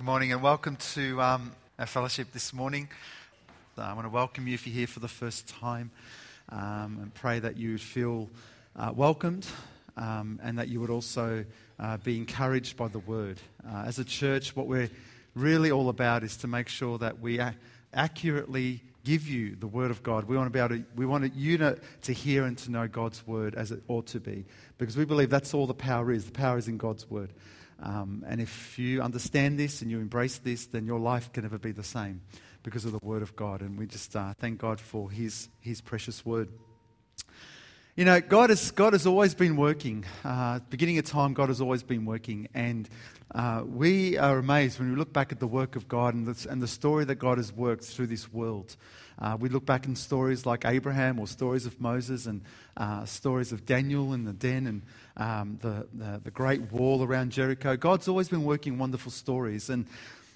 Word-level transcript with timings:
Good 0.00 0.06
morning 0.06 0.32
and 0.32 0.40
welcome 0.40 0.76
to 0.94 1.20
um, 1.20 1.52
our 1.78 1.84
fellowship 1.84 2.32
this 2.32 2.54
morning. 2.54 2.88
Uh, 3.76 3.82
I 3.82 3.92
want 3.92 4.06
to 4.06 4.08
welcome 4.08 4.48
you 4.48 4.54
if 4.54 4.66
you're 4.66 4.74
here 4.74 4.86
for 4.86 5.00
the 5.00 5.08
first 5.08 5.46
time 5.46 5.90
um, 6.48 7.00
and 7.02 7.12
pray 7.12 7.38
that 7.38 7.58
you 7.58 7.76
feel 7.76 8.30
uh, 8.76 8.92
welcomed 8.96 9.46
um, 9.98 10.40
and 10.42 10.58
that 10.58 10.68
you 10.68 10.80
would 10.80 10.88
also 10.88 11.44
uh, 11.78 11.98
be 11.98 12.16
encouraged 12.16 12.78
by 12.78 12.88
the 12.88 13.00
word. 13.00 13.40
Uh, 13.62 13.82
as 13.84 13.98
a 13.98 14.04
church, 14.04 14.56
what 14.56 14.66
we're 14.66 14.88
really 15.34 15.70
all 15.70 15.90
about 15.90 16.24
is 16.24 16.34
to 16.38 16.46
make 16.46 16.68
sure 16.68 16.96
that 16.96 17.20
we 17.20 17.38
accurately 17.92 18.80
give 19.04 19.28
you 19.28 19.54
the 19.54 19.66
word 19.66 19.90
of 19.90 20.02
God. 20.02 20.24
We 20.24 20.34
want 20.34 20.46
to 20.46 20.50
be 20.50 20.60
able 20.60 20.76
to, 20.76 20.84
we 20.96 21.04
want 21.04 21.34
you 21.34 21.58
to, 21.58 21.78
to 22.04 22.12
hear 22.14 22.46
and 22.46 22.56
to 22.56 22.70
know 22.70 22.88
God's 22.88 23.26
word 23.26 23.54
as 23.54 23.70
it 23.70 23.82
ought 23.86 24.06
to 24.06 24.18
be 24.18 24.46
because 24.78 24.96
we 24.96 25.04
believe 25.04 25.28
that's 25.28 25.52
all 25.52 25.66
the 25.66 25.74
power 25.74 26.10
is. 26.10 26.24
The 26.24 26.32
power 26.32 26.56
is 26.56 26.68
in 26.68 26.78
God's 26.78 27.10
word. 27.10 27.28
Um, 27.82 28.24
and 28.26 28.40
if 28.40 28.78
you 28.78 29.02
understand 29.02 29.58
this 29.58 29.82
and 29.82 29.90
you 29.90 29.98
embrace 29.98 30.38
this, 30.38 30.66
then 30.66 30.86
your 30.86 30.98
life 30.98 31.32
can 31.32 31.42
never 31.42 31.58
be 31.58 31.72
the 31.72 31.84
same 31.84 32.20
because 32.62 32.84
of 32.84 32.92
the 32.92 33.00
Word 33.02 33.22
of 33.22 33.34
God. 33.36 33.62
And 33.62 33.78
we 33.78 33.86
just 33.86 34.14
uh, 34.14 34.34
thank 34.38 34.58
God 34.58 34.80
for 34.80 35.10
His, 35.10 35.48
His 35.60 35.80
precious 35.80 36.24
Word. 36.24 36.48
You 37.96 38.04
know, 38.04 38.20
God 38.20 38.50
has, 38.50 38.70
God 38.70 38.92
has 38.92 39.06
always 39.06 39.34
been 39.34 39.56
working. 39.56 40.04
Uh, 40.24 40.60
beginning 40.70 40.98
of 40.98 41.06
time, 41.06 41.34
God 41.34 41.48
has 41.48 41.60
always 41.60 41.82
been 41.82 42.04
working. 42.04 42.48
And 42.54 42.88
uh, 43.34 43.62
we 43.66 44.16
are 44.16 44.38
amazed 44.38 44.78
when 44.78 44.90
we 44.90 44.96
look 44.96 45.12
back 45.12 45.32
at 45.32 45.40
the 45.40 45.46
work 45.46 45.76
of 45.76 45.88
God 45.88 46.14
and 46.14 46.26
the, 46.26 46.48
and 46.48 46.62
the 46.62 46.68
story 46.68 47.04
that 47.06 47.16
God 47.16 47.38
has 47.38 47.52
worked 47.52 47.84
through 47.84 48.06
this 48.06 48.32
world. 48.32 48.76
Uh, 49.20 49.36
we 49.38 49.48
look 49.48 49.66
back 49.66 49.86
in 49.86 49.94
stories 49.94 50.46
like 50.46 50.64
Abraham 50.64 51.18
or 51.18 51.26
stories 51.26 51.66
of 51.66 51.78
Moses 51.80 52.26
and 52.26 52.40
uh, 52.76 53.04
stories 53.04 53.52
of 53.52 53.66
Daniel 53.66 54.14
in 54.14 54.24
the 54.24 54.32
den 54.32 54.66
and 54.66 54.82
um, 55.16 55.58
the, 55.60 55.86
the, 55.92 56.20
the 56.24 56.30
great 56.30 56.72
wall 56.72 57.02
around 57.02 57.30
Jericho. 57.30 57.76
God's 57.76 58.08
always 58.08 58.28
been 58.28 58.44
working 58.44 58.78
wonderful 58.78 59.12
stories. 59.12 59.68
And 59.68 59.86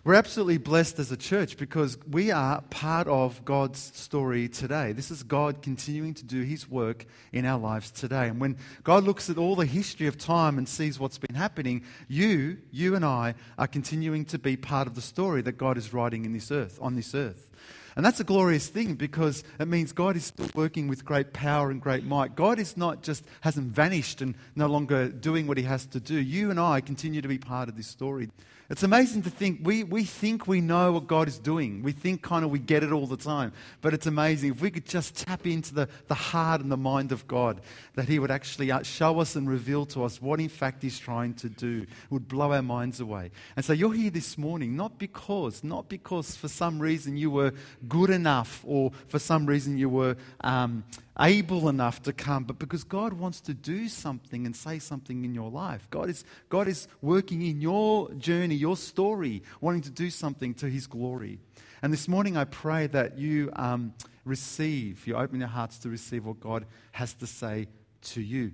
we're 0.05 0.17
absolutely 0.17 0.59
blessed 0.59 0.99
as 0.99 1.11
a 1.11 1.17
church 1.17 1.57
because 1.57 1.97
we 2.07 2.31
are 2.31 2.61
part 2.69 3.09
of 3.09 3.43
God's 3.47 3.81
story 3.95 4.49
today. 4.49 4.93
This 4.93 5.11
is 5.11 5.23
God 5.23 5.63
continuing 5.63 6.13
to 6.13 6.25
do 6.25 6.43
His 6.43 6.69
work 6.69 7.07
in 7.33 7.47
our 7.47 7.59
lives 7.59 7.91
today. 7.91 8.29
And 8.29 8.39
when 8.39 8.59
God 8.83 9.05
looks 9.05 9.31
at 9.31 9.39
all 9.39 9.57
the 9.57 9.65
history 9.65 10.07
of 10.07 10.19
time 10.19 10.59
and 10.59 10.69
sees 10.69 11.01
what's 11.01 11.17
been 11.17 11.35
happening, 11.35 11.85
you, 12.07 12.59
you 12.71 12.97
and 12.97 13.03
I, 13.03 13.35
are 13.57 13.67
continuing 13.67 14.27
to 14.27 14.39
be 14.39 14.59
part 14.59 14.87
of 14.87 14.95
the 14.95 15.01
story 15.01 15.41
that 15.41 15.53
God 15.53 15.79
is 15.79 15.95
writing 15.95 16.27
in 16.27 16.35
this 16.35 16.51
earth, 16.51 16.79
on 16.83 16.97
this 16.97 17.15
earth. 17.15 17.51
And 17.97 18.05
that's 18.05 18.21
a 18.21 18.25
glorious 18.25 18.69
thing 18.69 18.95
because 18.95 19.45
it 19.61 19.69
means 19.69 19.93
God 19.93 20.17
is 20.17 20.25
still 20.25 20.51
working 20.55 20.89
with 20.89 21.05
great 21.05 21.33
power 21.33 21.71
and 21.71 21.81
great 21.81 22.05
might. 22.05 22.35
God 22.35 22.59
is 22.59 22.77
not 22.77 23.03
just 23.03 23.25
hasn't 23.41 23.69
vanished 23.69 24.21
and 24.21 24.35
no 24.57 24.67
longer 24.67 25.09
doing 25.09 25.47
what 25.47 25.59
he 25.59 25.65
has 25.65 25.87
to 25.87 26.01
do. 26.01 26.19
You 26.19 26.51
and 26.51 26.59
I 26.59 26.81
continue 26.81 27.23
to 27.23 27.29
be 27.29 27.39
part 27.39 27.69
of 27.69 27.77
this 27.77 27.87
story. 27.87 28.31
It's 28.71 28.83
amazing 28.83 29.23
to 29.23 29.31
think 29.31 29.61
we, 29.63 29.85
we 29.85 30.05
think 30.05 30.49
we 30.49 30.63
know 30.63 30.93
what 30.93 31.07
God 31.07 31.29
is 31.29 31.39
doing. 31.39 31.83
We 31.83 31.93
think 31.93 32.23
kind 32.23 32.47
of 32.47 32.51
we 32.51 32.59
get 32.59 32.83
it 32.83 32.93
all 32.93 33.07
the 33.07 33.17
time. 33.17 33.53
But 33.83 33.93
it's 33.93 34.07
amazing 34.07 34.53
if 34.53 34.63
we 34.63 34.71
could 34.71 34.87
just 34.87 35.17
tap 35.17 35.47
into 35.47 35.75
the, 35.75 35.89
the 36.09 36.15
heart 36.15 36.63
and 36.63 36.73
the 36.73 36.79
mind 36.79 37.13
of 37.13 37.29
God, 37.29 37.61
that 37.95 38.09
He 38.09 38.19
would 38.19 38.31
actually 38.31 38.73
uh, 38.73 38.83
show 38.83 39.21
us 39.21 39.37
and 39.37 39.49
reveal 39.49 39.85
to 39.87 40.03
us 40.03 40.21
what 40.21 40.41
in 40.41 40.49
fact 40.49 40.83
He's 40.83 40.99
trying 40.99 41.35
to 41.35 41.51
do. 41.51 41.83
It 41.83 42.11
would 42.11 42.27
blow 42.27 42.53
our 42.53 42.63
minds 42.63 43.01
away. 43.01 43.33
And 43.55 43.65
so 43.65 43.75
you're 43.75 43.93
here 43.93 44.11
this 44.11 44.39
morning 44.39 44.77
not 44.77 44.99
because, 44.99 45.63
not 45.63 45.91
because 45.91 46.35
for 46.35 46.49
some 46.49 46.79
reason 46.79 47.19
you 47.19 47.31
were 47.31 47.53
good 47.89 48.11
enough 48.11 48.63
or 48.67 48.93
for 49.09 49.19
some 49.19 49.47
reason 49.47 49.79
you 49.79 49.89
were. 49.89 50.17
Um, 50.41 50.85
able 51.21 51.69
enough 51.69 52.03
to 52.03 52.13
come, 52.13 52.45
but 52.45 52.59
because 52.59 52.83
God 52.83 53.13
wants 53.13 53.41
to 53.43 53.55
do 53.55 53.89
something 53.89 54.47
and 54.47 54.57
say 54.57 54.79
something 54.79 55.25
in 55.25 55.35
your 55.35 55.51
life. 55.51 55.87
God 55.91 56.11
is, 56.11 56.25
God 56.49 56.67
is 56.67 56.89
working 57.03 57.43
in 57.43 57.61
your 57.61 58.11
journey, 58.15 58.57
your 58.57 58.77
story, 58.77 59.43
wanting 59.61 59.83
to 59.83 59.91
do 59.91 60.11
something 60.11 60.55
to 60.55 60.69
His 60.69 60.87
glory. 60.87 61.39
And 61.83 61.93
this 61.93 62.09
morning 62.09 62.37
I 62.37 62.45
pray 62.45 62.87
that 62.89 63.19
you 63.19 63.53
um, 63.55 63.95
receive, 64.25 65.07
you 65.07 65.17
open 65.17 65.39
your 65.39 65.49
hearts 65.49 65.79
to 65.81 65.89
receive 65.89 66.25
what 66.27 66.41
God 66.41 66.67
has 66.93 67.15
to 67.15 67.27
say 67.27 67.69
to 68.03 68.21
you. 68.21 68.53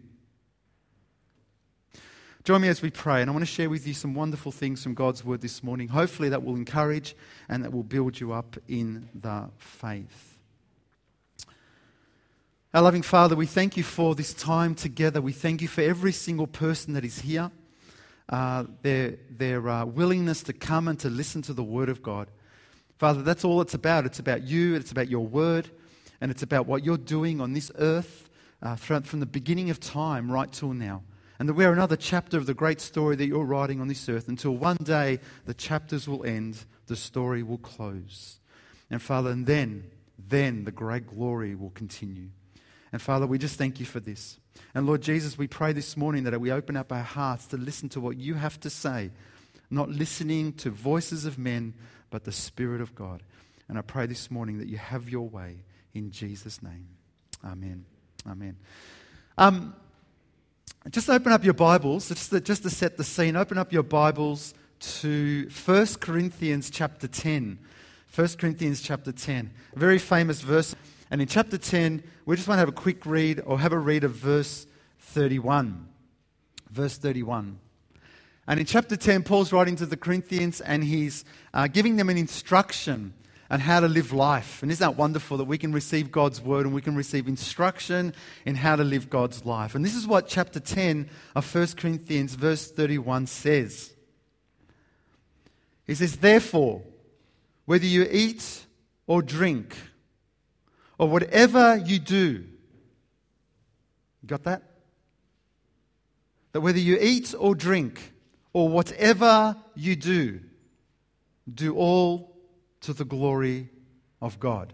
Join 2.43 2.63
me 2.63 2.69
as 2.69 2.81
we 2.81 2.89
pray, 2.89 3.21
and 3.21 3.29
I 3.29 3.35
want 3.35 3.43
to 3.43 3.51
share 3.51 3.69
with 3.69 3.87
you 3.87 3.93
some 3.93 4.15
wonderful 4.15 4.51
things 4.51 4.83
from 4.83 4.95
God's 4.95 5.23
Word 5.23 5.43
this 5.43 5.63
morning. 5.63 5.89
Hopefully, 5.89 6.31
that 6.31 6.43
will 6.43 6.57
encourage 6.57 7.15
and 7.51 7.63
that 7.63 7.71
will 7.71 7.83
build 7.83 8.19
you 8.19 8.33
up 8.33 8.57
in 8.67 9.11
the 9.15 9.51
faith. 9.59 10.39
Our 12.73 12.81
loving 12.81 13.03
Father, 13.03 13.37
we 13.37 13.45
thank 13.45 13.77
you 13.77 13.83
for 13.83 14.15
this 14.15 14.33
time 14.33 14.75
together. 14.75 15.21
We 15.21 15.33
thank 15.33 15.61
you 15.61 15.69
for 15.69 15.83
every 15.83 16.13
single 16.13 16.47
person 16.47 16.95
that 16.95 17.05
is 17.05 17.19
here, 17.19 17.51
uh, 18.31 18.65
their, 18.81 19.17
their 19.29 19.69
uh, 19.69 19.85
willingness 19.85 20.43
to 20.45 20.55
come 20.55 20.89
and 20.89 20.99
to 21.01 21.11
listen 21.11 21.43
to 21.43 21.53
the 21.53 21.63
Word 21.63 21.91
of 21.91 22.03
God. 22.03 22.31
Father, 22.97 23.21
that's 23.21 23.45
all 23.45 23.61
it's 23.61 23.75
about. 23.75 24.07
It's 24.07 24.19
about 24.19 24.45
you, 24.45 24.77
it's 24.77 24.93
about 24.93 25.11
your 25.11 25.27
Word, 25.27 25.69
and 26.23 26.31
it's 26.31 26.43
about 26.43 26.67
what 26.67 26.85
you're 26.85 26.97
doing 26.97 27.39
on 27.39 27.53
this 27.53 27.71
earth 27.79 28.31
uh, 28.63 28.77
from, 28.77 29.03
from 29.03 29.21
the 29.21 29.27
beginning 29.27 29.69
of 29.69 29.79
time 29.79 30.33
right 30.33 30.51
till 30.51 30.73
now. 30.73 31.03
And 31.41 31.49
that 31.49 31.55
we're 31.55 31.73
another 31.73 31.97
chapter 31.97 32.37
of 32.37 32.45
the 32.45 32.53
great 32.53 32.83
story 32.83 33.17
that 33.17 33.27
you're 33.27 33.47
writing 33.47 33.81
on 33.81 33.89
this 33.89 34.11
earth 34.11 34.29
until 34.29 34.55
one 34.55 34.77
day 34.77 35.21
the 35.47 35.55
chapters 35.55 36.07
will 36.07 36.23
end, 36.23 36.67
the 36.87 36.97
story 36.97 37.43
will 37.43 37.57
close. 37.57 38.41
And 38.91 39.01
Father, 39.01 39.31
and 39.31 39.47
then, 39.47 39.91
then 40.19 40.65
the 40.65 40.71
great 40.71 41.07
glory 41.07 41.55
will 41.55 41.71
continue. 41.71 42.29
And 42.93 43.01
Father, 43.01 43.27
we 43.27 43.39
just 43.39 43.57
thank 43.57 43.81
you 43.81 43.87
for 43.87 44.01
this. 44.01 44.39
And 44.75 44.87
Lord 44.87 45.01
Jesus, 45.01 45.39
we 45.39 45.47
pray 45.47 45.73
this 45.73 45.97
morning 45.97 46.25
that 46.25 46.39
we 46.39 46.53
open 46.53 46.77
up 46.77 46.93
our 46.93 47.03
hearts 47.03 47.47
to 47.47 47.57
listen 47.57 47.89
to 47.91 48.01
what 48.01 48.19
you 48.19 48.35
have 48.35 48.61
to 48.61 48.69
say, 48.69 49.11
not 49.71 49.89
listening 49.89 50.53
to 50.55 50.69
voices 50.69 51.25
of 51.25 51.39
men, 51.39 51.73
but 52.11 52.25
the 52.25 52.33
Spirit 52.33 52.83
of 52.83 52.95
God. 52.95 53.23
And 53.67 53.79
I 53.79 53.81
pray 53.81 54.05
this 54.05 54.31
morning 54.31 54.59
that 54.59 54.69
you 54.69 54.77
have 54.77 55.09
your 55.09 55.27
way 55.27 55.65
in 55.95 56.11
Jesus' 56.11 56.63
name. 56.63 56.89
Amen. 57.43 57.87
Amen. 58.29 58.59
Um, 59.39 59.75
just 60.89 61.11
open 61.11 61.31
up 61.31 61.45
your 61.45 61.55
Bibles, 61.55 62.09
just 62.09 62.31
to, 62.31 62.41
just 62.41 62.63
to 62.63 62.71
set 62.71 62.97
the 62.97 63.05
scene, 63.05 63.37
open 63.37 63.59
up 63.59 63.71
your 63.71 63.83
Bibles 63.83 64.55
to 64.81 65.49
1 65.65 65.87
Corinthians 66.01 66.71
chapter 66.71 67.07
10. 67.07 67.59
1 68.15 68.29
Corinthians 68.39 68.81
chapter 68.81 69.13
10. 69.13 69.51
A 69.77 69.79
very 69.79 69.99
famous 69.99 70.41
verse. 70.41 70.75
And 71.11 71.21
in 71.21 71.29
chapter 71.29 71.59
10, 71.59 72.03
we 72.25 72.35
just 72.35 72.49
want 72.49 72.57
to 72.57 72.61
have 72.61 72.69
a 72.71 72.73
quick 72.73 73.05
read 73.05 73.43
or 73.45 73.61
have 73.61 73.73
a 73.73 73.79
read 73.79 74.05
of 74.05 74.13
verse 74.13 74.67
31. 75.01 75.87
Verse 76.71 76.97
31. 76.97 77.59
And 78.47 78.59
in 78.59 78.65
chapter 78.65 78.97
10, 78.97 79.23
Paul's 79.25 79.53
writing 79.53 79.77
to 79.77 79.87
the 79.87 79.99
Corinthians 79.99 80.63
and 80.63 80.83
he's 80.83 81.27
uh, 81.53 81.67
giving 81.67 81.97
them 81.97 82.09
an 82.09 82.17
instruction 82.17 83.13
on 83.51 83.61
how 83.61 83.81
to 83.81 83.89
live 83.89 84.13
life. 84.13 84.63
And 84.63 84.71
isn't 84.71 84.85
that 84.85 84.97
wonderful 84.97 85.37
that 85.39 85.45
we 85.45 85.59
can 85.59 85.73
receive 85.73 86.13
God's 86.13 86.41
word 86.41 86.67
and 86.67 86.75
we 86.75 86.81
can 86.81 86.95
receive 86.95 87.27
instruction 87.27 88.15
in 88.47 88.55
how 88.55 88.77
to 88.77 88.85
live 88.85 89.11
God's 89.11 89.45
life? 89.45 89.75
And 89.75 89.85
this 89.85 89.97
is 89.97 90.07
what 90.07 90.29
chapter 90.29 90.61
10 90.61 91.11
of 91.35 91.55
1 91.55 91.67
Corinthians, 91.77 92.35
verse 92.35 92.71
31 92.71 93.27
says. 93.27 93.93
He 95.87 95.95
says, 95.97 96.19
Therefore, 96.19 96.83
whether 97.65 97.87
you 97.87 98.07
eat 98.11 98.67
or 99.07 99.23
drink, 99.23 99.77
or 101.01 101.09
whatever 101.09 101.77
you 101.79 101.99
do. 101.99 102.45
You 104.23 104.27
got 104.27 104.45
that? 104.45 104.63
That 106.53 106.61
whether 106.61 106.79
you 106.79 106.99
eat 107.01 107.35
or 107.37 107.55
drink, 107.55 108.13
or 108.53 108.69
whatever 108.69 109.57
you 109.75 109.97
do, 109.97 110.41
do 111.53 111.75
all 111.75 112.30
to 112.81 112.93
the 112.93 113.05
glory 113.05 113.69
of 114.21 114.41
God. 114.41 114.73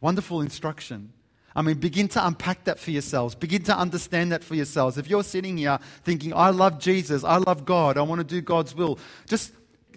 Wonderful 0.00 0.40
instruction. 0.40 1.12
I 1.54 1.62
mean, 1.62 1.78
begin 1.78 2.08
to 2.08 2.24
unpack 2.26 2.64
that 2.64 2.78
for 2.78 2.90
yourselves. 2.90 3.34
Begin 3.34 3.62
to 3.64 3.76
understand 3.76 4.32
that 4.32 4.44
for 4.44 4.54
yourselves. 4.54 4.98
If 4.98 5.10
you're 5.10 5.24
sitting 5.24 5.56
here 5.56 5.78
thinking, 6.04 6.32
I 6.32 6.50
love 6.50 6.78
Jesus, 6.78 7.24
I 7.24 7.36
love 7.38 7.64
God, 7.64 7.98
I 7.98 8.02
want 8.02 8.20
to 8.20 8.24
do 8.24 8.40
God's 8.40 8.74
will, 8.74 8.98
just 9.26 9.52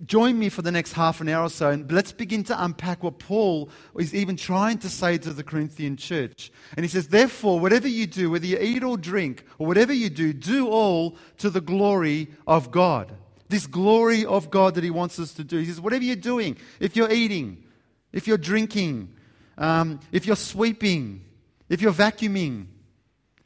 join 0.06 0.38
me 0.38 0.50
for 0.50 0.62
the 0.62 0.72
next 0.72 0.94
half 0.94 1.22
an 1.22 1.30
hour 1.30 1.46
or 1.46 1.50
so, 1.50 1.70
and 1.70 1.90
let's 1.92 2.12
begin 2.12 2.44
to 2.46 2.64
unpack 2.64 3.04
what 3.04 3.20
Paul 3.20 3.70
is 3.98 4.14
even 4.14 4.36
trying 4.36 4.80
to 4.80 4.90
say 4.90 5.18
to 5.20 5.32
the 5.32 5.44
Corinthian 5.44 5.96
church. 5.96 6.52
And 6.76 6.84
he 6.84 6.90
says, 6.90 7.08
Therefore, 7.08 7.60
whatever 7.60 7.88
you 7.88 8.08
do, 8.08 8.32
whether 8.32 8.46
you 8.46 8.58
eat 8.60 8.84
or 8.84 8.98
drink, 8.98 9.46
or 9.60 9.68
whatever 9.68 9.94
you 9.94 10.10
do, 10.10 10.34
do 10.34 10.68
all 10.68 11.18
to 11.38 11.50
the 11.50 11.62
glory 11.62 12.30
of 12.48 12.72
God. 12.72 13.14
This 13.50 13.68
glory 13.68 14.26
of 14.26 14.50
God 14.50 14.76
that 14.76 14.84
he 14.84 14.90
wants 14.90 15.20
us 15.20 15.34
to 15.34 15.44
do. 15.44 15.58
He 15.58 15.66
says, 15.66 15.82
Whatever 15.82 16.04
you're 16.04 16.16
doing, 16.16 16.58
if 16.80 16.96
you're 16.96 17.12
eating, 17.12 17.64
if 18.12 18.28
you're 18.28 18.38
drinking, 18.38 19.14
um, 19.58 20.00
if 20.12 20.26
you're 20.26 20.36
sweeping, 20.36 21.24
if 21.70 21.82
you're 21.82 21.94
vacuuming, 21.94 22.68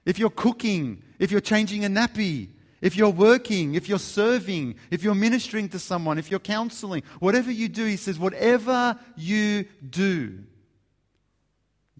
if 0.05 0.19
you're 0.19 0.29
cooking, 0.29 1.03
if 1.19 1.31
you're 1.31 1.41
changing 1.41 1.83
a 1.83 1.89
nappy, 1.89 2.49
if 2.79 2.95
you're 2.95 3.09
working, 3.09 3.75
if 3.75 3.89
you're 3.89 3.99
serving, 3.99 4.75
if 4.91 5.03
you're 5.03 5.15
ministering 5.15 5.67
to 5.69 5.79
someone, 5.79 6.17
if 6.17 6.29
you're 6.29 6.39
counseling, 6.39 7.03
whatever 7.19 7.51
you 7.51 7.67
do, 7.67 7.85
he 7.85 7.97
says, 7.97 8.19
whatever 8.19 8.97
you 9.15 9.65
do, 9.89 10.43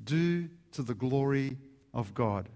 do 0.03 0.49
to 0.73 0.83
the 0.83 0.93
glory 0.93 1.57
of 1.93 2.13
God. 2.13 2.47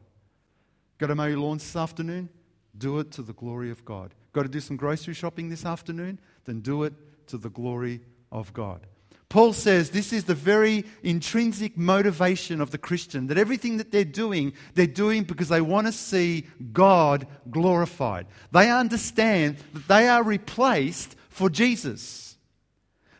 Got 0.99 1.07
to 1.07 1.15
mow 1.15 1.25
your 1.25 1.39
lawns 1.39 1.63
this 1.63 1.75
afternoon? 1.75 2.29
Do 2.77 2.99
it 2.99 3.11
to 3.13 3.23
the 3.23 3.33
glory 3.33 3.71
of 3.71 3.83
God. 3.83 4.13
Got 4.33 4.43
to 4.43 4.49
do 4.49 4.59
some 4.59 4.77
grocery 4.77 5.13
shopping 5.13 5.49
this 5.49 5.65
afternoon? 5.65 6.19
Then 6.45 6.61
do 6.61 6.83
it 6.83 6.93
to 7.27 7.37
the 7.37 7.49
glory 7.49 8.01
of 8.31 8.53
God. 8.53 8.87
Paul 9.31 9.53
says 9.53 9.91
this 9.91 10.11
is 10.11 10.25
the 10.25 10.35
very 10.35 10.83
intrinsic 11.03 11.77
motivation 11.77 12.59
of 12.59 12.71
the 12.71 12.77
Christian 12.77 13.27
that 13.27 13.37
everything 13.37 13.77
that 13.77 13.89
they're 13.89 14.03
doing, 14.03 14.51
they're 14.73 14.85
doing 14.85 15.23
because 15.23 15.47
they 15.47 15.61
want 15.61 15.87
to 15.87 15.93
see 15.93 16.45
God 16.73 17.27
glorified. 17.49 18.27
They 18.51 18.69
understand 18.69 19.55
that 19.73 19.87
they 19.87 20.09
are 20.09 20.21
replaced 20.21 21.15
for 21.29 21.49
Jesus, 21.49 22.35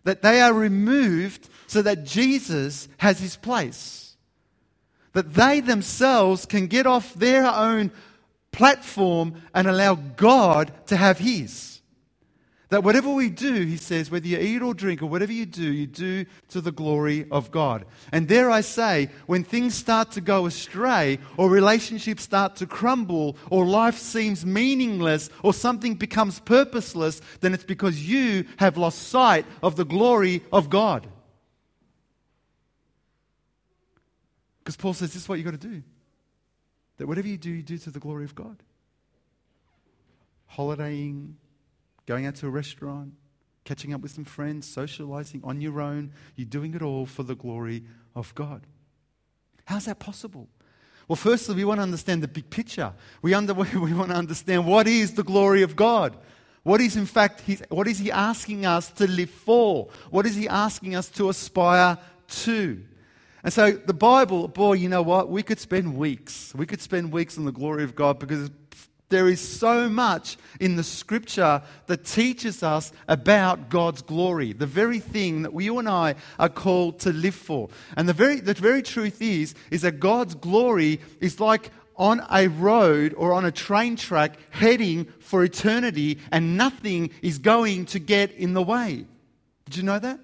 that 0.03 0.21
they 0.21 0.41
are 0.41 0.53
removed 0.53 1.47
so 1.67 1.81
that 1.81 2.03
Jesus 2.03 2.89
has 2.97 3.21
his 3.21 3.37
place, 3.37 4.17
that 5.13 5.33
they 5.33 5.61
themselves 5.61 6.45
can 6.45 6.67
get 6.67 6.85
off 6.85 7.13
their 7.13 7.45
own 7.45 7.89
platform 8.51 9.41
and 9.53 9.67
allow 9.67 9.95
God 9.95 10.71
to 10.87 10.95
have 10.95 11.19
his. 11.19 11.81
That 12.71 12.85
whatever 12.85 13.09
we 13.09 13.29
do, 13.29 13.65
he 13.65 13.75
says, 13.75 14.09
whether 14.09 14.25
you 14.25 14.37
eat 14.37 14.61
or 14.61 14.73
drink 14.73 15.01
or 15.01 15.07
whatever 15.07 15.33
you 15.33 15.45
do, 15.45 15.73
you 15.73 15.87
do 15.87 16.25
to 16.49 16.61
the 16.61 16.71
glory 16.71 17.27
of 17.29 17.51
God. 17.51 17.83
And 18.13 18.29
there 18.29 18.49
I 18.49 18.61
say, 18.61 19.09
when 19.25 19.43
things 19.43 19.75
start 19.75 20.11
to 20.11 20.21
go 20.21 20.45
astray, 20.45 21.19
or 21.35 21.49
relationships 21.49 22.23
start 22.23 22.55
to 22.57 22.65
crumble, 22.65 23.35
or 23.49 23.65
life 23.65 23.97
seems 23.97 24.45
meaningless, 24.45 25.29
or 25.43 25.53
something 25.53 25.95
becomes 25.95 26.39
purposeless, 26.39 27.19
then 27.41 27.53
it's 27.53 27.65
because 27.65 28.07
you 28.07 28.45
have 28.55 28.77
lost 28.77 29.09
sight 29.09 29.45
of 29.61 29.75
the 29.75 29.83
glory 29.83 30.41
of 30.53 30.69
God. 30.69 31.07
Because 34.59 34.77
Paul 34.77 34.93
says 34.93 35.11
this 35.11 35.23
is 35.23 35.27
what 35.27 35.39
you've 35.39 35.45
got 35.45 35.59
to 35.59 35.67
do. 35.67 35.83
That 36.97 37.07
whatever 37.07 37.27
you 37.27 37.37
do, 37.37 37.49
you 37.49 37.63
do 37.63 37.77
to 37.79 37.89
the 37.89 37.99
glory 37.99 38.25
of 38.25 38.35
God. 38.35 38.61
Holidaying, 40.47 41.37
going 42.05 42.25
out 42.25 42.35
to 42.35 42.47
a 42.47 42.49
restaurant, 42.49 43.13
catching 43.63 43.93
up 43.93 44.01
with 44.01 44.11
some 44.11 44.25
friends, 44.25 44.67
socializing 44.67 45.41
on 45.43 45.61
your 45.61 45.81
own. 45.81 46.11
You're 46.35 46.45
doing 46.45 46.73
it 46.73 46.81
all 46.81 47.05
for 47.05 47.23
the 47.23 47.35
glory 47.35 47.83
of 48.15 48.33
God. 48.35 48.65
How's 49.65 49.85
that 49.85 49.99
possible? 49.99 50.49
Well, 51.07 51.15
firstly, 51.15 51.55
we 51.55 51.65
want 51.65 51.79
to 51.79 51.83
understand 51.83 52.23
the 52.23 52.27
big 52.27 52.49
picture. 52.49 52.93
We, 53.21 53.33
under, 53.33 53.53
we 53.53 53.93
want 53.93 54.09
to 54.09 54.15
understand 54.15 54.65
what 54.65 54.87
is 54.87 55.13
the 55.13 55.23
glory 55.23 55.61
of 55.61 55.75
God. 55.75 56.17
What 56.63 56.79
is, 56.79 56.95
in 56.95 57.05
fact, 57.05 57.43
what 57.69 57.87
is 57.87 57.99
He 57.99 58.11
asking 58.11 58.65
us 58.65 58.91
to 58.91 59.07
live 59.07 59.29
for? 59.29 59.89
What 60.09 60.25
is 60.25 60.35
He 60.35 60.47
asking 60.47 60.95
us 60.95 61.09
to 61.11 61.29
aspire 61.29 61.97
to? 62.43 62.83
And 63.43 63.51
so 63.51 63.71
the 63.71 63.93
Bible, 63.93 64.47
boy, 64.47 64.73
you 64.73 64.89
know 64.89 65.01
what? 65.01 65.29
We 65.29 65.43
could 65.43 65.59
spend 65.59 65.97
weeks. 65.97 66.53
We 66.55 66.65
could 66.65 66.81
spend 66.81 67.11
weeks 67.11 67.37
on 67.37 67.45
the 67.45 67.51
glory 67.51 67.83
of 67.83 67.95
God 67.95 68.19
because 68.19 68.51
there 69.09 69.27
is 69.27 69.41
so 69.41 69.89
much 69.89 70.37
in 70.59 70.77
the 70.77 70.83
scripture 70.83 71.61
that 71.87 72.05
teaches 72.05 72.63
us 72.63 72.91
about 73.07 73.69
God's 73.69 74.01
glory, 74.01 74.53
the 74.53 74.65
very 74.65 74.99
thing 74.99 75.43
that 75.43 75.61
you 75.61 75.77
and 75.79 75.87
I 75.87 76.15
are 76.39 76.49
called 76.49 76.99
to 77.01 77.11
live 77.13 77.35
for. 77.35 77.69
And 77.95 78.09
the 78.09 78.13
very, 78.13 78.39
the 78.39 78.53
very 78.53 78.81
truth 78.81 79.21
is, 79.21 79.53
is 79.69 79.81
that 79.81 79.99
God's 79.99 80.33
glory 80.33 81.01
is 81.19 81.39
like 81.39 81.69
on 81.97 82.25
a 82.31 82.47
road 82.47 83.13
or 83.15 83.33
on 83.33 83.45
a 83.45 83.51
train 83.51 83.95
track 83.95 84.37
heading 84.49 85.05
for 85.19 85.43
eternity, 85.43 86.17
and 86.31 86.57
nothing 86.57 87.11
is 87.21 87.37
going 87.37 87.85
to 87.87 87.99
get 87.99 88.31
in 88.31 88.53
the 88.53 88.63
way. 88.63 89.05
Did 89.65 89.75
you 89.75 89.83
know 89.83 89.99
that? 89.99 90.19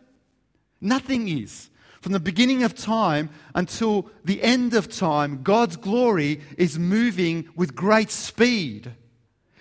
Nothing 0.82 1.28
is. 1.28 1.70
From 2.02 2.14
the 2.14 2.20
beginning 2.20 2.64
of 2.64 2.76
time 2.76 3.30
until 3.56 4.10
the 4.24 4.42
end 4.44 4.74
of 4.74 4.90
time, 4.90 5.42
God's 5.44 5.78
glory 5.78 6.42
is 6.58 6.78
moving 6.78 7.50
with 7.56 7.76
great 7.76 8.12
speed. 8.12 8.92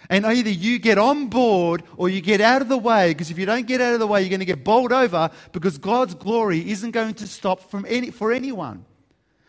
And 0.09 0.25
either 0.25 0.51
you 0.51 0.79
get 0.79 0.99
on 0.99 1.29
board 1.29 1.83
or 1.97 2.09
you 2.09 2.21
get 2.21 2.41
out 2.41 2.63
of 2.63 2.69
the 2.69 2.79
way, 2.79 3.13
because 3.13 3.31
if 3.31 3.39
you 3.39 3.47
don't 3.47 3.67
get 3.67 3.81
out 3.81 3.95
of 3.95 4.01
the 4.01 4.07
way, 4.07 4.21
you're 4.21 4.31
going 4.31 4.41
to 4.41 4.47
get 4.47 4.65
bowled 4.65 4.93
over 4.93 5.31
because 5.53 5.79
God's 5.79 6.15
glory 6.15 6.71
isn't 6.71 6.93
going 6.93 7.15
to 7.15 7.27
stop 7.27 7.71
from 7.71 7.85
any, 7.89 8.11
for 8.11 8.33
anyone. 8.33 8.85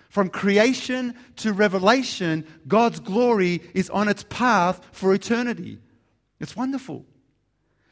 From 0.10 0.30
creation 0.30 1.14
to 1.38 1.54
revelation, 1.54 2.48
God's 2.68 3.00
glory 3.00 3.62
is 3.74 3.90
on 3.90 4.08
its 4.08 4.24
path 4.30 4.82
for 4.92 5.14
eternity. 5.14 5.78
It's 6.40 6.56
wonderful. 6.56 7.06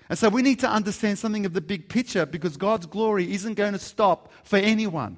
And 0.10 0.18
so 0.18 0.30
we 0.30 0.42
need 0.42 0.60
to 0.60 0.69
understand 0.69 1.18
something 1.18 1.46
of 1.46 1.54
the 1.54 1.62
big 1.62 1.90
picture 1.90 2.25
because 2.25 2.57
God's 2.57 2.86
glory 2.86 3.34
isn't 3.34 3.56
going 3.56 3.74
to 3.74 3.80
stop 3.80 4.31
for 4.44 4.57
anyone. 4.57 5.18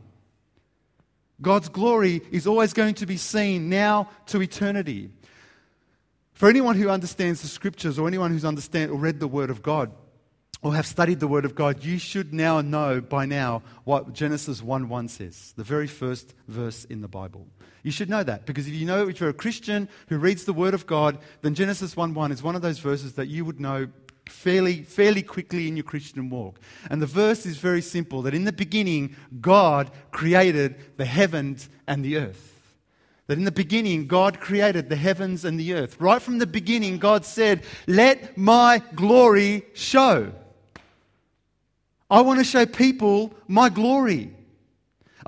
God's 1.42 1.70
glory 1.70 2.22
is 2.32 2.48
always 2.48 2.74
going 2.74 2.96
to 2.96 3.06
be 3.06 3.18
seen 3.18 3.70
now 3.70 4.10
to 4.28 4.42
eternity. 4.42 5.12
For 6.34 6.50
anyone 6.50 6.78
who 6.78 6.90
understands 6.90 7.42
the 7.42 7.48
scriptures 7.48 8.00
or 8.00 8.08
anyone 8.08 8.32
who's 8.32 8.46
understand 8.46 8.92
or 8.92 8.98
read 8.98 9.20
the 9.20 9.28
word 9.28 9.50
of 9.50 9.62
God 9.62 9.92
or 10.62 10.74
have 10.76 10.86
studied 10.86 11.20
the 11.20 11.28
word 11.28 11.46
of 11.46 11.54
God, 11.54 11.84
you 11.84 12.00
should 12.00 12.34
now 12.34 12.62
know 12.62 13.02
by 13.02 13.26
now 13.26 13.64
what 13.84 14.14
Genesis 14.14 14.64
1 14.64 14.90
1 14.90 15.08
says, 15.10 15.54
the 15.58 15.64
very 15.64 15.88
first 15.88 16.34
verse 16.48 16.86
in 16.86 17.02
the 17.02 17.08
Bible. 17.08 17.48
You 17.84 17.92
should 17.92 18.10
know 18.10 18.24
that 18.24 18.46
because 18.46 18.68
if 18.68 18.74
you 18.74 18.86
know 18.86 19.08
if 19.08 19.20
you're 19.20 19.30
a 19.30 19.34
Christian 19.34 19.88
who 20.10 20.18
reads 20.18 20.46
the 20.46 20.54
word 20.54 20.74
of 20.74 20.88
God, 20.88 21.20
then 21.42 21.56
Genesis 21.56 21.96
1 21.96 22.14
1 22.14 22.32
is 22.32 22.42
one 22.42 22.56
of 22.56 22.62
those 22.62 22.80
verses 22.80 23.14
that 23.14 23.28
you 23.28 23.46
would 23.46 23.60
know 23.60 23.88
fairly, 24.30 24.84
fairly 24.84 25.22
quickly 25.22 25.68
in 25.68 25.76
your 25.76 25.84
Christian 25.84 26.30
walk. 26.30 26.60
And 26.90 27.02
the 27.02 27.08
verse 27.08 27.46
is 27.46 27.58
very 27.58 27.82
simple 27.82 28.22
that 28.24 28.34
in 28.34 28.44
the 28.44 28.52
beginning, 28.52 29.16
God 29.42 29.92
created 30.12 30.98
the 30.98 31.06
heavens 31.06 31.70
and 31.88 32.04
the 32.04 32.18
earth. 32.18 32.54
That 33.28 33.38
in 33.38 33.44
the 33.44 33.52
beginning, 33.52 34.08
God 34.08 34.40
created 34.40 34.90
the 34.90 34.96
heavens 34.96 35.44
and 35.44 35.60
the 35.60 35.74
earth. 35.74 36.00
Right 36.00 36.22
from 36.22 36.38
the 36.38 36.48
beginning, 36.48 36.98
God 36.98 37.26
said, 37.26 37.64
Let 37.86 38.38
my 38.38 38.82
glory 38.96 39.66
show. 39.74 40.32
I 42.10 42.22
want 42.22 42.40
to 42.40 42.46
show 42.46 42.66
people 42.66 43.34
my 43.48 43.68
glory. 43.68 44.34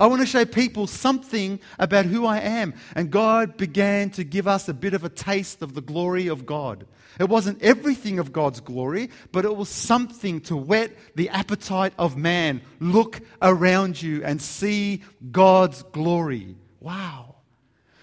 I 0.00 0.06
want 0.06 0.22
to 0.22 0.26
show 0.26 0.46
people 0.46 0.86
something 0.86 1.60
about 1.78 2.06
who 2.06 2.24
I 2.24 2.38
am. 2.38 2.72
And 2.96 3.10
God 3.10 3.58
began 3.58 4.08
to 4.10 4.24
give 4.24 4.48
us 4.48 4.66
a 4.66 4.74
bit 4.74 4.94
of 4.94 5.04
a 5.04 5.10
taste 5.10 5.60
of 5.60 5.74
the 5.74 5.82
glory 5.82 6.26
of 6.28 6.46
God. 6.46 6.86
It 7.18 7.28
wasn't 7.28 7.60
everything 7.62 8.18
of 8.18 8.32
God's 8.32 8.60
glory, 8.60 9.10
but 9.30 9.44
it 9.44 9.54
was 9.54 9.68
something 9.68 10.40
to 10.42 10.56
whet 10.56 10.96
the 11.16 11.28
appetite 11.28 11.92
of 11.98 12.16
man. 12.16 12.62
Look 12.78 13.20
around 13.42 14.00
you 14.00 14.24
and 14.24 14.40
see 14.40 15.02
God's 15.30 15.82
glory. 15.82 16.56
Wow. 16.80 17.36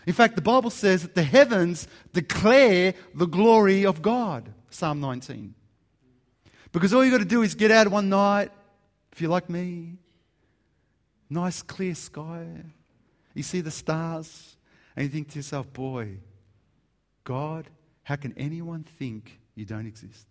In 0.05 0.13
fact, 0.13 0.35
the 0.35 0.41
Bible 0.41 0.69
says 0.69 1.01
that 1.01 1.15
the 1.15 1.23
heavens 1.23 1.87
declare 2.13 2.93
the 3.15 3.25
glory 3.25 3.87
of 3.87 4.03
God. 4.03 4.53
Psalm 4.69 4.99
19. 4.99 5.55
Because 6.71 6.93
all 6.93 7.03
you've 7.03 7.13
got 7.13 7.19
to 7.19 7.25
do 7.25 7.41
is 7.41 7.55
get 7.55 7.71
out 7.71 7.87
one 7.87 8.07
night, 8.07 8.51
if 9.11 9.19
you're 9.19 9.31
like 9.31 9.49
me, 9.49 9.97
nice 11.29 11.61
clear 11.61 11.95
sky. 11.95 12.47
You 13.33 13.43
see 13.43 13.61
the 13.61 13.71
stars, 13.71 14.57
and 14.95 15.05
you 15.05 15.09
think 15.09 15.29
to 15.29 15.39
yourself, 15.39 15.71
boy, 15.71 16.17
God, 17.23 17.69
how 18.03 18.15
can 18.15 18.33
anyone 18.37 18.83
think 18.83 19.39
you 19.55 19.65
don't 19.65 19.85
exist? 19.85 20.27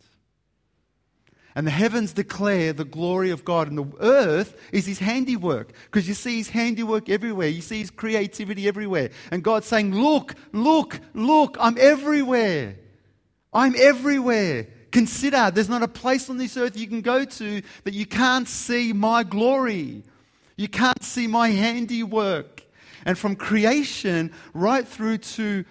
And 1.54 1.66
the 1.66 1.70
heavens 1.70 2.12
declare 2.12 2.74
the 2.74 2.84
glory 2.84 3.30
of 3.30 3.44
God, 3.44 3.68
and 3.68 3.78
the 3.78 3.96
earth 4.00 4.60
is 4.72 4.84
his 4.84 4.98
handiwork. 4.98 5.72
Because 5.84 6.06
you 6.06 6.12
see 6.12 6.36
his 6.36 6.50
handiwork 6.50 7.08
everywhere, 7.08 7.48
you 7.48 7.62
see 7.62 7.78
his 7.78 7.90
creativity 7.90 8.68
everywhere. 8.68 9.08
And 9.30 9.42
God's 9.42 9.66
saying, 9.66 9.94
Look, 9.94 10.34
look, 10.52 11.00
look, 11.14 11.56
I'm 11.58 11.78
everywhere. 11.78 12.76
I'm 13.54 13.74
everywhere. 13.74 14.66
Consider 14.90 15.50
there's 15.50 15.70
not 15.70 15.82
a 15.82 15.88
place 15.88 16.28
on 16.28 16.36
this 16.36 16.58
earth 16.58 16.76
you 16.76 16.86
can 16.86 17.00
go 17.00 17.24
to 17.24 17.62
that 17.84 17.94
you 17.94 18.04
can't 18.04 18.46
see 18.46 18.92
my 18.92 19.22
glory. 19.22 20.02
You 20.56 20.68
can't 20.68 21.02
see 21.02 21.26
my 21.26 21.50
handiwork. 21.50 22.64
And 23.04 23.16
from 23.16 23.36
creation 23.36 24.32
right 24.52 24.86
through 24.86 25.18
to 25.18 25.64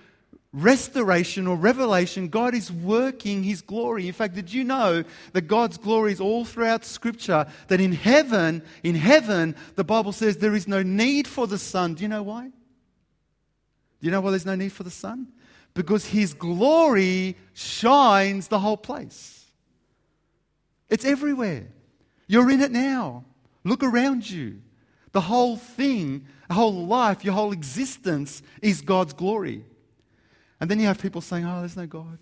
restoration 0.53 1.47
or 1.47 1.57
revelation, 1.57 2.29
God 2.29 2.55
is 2.55 2.71
working 2.71 3.43
His 3.43 3.61
glory. 3.61 4.07
In 4.07 4.13
fact, 4.13 4.35
did 4.35 4.53
you 4.53 4.63
know 4.63 5.03
that 5.33 5.41
God's 5.41 5.77
glory 5.77 6.13
is 6.13 6.21
all 6.21 6.45
throughout 6.45 6.85
Scripture? 6.85 7.45
That 7.67 7.81
in 7.81 7.91
heaven, 7.91 8.63
in 8.83 8.95
heaven, 8.95 9.55
the 9.75 9.83
Bible 9.83 10.13
says 10.13 10.37
there 10.37 10.55
is 10.55 10.67
no 10.67 10.81
need 10.81 11.27
for 11.27 11.45
the 11.45 11.57
sun. 11.57 11.95
Do 11.95 12.03
you 12.03 12.07
know 12.09 12.23
why? 12.23 12.45
Do 12.45 12.51
you 14.01 14.11
know 14.11 14.21
why 14.21 14.29
there's 14.29 14.45
no 14.45 14.55
need 14.55 14.71
for 14.71 14.83
the 14.83 14.91
sun? 14.91 15.27
Because 15.73 16.05
His 16.05 16.33
glory 16.33 17.35
shines 17.53 18.47
the 18.47 18.59
whole 18.59 18.77
place. 18.77 19.45
It's 20.89 21.03
everywhere. 21.03 21.67
You're 22.27 22.49
in 22.49 22.61
it 22.61 22.71
now. 22.71 23.25
Look 23.63 23.83
around 23.83 24.29
you. 24.29 24.61
The 25.15 25.21
whole 25.21 25.55
thing, 25.55 26.25
the 26.49 26.55
whole 26.55 26.87
life, 26.87 27.23
your 27.23 27.35
whole 27.35 27.53
existence 27.53 28.43
is 28.61 28.81
God's 28.81 29.13
glory. 29.13 29.63
And 30.59 30.69
then 30.69 30.77
you 30.77 30.87
have 30.87 31.01
people 31.01 31.21
saying, 31.21 31.45
oh, 31.45 31.61
there's 31.61 31.77
no 31.77 31.87
God. 31.87 32.19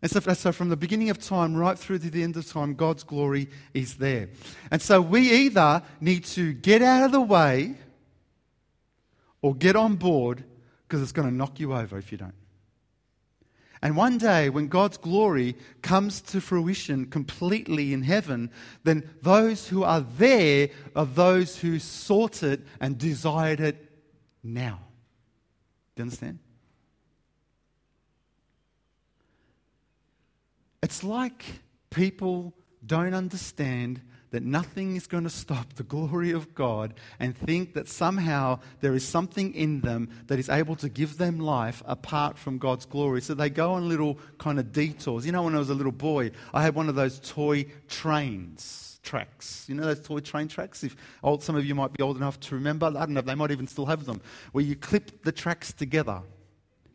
And 0.00 0.10
so, 0.10 0.20
so, 0.20 0.52
from 0.52 0.70
the 0.70 0.76
beginning 0.76 1.10
of 1.10 1.18
time 1.18 1.54
right 1.54 1.78
through 1.78 1.98
to 1.98 2.08
the 2.08 2.22
end 2.22 2.38
of 2.38 2.48
time, 2.48 2.74
God's 2.74 3.02
glory 3.02 3.50
is 3.74 3.96
there. 3.96 4.30
And 4.70 4.80
so 4.80 5.02
we 5.02 5.30
either 5.30 5.82
need 6.00 6.24
to 6.24 6.54
get 6.54 6.80
out 6.80 7.04
of 7.04 7.12
the 7.12 7.20
way 7.20 7.74
or 9.42 9.54
get 9.54 9.76
on 9.76 9.96
board 9.96 10.44
because 10.88 11.02
it's 11.02 11.12
going 11.12 11.28
to 11.28 11.34
knock 11.34 11.60
you 11.60 11.74
over 11.74 11.98
if 11.98 12.10
you 12.10 12.16
don't. 12.16 12.32
And 13.84 13.98
one 13.98 14.16
day, 14.16 14.48
when 14.48 14.68
God's 14.68 14.96
glory 14.96 15.56
comes 15.82 16.22
to 16.22 16.40
fruition 16.40 17.04
completely 17.04 17.92
in 17.92 18.00
heaven, 18.00 18.50
then 18.82 19.10
those 19.20 19.68
who 19.68 19.84
are 19.84 20.00
there 20.00 20.70
are 20.96 21.04
those 21.04 21.58
who 21.58 21.78
sought 21.78 22.42
it 22.42 22.62
and 22.80 22.96
desired 22.96 23.60
it 23.60 23.76
now. 24.42 24.80
Do 25.94 26.00
you 26.00 26.04
understand? 26.04 26.38
It's 30.82 31.04
like 31.04 31.44
people 31.90 32.54
don't 32.86 33.12
understand 33.12 34.00
that 34.34 34.42
nothing 34.42 34.96
is 34.96 35.06
going 35.06 35.22
to 35.22 35.30
stop 35.30 35.74
the 35.74 35.84
glory 35.84 36.32
of 36.32 36.56
God 36.56 36.92
and 37.20 37.36
think 37.36 37.74
that 37.74 37.88
somehow 37.88 38.58
there 38.80 38.92
is 38.94 39.06
something 39.06 39.54
in 39.54 39.80
them 39.80 40.08
that 40.26 40.40
is 40.40 40.48
able 40.48 40.74
to 40.76 40.88
give 40.88 41.18
them 41.18 41.38
life 41.38 41.84
apart 41.86 42.36
from 42.36 42.58
God's 42.58 42.84
glory. 42.84 43.22
So 43.22 43.34
they 43.34 43.48
go 43.48 43.74
on 43.74 43.88
little 43.88 44.18
kind 44.38 44.58
of 44.58 44.72
detours. 44.72 45.24
You 45.24 45.30
know, 45.30 45.44
when 45.44 45.54
I 45.54 45.60
was 45.60 45.70
a 45.70 45.74
little 45.74 45.92
boy, 45.92 46.32
I 46.52 46.62
had 46.62 46.74
one 46.74 46.88
of 46.88 46.96
those 46.96 47.20
toy 47.20 47.66
trains 47.88 48.98
tracks. 49.04 49.66
You 49.68 49.76
know 49.76 49.84
those 49.84 50.00
toy 50.00 50.18
train 50.18 50.48
tracks? 50.48 50.82
If 50.82 50.96
old, 51.22 51.44
some 51.44 51.54
of 51.54 51.64
you 51.64 51.76
might 51.76 51.92
be 51.92 52.02
old 52.02 52.16
enough 52.16 52.40
to 52.40 52.56
remember, 52.56 52.86
I 52.86 52.90
don't 52.90 53.10
know, 53.10 53.20
they 53.20 53.36
might 53.36 53.52
even 53.52 53.68
still 53.68 53.86
have 53.86 54.04
them, 54.04 54.20
where 54.50 54.64
you 54.64 54.74
clip 54.74 55.22
the 55.22 55.30
tracks 55.30 55.72
together. 55.72 56.22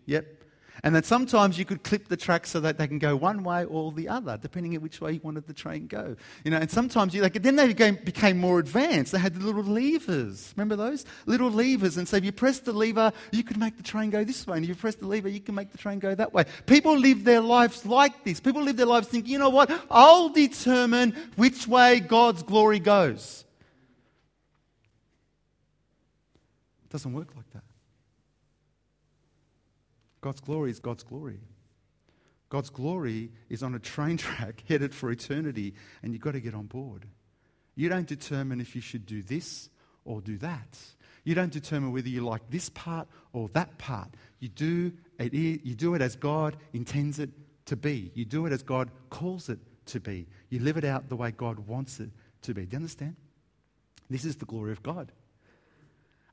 Yep. 0.07 0.38
And 0.83 0.95
then 0.95 1.03
sometimes 1.03 1.57
you 1.57 1.65
could 1.65 1.83
clip 1.83 2.07
the 2.07 2.17
tracks 2.17 2.49
so 2.49 2.59
that 2.61 2.77
they 2.77 2.87
can 2.87 2.99
go 2.99 3.15
one 3.15 3.43
way 3.43 3.65
or 3.65 3.91
the 3.91 4.07
other, 4.07 4.37
depending 4.41 4.75
on 4.75 4.81
which 4.81 5.01
way 5.01 5.13
you 5.13 5.19
wanted 5.23 5.47
the 5.47 5.53
train 5.53 5.87
go. 5.87 6.15
You 6.43 6.51
know, 6.51 6.57
and 6.57 6.71
sometimes 6.71 7.13
you 7.13 7.21
like 7.21 7.33
then 7.33 7.55
they 7.55 7.67
became, 7.67 7.95
became 7.95 8.37
more 8.37 8.59
advanced. 8.59 9.11
They 9.11 9.19
had 9.19 9.35
the 9.35 9.45
little 9.45 9.63
levers. 9.63 10.53
Remember 10.55 10.75
those 10.75 11.05
little 11.25 11.51
levers? 11.51 11.97
And 11.97 12.07
so 12.07 12.17
if 12.17 12.23
you 12.23 12.31
press 12.31 12.59
the 12.59 12.71
lever, 12.71 13.11
you 13.31 13.43
could 13.43 13.57
make 13.57 13.77
the 13.77 13.83
train 13.83 14.09
go 14.09 14.23
this 14.23 14.45
way. 14.47 14.57
And 14.57 14.63
if 14.63 14.69
you 14.69 14.75
press 14.75 14.95
the 14.95 15.07
lever, 15.07 15.29
you 15.29 15.39
can 15.39 15.55
make 15.55 15.71
the 15.71 15.77
train 15.77 15.99
go 15.99 16.15
that 16.15 16.33
way. 16.33 16.45
People 16.65 16.97
live 16.97 17.23
their 17.23 17.41
lives 17.41 17.85
like 17.85 18.23
this. 18.23 18.39
People 18.39 18.63
live 18.63 18.77
their 18.77 18.85
lives 18.85 19.07
thinking, 19.07 19.31
you 19.31 19.39
know 19.39 19.49
what? 19.49 19.71
I'll 19.89 20.29
determine 20.29 21.15
which 21.35 21.67
way 21.67 21.99
God's 21.99 22.43
glory 22.43 22.79
goes. 22.79 23.43
It 26.85 26.91
doesn't 26.91 27.13
work 27.13 27.27
like 27.35 27.49
that. 27.53 27.68
God's 30.21 30.41
glory 30.41 30.71
is 30.71 30.79
God's 30.79 31.03
glory. 31.03 31.39
God's 32.49 32.69
glory 32.69 33.31
is 33.49 33.63
on 33.63 33.75
a 33.75 33.79
train 33.79 34.17
track 34.17 34.63
headed 34.67 34.93
for 34.93 35.11
eternity, 35.11 35.73
and 36.03 36.13
you've 36.13 36.21
got 36.21 36.33
to 36.33 36.41
get 36.41 36.53
on 36.53 36.65
board. 36.65 37.05
You 37.75 37.89
don't 37.89 38.07
determine 38.07 38.59
if 38.59 38.75
you 38.75 38.81
should 38.81 39.05
do 39.05 39.21
this 39.21 39.69
or 40.03 40.21
do 40.21 40.37
that. 40.39 40.77
You 41.23 41.35
don't 41.35 41.51
determine 41.51 41.91
whether 41.91 42.09
you 42.09 42.21
like 42.21 42.49
this 42.49 42.69
part 42.69 43.07
or 43.33 43.49
that 43.49 43.77
part. 43.77 44.09
You 44.39 44.49
do 44.49 44.91
it, 45.19 45.33
you 45.33 45.75
do 45.75 45.93
it 45.93 46.01
as 46.01 46.15
God 46.15 46.57
intends 46.73 47.19
it 47.19 47.29
to 47.65 47.75
be. 47.75 48.11
You 48.15 48.25
do 48.25 48.45
it 48.45 48.51
as 48.51 48.63
God 48.63 48.89
calls 49.09 49.49
it 49.49 49.59
to 49.87 49.99
be. 49.99 50.27
You 50.49 50.59
live 50.59 50.77
it 50.77 50.83
out 50.83 51.09
the 51.09 51.15
way 51.15 51.31
God 51.31 51.59
wants 51.59 51.99
it 51.99 52.09
to 52.43 52.53
be. 52.53 52.65
Do 52.65 52.71
you 52.71 52.77
understand? 52.77 53.15
This 54.09 54.25
is 54.25 54.37
the 54.37 54.45
glory 54.45 54.71
of 54.71 54.81
God. 54.81 55.11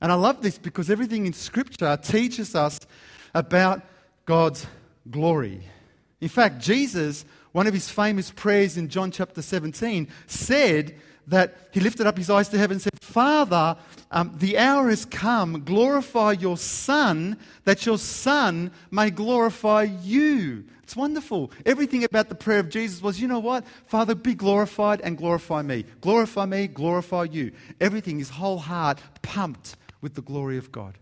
And 0.00 0.12
I 0.12 0.14
love 0.14 0.42
this 0.42 0.58
because 0.58 0.90
everything 0.90 1.26
in 1.26 1.32
Scripture 1.32 1.96
teaches 1.96 2.54
us 2.54 2.80
about 3.36 3.82
God's 4.24 4.66
glory. 5.10 5.60
In 6.22 6.28
fact, 6.28 6.58
Jesus, 6.58 7.26
one 7.52 7.66
of 7.66 7.74
his 7.74 7.90
famous 7.90 8.30
prayers 8.30 8.78
in 8.78 8.88
John 8.88 9.10
chapter 9.10 9.42
17, 9.42 10.08
said 10.26 10.96
that 11.26 11.68
he 11.70 11.80
lifted 11.80 12.06
up 12.06 12.16
his 12.16 12.30
eyes 12.30 12.48
to 12.48 12.58
heaven 12.58 12.76
and 12.76 12.82
said, 12.82 12.98
Father, 13.00 13.76
um, 14.10 14.32
the 14.38 14.56
hour 14.56 14.88
has 14.88 15.04
come, 15.04 15.64
glorify 15.64 16.32
your 16.32 16.56
Son, 16.56 17.36
that 17.64 17.84
your 17.84 17.98
Son 17.98 18.70
may 18.90 19.10
glorify 19.10 19.82
you. 19.82 20.64
It's 20.82 20.96
wonderful. 20.96 21.50
Everything 21.66 22.04
about 22.04 22.30
the 22.30 22.34
prayer 22.34 22.60
of 22.60 22.70
Jesus 22.70 23.02
was, 23.02 23.20
you 23.20 23.28
know 23.28 23.40
what? 23.40 23.66
Father, 23.86 24.14
be 24.14 24.34
glorified 24.34 25.02
and 25.02 25.18
glorify 25.18 25.60
me. 25.60 25.84
Glorify 26.00 26.46
me, 26.46 26.68
glorify 26.68 27.24
you. 27.24 27.52
Everything, 27.80 28.18
his 28.18 28.30
whole 28.30 28.58
heart 28.58 28.98
pumped 29.20 29.76
with 30.00 30.14
the 30.14 30.22
glory 30.22 30.56
of 30.56 30.72
God 30.72 30.96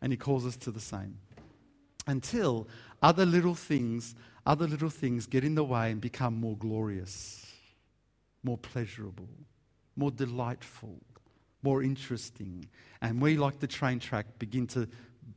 and 0.00 0.12
He 0.12 0.16
calls 0.16 0.46
us 0.46 0.56
to 0.58 0.70
the 0.70 0.80
same. 0.80 1.18
Until 2.06 2.68
other 3.02 3.26
little 3.26 3.54
things, 3.54 4.14
other 4.46 4.66
little 4.66 4.90
things 4.90 5.26
get 5.26 5.44
in 5.44 5.54
the 5.54 5.64
way 5.64 5.90
and 5.90 6.00
become 6.00 6.34
more 6.34 6.56
glorious, 6.56 7.46
more 8.42 8.58
pleasurable, 8.58 9.28
more 9.96 10.10
delightful, 10.10 10.96
more 11.62 11.82
interesting. 11.82 12.66
And 13.00 13.20
we, 13.20 13.36
like 13.36 13.60
the 13.60 13.66
train 13.66 13.98
track, 13.98 14.26
begin 14.38 14.66
to 14.68 14.88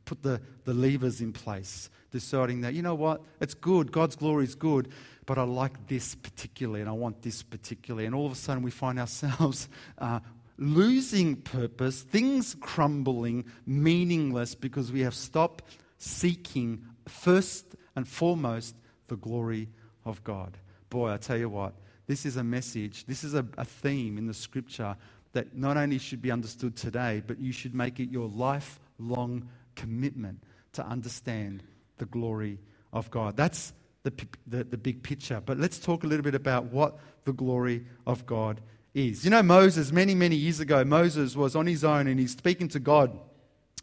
put 0.04 0.22
the, 0.22 0.40
the 0.64 0.74
levers 0.74 1.20
in 1.20 1.32
place, 1.32 1.90
deciding 2.10 2.62
that, 2.62 2.74
you 2.74 2.82
know 2.82 2.94
what, 2.94 3.22
it's 3.40 3.54
good, 3.54 3.92
God's 3.92 4.16
glory 4.16 4.44
is 4.44 4.54
good, 4.54 4.88
but 5.26 5.38
I 5.38 5.42
like 5.42 5.86
this 5.86 6.14
particularly 6.14 6.80
and 6.80 6.88
I 6.88 6.92
want 6.92 7.22
this 7.22 7.42
particularly. 7.42 8.06
And 8.06 8.14
all 8.14 8.26
of 8.26 8.32
a 8.32 8.36
sudden 8.36 8.62
we 8.62 8.70
find 8.70 8.98
ourselves 8.98 9.68
uh, 9.98 10.20
losing 10.62 11.36
purpose, 11.36 12.02
things 12.02 12.56
crumbling, 12.60 13.44
meaningless 13.66 14.54
because 14.54 14.92
we 14.92 15.00
have 15.00 15.14
stopped 15.14 15.64
seeking 15.98 16.84
first 17.06 17.74
and 17.96 18.06
foremost 18.06 18.74
the 19.08 19.16
glory 19.16 19.68
of 20.04 20.22
God. 20.24 20.56
Boy, 20.88 21.10
I 21.10 21.16
tell 21.16 21.36
you 21.36 21.48
what, 21.48 21.74
this 22.06 22.24
is 22.26 22.36
a 22.36 22.44
message, 22.44 23.04
this 23.06 23.24
is 23.24 23.34
a, 23.34 23.46
a 23.58 23.64
theme 23.64 24.18
in 24.18 24.26
the 24.26 24.34
scripture 24.34 24.96
that 25.32 25.56
not 25.56 25.76
only 25.76 25.98
should 25.98 26.20
be 26.20 26.30
understood 26.30 26.76
today, 26.76 27.22
but 27.26 27.38
you 27.40 27.52
should 27.52 27.74
make 27.74 27.98
it 28.00 28.10
your 28.10 28.28
lifelong 28.28 29.48
commitment 29.74 30.42
to 30.72 30.86
understand 30.86 31.62
the 31.98 32.06
glory 32.06 32.58
of 32.92 33.10
God. 33.10 33.36
That's 33.36 33.72
the, 34.02 34.12
the, 34.46 34.64
the, 34.64 34.76
big 34.76 35.02
picture. 35.02 35.40
But 35.44 35.58
let's 35.58 35.78
talk 35.78 36.04
a 36.04 36.06
little 36.06 36.24
bit 36.24 36.34
about 36.34 36.64
what 36.66 36.98
the 37.24 37.32
glory 37.32 37.86
of 38.06 38.26
God 38.26 38.60
is. 38.94 39.24
You 39.24 39.30
know, 39.30 39.42
Moses, 39.42 39.92
many, 39.92 40.14
many 40.14 40.36
years 40.36 40.60
ago, 40.60 40.84
Moses 40.84 41.34
was 41.36 41.56
on 41.56 41.66
his 41.66 41.84
own 41.84 42.06
and 42.06 42.18
he's 42.18 42.32
speaking 42.32 42.68
to 42.68 42.80
God. 42.80 43.18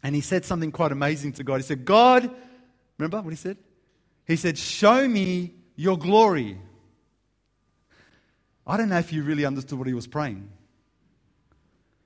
And 0.02 0.14
he 0.14 0.20
said 0.20 0.44
something 0.44 0.72
quite 0.72 0.92
amazing 0.92 1.32
to 1.34 1.44
God. 1.44 1.56
He 1.56 1.62
said, 1.62 1.84
God, 1.84 2.30
remember 2.98 3.20
what 3.20 3.30
he 3.30 3.36
said? 3.36 3.58
He 4.26 4.36
said, 4.36 4.56
Show 4.56 5.06
me 5.06 5.54
your 5.76 5.98
glory. 5.98 6.58
I 8.66 8.76
don't 8.76 8.88
know 8.88 8.98
if 8.98 9.12
you 9.12 9.22
really 9.22 9.44
understood 9.44 9.78
what 9.78 9.88
he 9.88 9.94
was 9.94 10.06
praying. 10.06 10.48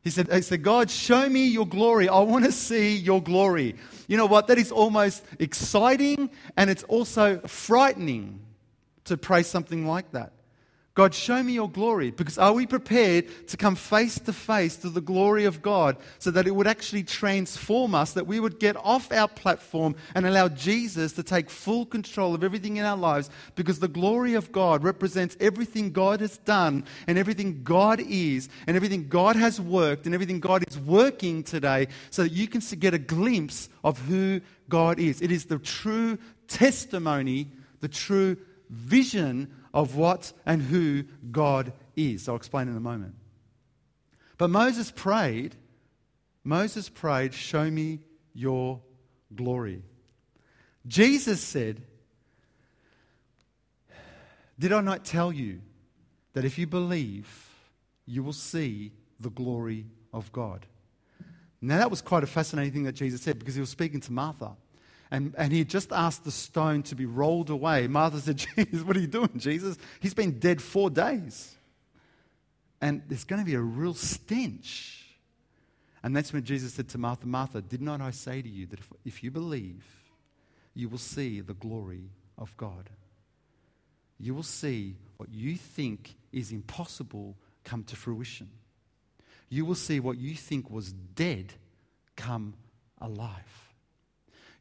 He 0.05 0.11
said, 0.11 0.31
he 0.31 0.43
said, 0.43 0.63
God, 0.63 0.91
show 0.91 1.27
me 1.31 1.47
your 1.47 1.67
glory. 1.67 2.11
I 2.11 2.21
want 2.21 2.45
to 2.45 2.53
see 2.53 2.95
your 2.95 3.23
glory. 3.23 3.75
You 4.07 4.19
know 4.19 4.27
what? 4.27 4.49
That 4.49 4.59
is 4.59 4.71
almost 4.71 5.25
exciting 5.39 6.29
and 6.59 6.69
it's 6.69 6.83
also 6.85 7.39
frightening 7.47 8.41
to 9.05 9.17
pray 9.17 9.43
something 9.43 9.87
like 9.87 10.13
that. 10.13 10.34
God, 10.95 11.13
show 11.13 11.43
me 11.43 11.55
your 11.55 11.69
glory. 11.69 12.13
Because 12.13 12.39
are 12.39 12.53
we 12.53 12.67
prepared 12.67 13.49
to 13.49 13.57
come 13.57 13.75
face 13.75 14.17
to 14.21 14.33
face 14.33 14.77
to 14.77 14.89
the 14.89 15.01
glory 15.01 15.45
of 15.45 15.61
God 15.61 15.97
so 16.21 16.31
that 16.31 16.47
it 16.47 16.53
would 16.55 16.69
actually 16.69 17.03
transform 17.03 17.97
us, 17.97 18.13
that 18.13 18.29
we 18.29 18.39
would 18.39 18.61
get 18.61 18.77
off 18.77 19.11
our 19.11 19.27
platform 19.27 19.97
and 20.15 20.25
allow 20.25 20.47
Jesus 20.49 21.13
to 21.15 21.25
take 21.25 21.51
full 21.51 21.85
control 21.85 22.33
of 22.33 22.45
everything 22.45 22.77
in 22.77 22.85
our 22.85 22.97
lives? 22.97 23.29
Because 23.57 23.81
the 23.81 23.89
glory 23.89 24.35
of 24.35 24.53
God 24.53 24.85
represents 24.85 25.37
everything 25.41 25.91
God 25.91 26.21
has 26.21 26.39
done 26.39 26.85
and 27.09 27.19
everything 27.19 27.65
God 27.65 27.99
is 27.99 28.49
and 28.69 28.77
everything 28.77 29.09
God 29.09 29.35
has 29.35 29.61
worked 29.61 30.07
and 30.07 30.15
everything 30.15 30.39
God 30.39 30.63
is 30.69 30.79
working 30.79 31.43
today 31.43 31.89
so 32.11 32.23
that 32.23 32.31
you 32.31 32.47
can 32.47 32.61
get 32.79 32.95
a 32.95 32.99
glimpse 32.99 33.69
of 33.83 33.99
who 33.99 34.41
God 34.69 35.01
is. 35.01 35.23
It 35.23 35.33
is 35.33 35.47
the 35.47 35.59
true 35.59 36.19
testimony, 36.47 37.49
the 37.81 37.89
true 37.89 38.37
vision 38.71 39.51
of 39.75 39.97
what 39.97 40.33
and 40.47 40.63
who 40.63 41.03
God 41.31 41.73
is. 41.97 42.29
I'll 42.29 42.37
explain 42.37 42.69
in 42.69 42.77
a 42.77 42.81
moment. 42.81 43.17
But 44.39 44.49
Moses 44.49 44.91
prayed, 44.91 45.57
Moses 46.45 46.89
prayed, 46.89 47.35
Show 47.35 47.71
me 47.71 48.01
your 48.33 48.81
glory. 49.35 49.83
Jesus 50.87 51.41
said, 51.41 51.83
Did 54.59 54.73
I 54.73 54.81
not 54.81 55.05
tell 55.05 55.33
you 55.33 55.61
that 56.35 56.45
if 56.45 56.57
you 56.59 56.67
believe, 56.67 57.51
you 58.07 58.23
will 58.23 58.33
see 58.33 58.93
the 59.19 59.31
glory 59.31 59.87
of 60.13 60.31
God? 60.33 60.67
Now, 61.61 61.79
that 61.79 61.91
was 61.91 62.03
quite 62.03 62.23
a 62.23 62.27
fascinating 62.27 62.73
thing 62.73 62.85
that 62.85 62.93
Jesus 62.93 63.23
said 63.23 63.39
because 63.39 63.55
he 63.55 63.61
was 63.61 63.71
speaking 63.71 64.01
to 64.03 64.13
Martha. 64.13 64.53
And, 65.15 65.33
and 65.39 65.53
he 65.53 65.65
just 65.65 65.93
asked 65.93 66.25
the 66.25 66.33
stone 66.33 66.83
to 66.85 66.97
be 66.97 67.07
rolled 67.07 67.49
away. 67.49 67.87
Martha 67.87 68.19
said, 68.19 68.37
Jesus, 68.57 68.83
what 68.83 68.97
are 68.97 69.01
you 69.01 69.07
doing, 69.07 69.31
Jesus? 69.37 69.79
He's 70.01 70.13
been 70.13 70.41
dead 70.41 70.61
four 70.61 70.91
days. 70.91 71.55
And 72.81 73.01
there's 73.07 73.23
going 73.23 73.41
to 73.41 73.47
be 73.47 73.55
a 73.55 73.61
real 73.61 73.95
stench. 73.95 75.07
And 76.03 76.17
that's 76.17 76.33
when 76.33 76.43
Jesus 76.43 76.75
said 76.75 76.89
to 76.89 76.99
Martha, 76.99 77.29
Martha, 77.29 77.63
did 77.63 77.81
not 77.81 78.01
I 78.01 78.11
say 78.11 78.43
to 78.43 78.49
you 78.49 78.67
that 78.67 78.81
if, 78.81 78.93
if 79.05 79.23
you 79.23 79.31
believe, 79.31 79.85
you 80.75 80.89
will 80.89 80.99
see 80.99 81.41
the 81.41 81.55
glory 81.55 82.11
of 82.37 82.53
God? 82.57 82.91
You 84.19 84.35
will 84.35 84.43
see 84.43 84.97
what 85.17 85.29
you 85.33 85.55
think 85.55 86.17
is 86.33 86.51
impossible 86.51 87.37
come 87.63 87.85
to 87.85 87.95
fruition. 87.95 88.51
You 89.49 89.65
will 89.65 89.77
see 89.77 90.01
what 90.01 90.19
you 90.19 90.35
think 90.35 90.71
was 90.71 90.93
dead 90.93 91.53
come 92.17 92.55
alive. 93.01 93.74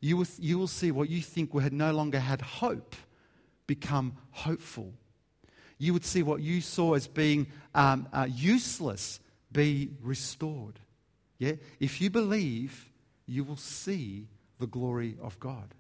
You 0.04 0.18
will, 0.18 0.28
you 0.38 0.60
will 0.60 0.68
see 0.68 0.92
what 0.92 1.10
you 1.10 1.22
think 1.22 1.58
had 1.58 1.72
no 1.72 1.94
longer 1.94 2.20
had 2.20 2.42
hope 2.42 2.94
become 3.68 4.18
hopeful. 4.32 4.92
You 5.78 5.94
would 5.94 6.04
see 6.04 6.24
what 6.24 6.42
you 6.42 6.60
saw 6.60 6.96
as 6.96 7.08
being 7.08 7.48
um, 7.74 8.10
uh, 8.12 8.28
useless 8.30 9.22
be 9.50 9.92
restored. 10.02 10.78
Yeah? 11.40 11.54
If 11.80 12.02
you 12.02 12.10
believe, 12.10 12.92
you 13.28 13.46
will 13.46 13.56
see 13.56 14.28
the 14.60 14.68
glory 14.68 15.16
of 15.22 15.40
God. 15.40 15.74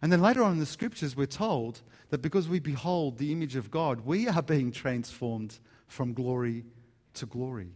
And 0.00 0.10
then 0.10 0.22
later 0.22 0.42
on 0.42 0.52
in 0.52 0.60
the 0.60 0.66
scriptures, 0.66 1.14
we're 1.14 1.26
told 1.26 1.82
that 2.08 2.22
because 2.22 2.48
we 2.48 2.60
behold 2.60 3.18
the 3.18 3.30
image 3.30 3.56
of 3.56 3.70
God, 3.70 4.06
we 4.06 4.26
are 4.26 4.42
being 4.42 4.72
transformed 4.72 5.58
from 5.86 6.14
glory 6.14 6.64
to 7.12 7.26
glory. 7.26 7.72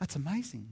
That's 0.00 0.16
amazing. 0.16 0.66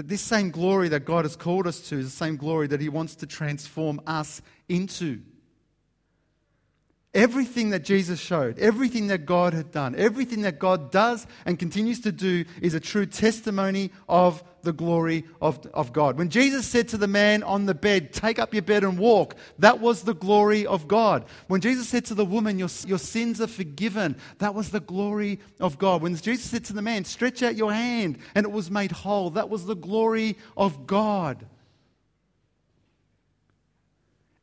That 0.00 0.08
this 0.08 0.22
same 0.22 0.50
glory 0.50 0.88
that 0.88 1.04
God 1.04 1.26
has 1.26 1.36
called 1.36 1.66
us 1.66 1.90
to 1.90 1.98
is 1.98 2.06
the 2.06 2.10
same 2.10 2.38
glory 2.38 2.66
that 2.68 2.80
He 2.80 2.88
wants 2.88 3.16
to 3.16 3.26
transform 3.26 4.00
us 4.06 4.40
into. 4.66 5.20
Everything 7.12 7.70
that 7.70 7.82
Jesus 7.82 8.20
showed, 8.20 8.60
everything 8.60 9.08
that 9.08 9.26
God 9.26 9.52
had 9.52 9.72
done, 9.72 9.96
everything 9.96 10.42
that 10.42 10.60
God 10.60 10.92
does 10.92 11.26
and 11.44 11.58
continues 11.58 11.98
to 12.02 12.12
do 12.12 12.44
is 12.62 12.74
a 12.74 12.78
true 12.78 13.04
testimony 13.04 13.90
of 14.08 14.44
the 14.62 14.72
glory 14.72 15.24
of, 15.42 15.58
of 15.74 15.92
God. 15.92 16.18
When 16.18 16.28
Jesus 16.28 16.66
said 16.66 16.86
to 16.88 16.96
the 16.96 17.08
man 17.08 17.42
on 17.42 17.66
the 17.66 17.74
bed, 17.74 18.12
Take 18.12 18.38
up 18.38 18.54
your 18.54 18.62
bed 18.62 18.84
and 18.84 18.96
walk, 18.96 19.34
that 19.58 19.80
was 19.80 20.02
the 20.02 20.14
glory 20.14 20.64
of 20.66 20.86
God. 20.86 21.24
When 21.48 21.60
Jesus 21.60 21.88
said 21.88 22.04
to 22.06 22.14
the 22.14 22.24
woman, 22.24 22.60
Your, 22.60 22.68
your 22.86 22.98
sins 22.98 23.40
are 23.40 23.48
forgiven, 23.48 24.16
that 24.38 24.54
was 24.54 24.70
the 24.70 24.78
glory 24.78 25.40
of 25.58 25.78
God. 25.78 26.02
When 26.02 26.14
Jesus 26.14 26.48
said 26.48 26.64
to 26.66 26.72
the 26.72 26.82
man, 26.82 27.04
Stretch 27.04 27.42
out 27.42 27.56
your 27.56 27.72
hand, 27.72 28.18
and 28.36 28.46
it 28.46 28.52
was 28.52 28.70
made 28.70 28.92
whole, 28.92 29.30
that 29.30 29.50
was 29.50 29.66
the 29.66 29.74
glory 29.74 30.36
of 30.56 30.86
God. 30.86 31.44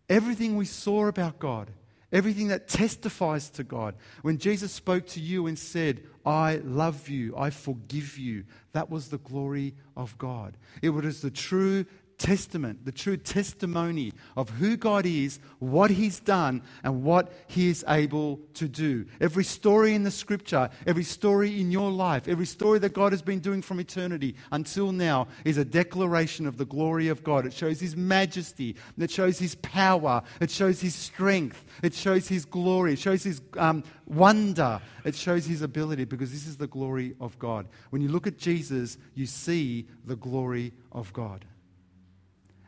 Everything 0.10 0.58
we 0.58 0.66
saw 0.66 1.08
about 1.08 1.40
God 1.40 1.70
Everything 2.12 2.48
that 2.48 2.70
testifies 2.70 3.50
to 3.52 3.64
God. 3.64 3.96
When 4.22 4.38
Jesus 4.38 4.72
spoke 4.72 5.08
to 5.08 5.20
you 5.20 5.48
and 5.48 5.60
said, 5.60 6.04
I 6.26 6.62
love 6.64 7.10
you, 7.10 7.36
I 7.38 7.50
forgive 7.50 8.18
you, 8.18 8.46
that 8.72 8.90
was 8.90 9.10
the 9.10 9.18
glory 9.18 9.76
of 9.96 10.18
God. 10.18 10.56
It 10.82 10.90
was 10.90 11.22
the 11.22 11.32
true 11.32 11.86
testament, 12.18 12.84
the 12.84 12.92
true 12.92 13.18
testimony 13.18 14.12
of 14.36 14.50
who 14.50 14.76
God 14.76 15.06
is, 15.06 15.40
what 15.60 15.92
He's 15.92 16.20
done, 16.20 16.64
and 16.84 17.04
what 17.04 17.32
He 17.48 17.70
is 17.70 17.86
able 17.88 18.40
to 18.56 18.68
do. 18.68 19.06
Every 19.22 19.44
story 19.44 19.94
in 19.94 20.04
the 20.04 20.12
scripture, 20.12 20.70
every 20.86 21.04
story 21.04 21.60
in 21.60 21.72
your 21.72 21.92
life, 21.92 22.28
every 22.28 22.46
story 22.46 22.80
that 22.80 22.94
God 22.94 23.12
has 23.14 23.22
been 23.22 23.40
doing 23.40 23.62
from 23.62 23.80
eternity 23.80 24.36
until 24.52 24.92
now 24.92 25.28
is 25.46 25.58
a 25.58 25.66
declaration 25.66 26.48
of 26.48 26.58
the 26.58 26.66
glory 26.66 27.08
of 27.08 27.24
God. 27.24 27.46
It 27.46 27.54
shows 27.54 27.80
His 27.80 27.96
majesty, 27.96 28.76
it 28.98 29.12
shows 29.12 29.38
His 29.38 29.56
power, 29.56 30.24
it 30.42 30.50
shows 30.50 30.82
His 30.82 30.96
strength, 30.96 31.64
it 31.84 31.94
shows 31.94 32.28
His 32.28 32.46
glory, 32.46 32.94
it 32.94 33.00
shows 33.00 33.24
His 33.24 33.42
um, 33.58 33.84
wonder, 34.06 34.82
it 35.06 35.16
shows 35.16 35.46
His 35.46 35.62
ability 35.62 36.06
because 36.06 36.32
this 36.32 36.48
is 36.48 36.58
the 36.58 36.68
glory 36.68 37.16
of 37.22 37.38
God. 37.38 37.68
When 37.92 38.02
you 38.02 38.10
look 38.10 38.26
at 38.26 38.38
Jesus, 38.38 38.98
you 39.14 39.28
see 39.28 39.88
the 40.06 40.16
glory 40.16 40.74
of 40.92 41.14
God. 41.14 41.46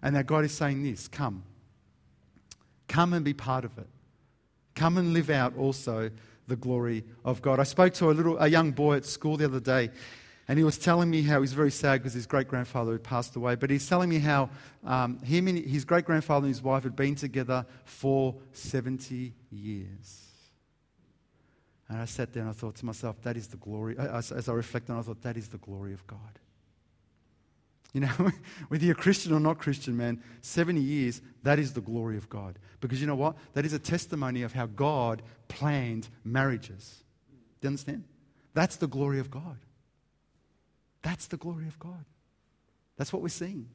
And 0.01 0.15
that 0.15 0.25
God 0.25 0.45
is 0.45 0.51
saying 0.51 0.83
this 0.83 1.07
come. 1.07 1.43
Come 2.87 3.13
and 3.13 3.23
be 3.23 3.33
part 3.33 3.65
of 3.65 3.77
it. 3.77 3.87
Come 4.75 4.97
and 4.97 5.13
live 5.13 5.29
out 5.29 5.55
also 5.57 6.09
the 6.47 6.55
glory 6.55 7.03
of 7.23 7.41
God. 7.41 7.59
I 7.59 7.63
spoke 7.63 7.93
to 7.95 8.09
a 8.09 8.13
little 8.13 8.37
a 8.39 8.47
young 8.47 8.71
boy 8.71 8.97
at 8.97 9.05
school 9.05 9.37
the 9.37 9.45
other 9.45 9.59
day, 9.59 9.91
and 10.47 10.57
he 10.57 10.63
was 10.63 10.77
telling 10.77 11.09
me 11.09 11.21
how 11.21 11.41
he's 11.41 11.53
very 11.53 11.71
sad 11.71 11.99
because 11.99 12.13
his 12.13 12.25
great 12.25 12.47
grandfather 12.47 12.93
had 12.93 13.03
passed 13.03 13.35
away. 13.35 13.55
But 13.55 13.69
he's 13.69 13.87
telling 13.87 14.09
me 14.09 14.19
how 14.19 14.49
um, 14.83 15.19
him 15.19 15.47
and 15.47 15.59
his 15.59 15.85
great 15.85 16.05
grandfather 16.05 16.45
and 16.45 16.55
his 16.55 16.63
wife 16.63 16.83
had 16.83 16.95
been 16.95 17.15
together 17.15 17.65
for 17.85 18.35
70 18.53 19.33
years. 19.51 20.25
And 21.87 21.99
I 21.99 22.05
sat 22.05 22.33
there 22.33 22.41
and 22.41 22.49
I 22.49 22.53
thought 22.53 22.75
to 22.77 22.85
myself, 22.85 23.21
that 23.23 23.37
is 23.37 23.47
the 23.47 23.57
glory. 23.57 23.95
As, 23.97 24.31
as 24.31 24.47
I 24.47 24.53
on, 24.53 24.61
I 24.89 25.01
thought, 25.01 25.21
that 25.23 25.37
is 25.37 25.49
the 25.49 25.57
glory 25.57 25.93
of 25.93 26.05
God. 26.05 26.39
You 27.93 28.01
know, 28.01 28.07
whether 28.67 28.85
you're 28.85 28.95
Christian 28.95 29.33
or 29.33 29.39
not 29.39 29.57
Christian, 29.57 29.97
man, 29.97 30.21
70 30.41 30.79
years, 30.79 31.21
that 31.43 31.59
is 31.59 31.73
the 31.73 31.81
glory 31.81 32.17
of 32.17 32.29
God. 32.29 32.59
Because 32.81 33.01
you 33.01 33.07
know 33.07 33.15
what? 33.15 33.35
That 33.53 33.65
is 33.65 33.73
a 33.73 33.79
testimony 33.79 34.43
of 34.43 34.53
how 34.53 34.67
God 34.67 35.21
planned 35.47 36.07
marriages. 36.23 37.03
Do 37.61 37.65
you 37.65 37.69
understand? 37.69 38.03
That's 38.53 38.75
the 38.75 38.87
glory 38.87 39.19
of 39.19 39.31
God. 39.31 39.57
That's 41.01 41.27
the 41.27 41.37
glory 41.37 41.67
of 41.67 41.79
God. 41.79 42.05
That's 42.97 43.13
what 43.13 43.21
we're 43.21 43.29
seeing. 43.29 43.69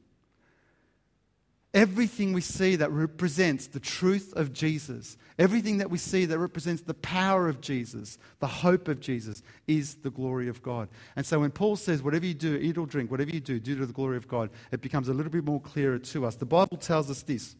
Everything 1.75 2.31
we 2.31 2.39
see 2.39 2.77
that 2.77 2.89
represents 2.89 3.67
the 3.67 3.81
truth 3.81 4.31
of 4.37 4.53
Jesus, 4.53 5.17
everything 5.37 5.79
that 5.79 5.89
we 5.89 5.97
see 5.97 6.23
that 6.23 6.39
represents 6.39 6.81
the 6.83 6.93
power 6.93 7.49
of 7.49 7.59
Jesus, 7.59 8.17
the 8.39 8.47
hope 8.47 8.87
of 8.87 9.01
Jesus, 9.01 9.43
is 9.67 9.95
the 9.95 10.09
glory 10.09 10.47
of 10.47 10.63
God. 10.63 10.87
And 11.17 11.25
so 11.25 11.41
when 11.41 11.51
Paul 11.51 11.75
says, 11.75 12.01
whatever 12.01 12.25
you 12.25 12.33
do, 12.33 12.55
eat 12.55 12.77
or 12.77 12.87
drink, 12.87 13.11
whatever 13.11 13.29
you 13.29 13.41
do, 13.41 13.59
do 13.59 13.75
to 13.75 13.85
the 13.85 13.91
glory 13.91 14.15
of 14.15 14.25
God, 14.25 14.51
it 14.71 14.79
becomes 14.79 15.09
a 15.09 15.13
little 15.13 15.29
bit 15.29 15.43
more 15.43 15.59
clearer 15.59 15.99
to 15.99 16.25
us. 16.25 16.37
The 16.37 16.45
Bible 16.45 16.77
tells 16.77 17.11
us 17.11 17.23
this 17.23 17.57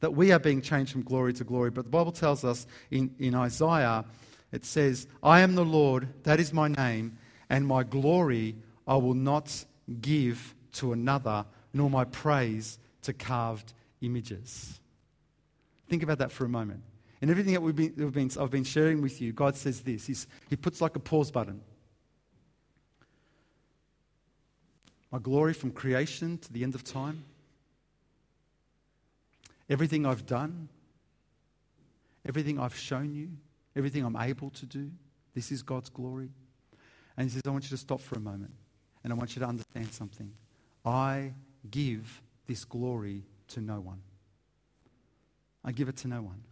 that 0.00 0.10
we 0.10 0.32
are 0.32 0.40
being 0.40 0.60
changed 0.60 0.90
from 0.90 1.02
glory 1.02 1.32
to 1.34 1.44
glory, 1.44 1.70
but 1.70 1.84
the 1.84 1.90
Bible 1.90 2.12
tells 2.12 2.44
us 2.44 2.66
in, 2.90 3.14
in 3.20 3.34
Isaiah, 3.34 4.04
it 4.50 4.64
says, 4.64 5.06
I 5.22 5.40
am 5.40 5.54
the 5.54 5.64
Lord, 5.64 6.08
that 6.24 6.40
is 6.40 6.52
my 6.52 6.66
name, 6.66 7.16
and 7.48 7.64
my 7.64 7.84
glory 7.84 8.56
I 8.88 8.96
will 8.96 9.14
not 9.14 9.64
give 10.00 10.54
to 10.72 10.92
another, 10.92 11.46
nor 11.72 11.88
my 11.88 12.04
praise 12.04 12.80
to 13.04 13.12
carved 13.12 13.72
images. 14.00 14.80
Think 15.88 16.02
about 16.02 16.18
that 16.18 16.32
for 16.32 16.44
a 16.44 16.48
moment. 16.48 16.82
And 17.20 17.30
everything 17.30 17.54
that 17.54 17.62
we've 17.62 17.76
been, 17.76 17.94
we've 17.96 18.12
been, 18.12 18.30
I've 18.38 18.50
been 18.50 18.64
sharing 18.64 19.00
with 19.00 19.20
you, 19.20 19.32
God 19.32 19.56
says 19.56 19.80
this 19.80 20.06
He's, 20.06 20.26
He 20.50 20.56
puts 20.56 20.80
like 20.80 20.96
a 20.96 21.00
pause 21.00 21.30
button. 21.30 21.60
My 25.10 25.18
glory 25.18 25.54
from 25.54 25.70
creation 25.70 26.38
to 26.38 26.52
the 26.52 26.64
end 26.64 26.74
of 26.74 26.82
time. 26.82 27.24
Everything 29.70 30.04
I've 30.04 30.26
done, 30.26 30.68
everything 32.28 32.58
I've 32.58 32.76
shown 32.76 33.14
you, 33.14 33.30
everything 33.74 34.04
I'm 34.04 34.16
able 34.16 34.50
to 34.50 34.66
do, 34.66 34.90
this 35.34 35.50
is 35.50 35.62
God's 35.62 35.88
glory. 35.88 36.28
And 37.16 37.28
He 37.28 37.32
says, 37.32 37.42
I 37.46 37.50
want 37.50 37.64
you 37.64 37.70
to 37.70 37.76
stop 37.76 38.00
for 38.00 38.16
a 38.16 38.20
moment 38.20 38.52
and 39.02 39.12
I 39.12 39.16
want 39.16 39.36
you 39.36 39.40
to 39.40 39.46
understand 39.46 39.92
something. 39.92 40.32
I 40.84 41.32
give 41.70 42.20
this 42.46 42.64
glory 42.64 43.22
to 43.48 43.60
no 43.60 43.80
one. 43.80 44.00
I 45.64 45.72
give 45.72 45.88
it 45.88 45.96
to 45.98 46.08
no 46.08 46.22
one. 46.22 46.42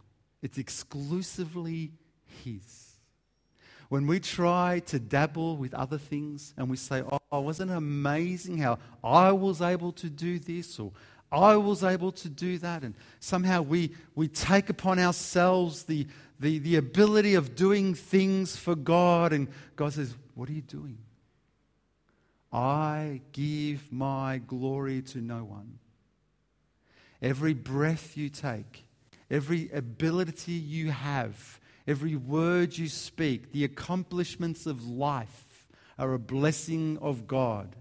It's 0.41 0.57
exclusively 0.57 1.91
His. 2.43 2.97
When 3.89 4.07
we 4.07 4.19
try 4.19 4.79
to 4.87 4.99
dabble 4.99 5.57
with 5.57 5.73
other 5.73 5.99
things 5.99 6.53
and 6.57 6.69
we 6.69 6.77
say, 6.77 7.03
Oh, 7.31 7.41
wasn't 7.41 7.71
it 7.71 7.77
amazing 7.77 8.57
how 8.57 8.79
I 9.03 9.31
was 9.31 9.61
able 9.61 9.91
to 9.93 10.09
do 10.09 10.39
this 10.39 10.79
or 10.79 10.91
I 11.31 11.57
was 11.57 11.83
able 11.83 12.11
to 12.13 12.29
do 12.29 12.57
that? 12.59 12.83
And 12.83 12.95
somehow 13.19 13.61
we, 13.61 13.91
we 14.15 14.27
take 14.27 14.69
upon 14.69 14.97
ourselves 14.99 15.83
the, 15.83 16.07
the, 16.39 16.57
the 16.59 16.77
ability 16.77 17.35
of 17.35 17.55
doing 17.55 17.93
things 17.93 18.55
for 18.55 18.75
God. 18.75 19.31
And 19.31 19.47
God 19.75 19.93
says, 19.93 20.15
What 20.33 20.49
are 20.49 20.53
you 20.53 20.61
doing? 20.61 20.97
I 22.51 23.21
give 23.31 23.91
my 23.91 24.39
glory 24.45 25.01
to 25.03 25.21
no 25.21 25.43
one 25.43 25.79
every 27.23 27.53
breath 27.53 28.15
you 28.17 28.29
take, 28.29 28.85
every 29.31 29.71
ability 29.71 30.51
you 30.51 30.91
have, 30.91 31.59
every 31.87 32.15
word 32.15 32.77
you 32.77 32.89
speak, 32.89 33.53
the 33.53 33.63
accomplishments 33.63 34.67
of 34.67 34.85
life 34.85 35.67
are 35.97 36.13
a 36.13 36.19
blessing 36.19 36.99
of 37.01 37.25
God. 37.25 37.75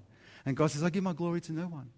And 0.46 0.56
God 0.56 0.70
says, 0.70 0.82
I 0.82 0.90
give 0.90 1.02
my 1.02 1.12
glory 1.12 1.40
to 1.42 1.52
no 1.52 1.66
one. 1.66 1.90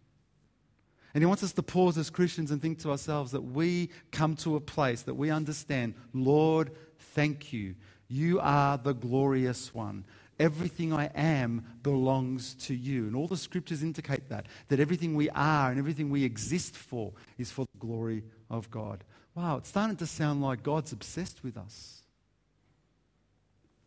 And 1.12 1.22
He 1.22 1.26
wants 1.26 1.44
us 1.44 1.52
to 1.52 1.62
pause 1.62 1.96
as 1.96 2.10
Christians 2.10 2.50
and 2.50 2.60
think 2.60 2.80
to 2.80 2.90
ourselves 2.90 3.32
that 3.32 3.42
we 3.42 3.90
come 4.10 4.34
to 4.36 4.56
a 4.56 4.60
place 4.60 5.02
that 5.02 5.14
we 5.14 5.30
understand, 5.30 5.94
Lord, 6.12 6.72
thank 6.98 7.52
you. 7.52 7.76
You 8.08 8.40
are 8.40 8.76
the 8.76 8.94
glorious 8.94 9.72
one. 9.72 10.04
Everything 10.38 10.92
I 10.92 11.10
am 11.14 11.64
belongs 11.82 12.54
to 12.66 12.74
you. 12.74 13.06
And 13.06 13.14
all 13.14 13.28
the 13.28 13.36
scriptures 13.36 13.82
indicate 13.82 14.28
that, 14.30 14.46
that 14.68 14.80
everything 14.80 15.14
we 15.14 15.30
are 15.30 15.70
and 15.70 15.78
everything 15.78 16.10
we 16.10 16.24
exist 16.24 16.76
for 16.76 17.12
is 17.38 17.50
for 17.50 17.66
the 17.72 17.78
glory 17.78 18.24
of 18.50 18.70
God. 18.70 19.04
Wow, 19.34 19.58
it's 19.58 19.68
starting 19.68 19.96
to 19.96 20.06
sound 20.06 20.42
like 20.42 20.62
God's 20.62 20.92
obsessed 20.92 21.42
with 21.44 21.56
us. 21.56 22.02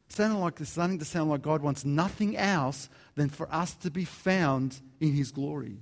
Starting, 0.10 0.40
like, 0.40 0.60
it's 0.62 0.72
starting 0.72 1.00
to 1.00 1.06
sound 1.06 1.30
like 1.30 1.42
God 1.42 1.62
wants 1.62 1.84
nothing 1.84 2.38
else 2.38 2.90
than 3.16 3.30
for 3.30 3.54
us 3.54 3.74
to 3.76 3.92
be 3.92 4.06
found 4.06 4.80
in 5.02 5.14
His 5.14 5.32
glory. 5.32 5.78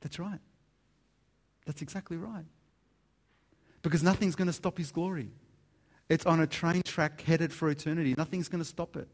That's 0.00 0.18
right. 0.18 0.40
That's 1.66 1.82
exactly 1.82 2.16
right. 2.16 2.46
Because 3.82 4.02
nothing's 4.02 4.34
going 4.34 4.46
to 4.46 4.54
stop 4.54 4.78
His 4.78 4.90
glory. 4.90 5.30
It's 6.08 6.26
on 6.26 6.40
a 6.40 6.46
train 6.46 6.82
track 6.82 7.20
headed 7.22 7.52
for 7.52 7.70
eternity. 7.70 8.14
Nothing's 8.16 8.48
going 8.48 8.62
to 8.62 8.68
stop 8.68 8.96
it. 8.96 9.08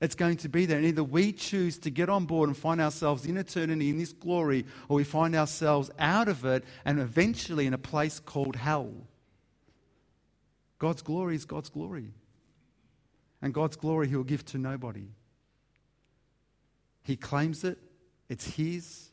It's 0.00 0.14
going 0.16 0.38
to 0.38 0.48
be 0.48 0.66
there. 0.66 0.78
And 0.78 0.86
either 0.86 1.04
we 1.04 1.32
choose 1.32 1.78
to 1.78 1.90
get 1.90 2.08
on 2.08 2.26
board 2.26 2.48
and 2.48 2.56
find 2.56 2.80
ourselves 2.80 3.24
in 3.24 3.36
eternity 3.36 3.90
in 3.90 3.98
this 3.98 4.12
glory, 4.12 4.66
or 4.88 4.96
we 4.96 5.04
find 5.04 5.36
ourselves 5.36 5.90
out 5.98 6.28
of 6.28 6.44
it 6.44 6.64
and 6.84 6.98
eventually 6.98 7.66
in 7.66 7.74
a 7.74 7.78
place 7.78 8.18
called 8.18 8.56
hell. 8.56 8.92
God's 10.78 11.02
glory 11.02 11.36
is 11.36 11.44
God's 11.44 11.68
glory. 11.68 12.08
And 13.40 13.54
God's 13.54 13.76
glory 13.76 14.08
he 14.08 14.16
will 14.16 14.24
give 14.24 14.44
to 14.46 14.58
nobody. 14.58 15.06
He 17.04 17.16
claims 17.16 17.62
it, 17.62 17.78
it's 18.28 18.56
his. 18.56 19.10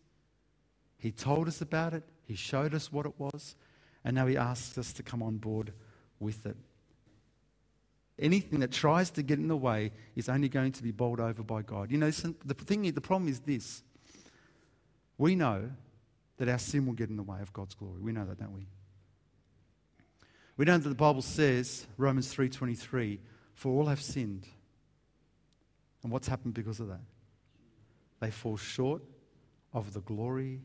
He 0.97 1.12
told 1.12 1.47
us 1.47 1.62
about 1.62 1.93
it, 1.93 2.03
he 2.25 2.36
showed 2.36 2.73
us 2.73 2.91
what 2.91 3.05
it 3.05 3.13
was, 3.17 3.55
and 4.03 4.15
now 4.15 4.27
he 4.27 4.38
asks 4.38 4.77
us 4.77 4.93
to 4.93 5.03
come 5.03 5.23
on 5.23 5.38
board 5.38 5.71
with 6.19 6.45
it. 6.45 6.58
Anything 8.19 8.60
that 8.60 8.71
tries 8.71 9.10
to 9.12 9.23
get 9.23 9.39
in 9.39 9.47
the 9.47 9.58
way 9.58 9.91
is 10.15 10.27
only 10.27 10.49
going 10.49 10.73
to 10.73 10.84
be 10.84 10.91
bowled 10.91 11.21
over 11.21 11.41
by 11.41 11.62
God. 11.62 11.89
You 11.89 11.97
know, 11.97 12.12
the 12.12 12.53
thing, 12.53 12.82
the 12.91 13.01
problem 13.01 13.29
is 13.29 13.39
this: 13.39 13.82
we 15.17 15.36
know 15.36 15.69
that 16.38 16.49
our 16.49 16.60
sin 16.60 16.86
will 16.86 16.93
get 16.93 17.10
in 17.10 17.15
the 17.15 17.23
way 17.23 17.39
of 17.41 17.53
God's 17.53 17.75
glory. 17.75 18.01
We 18.01 18.12
know 18.12 18.25
that, 18.25 18.39
don't 18.39 18.53
we? 18.53 18.67
We 20.58 20.65
know 20.65 20.77
that 20.77 20.89
the 20.89 20.95
Bible 20.95 21.21
says, 21.21 21.88
Romans 21.97 22.34
3:23, 22.34 23.19
for 23.53 23.71
all 23.71 23.86
have 23.86 24.01
sinned. 24.01 24.45
And 26.03 26.12
what's 26.12 26.27
happened 26.27 26.53
because 26.53 26.79
of 26.79 26.88
that? 26.88 27.01
They 28.19 28.32
fall 28.32 28.58
short 28.58 29.01
of 29.73 29.93
the 29.93 30.01
glory 30.01 30.62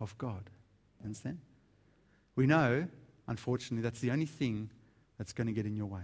of 0.00 0.16
God. 0.18 0.50
Understand? 1.02 1.38
We 2.36 2.46
know, 2.46 2.86
unfortunately, 3.26 3.82
that's 3.82 4.00
the 4.00 4.10
only 4.10 4.26
thing 4.26 4.70
that's 5.16 5.32
going 5.32 5.46
to 5.46 5.52
get 5.52 5.66
in 5.66 5.76
your 5.76 5.86
way. 5.86 6.02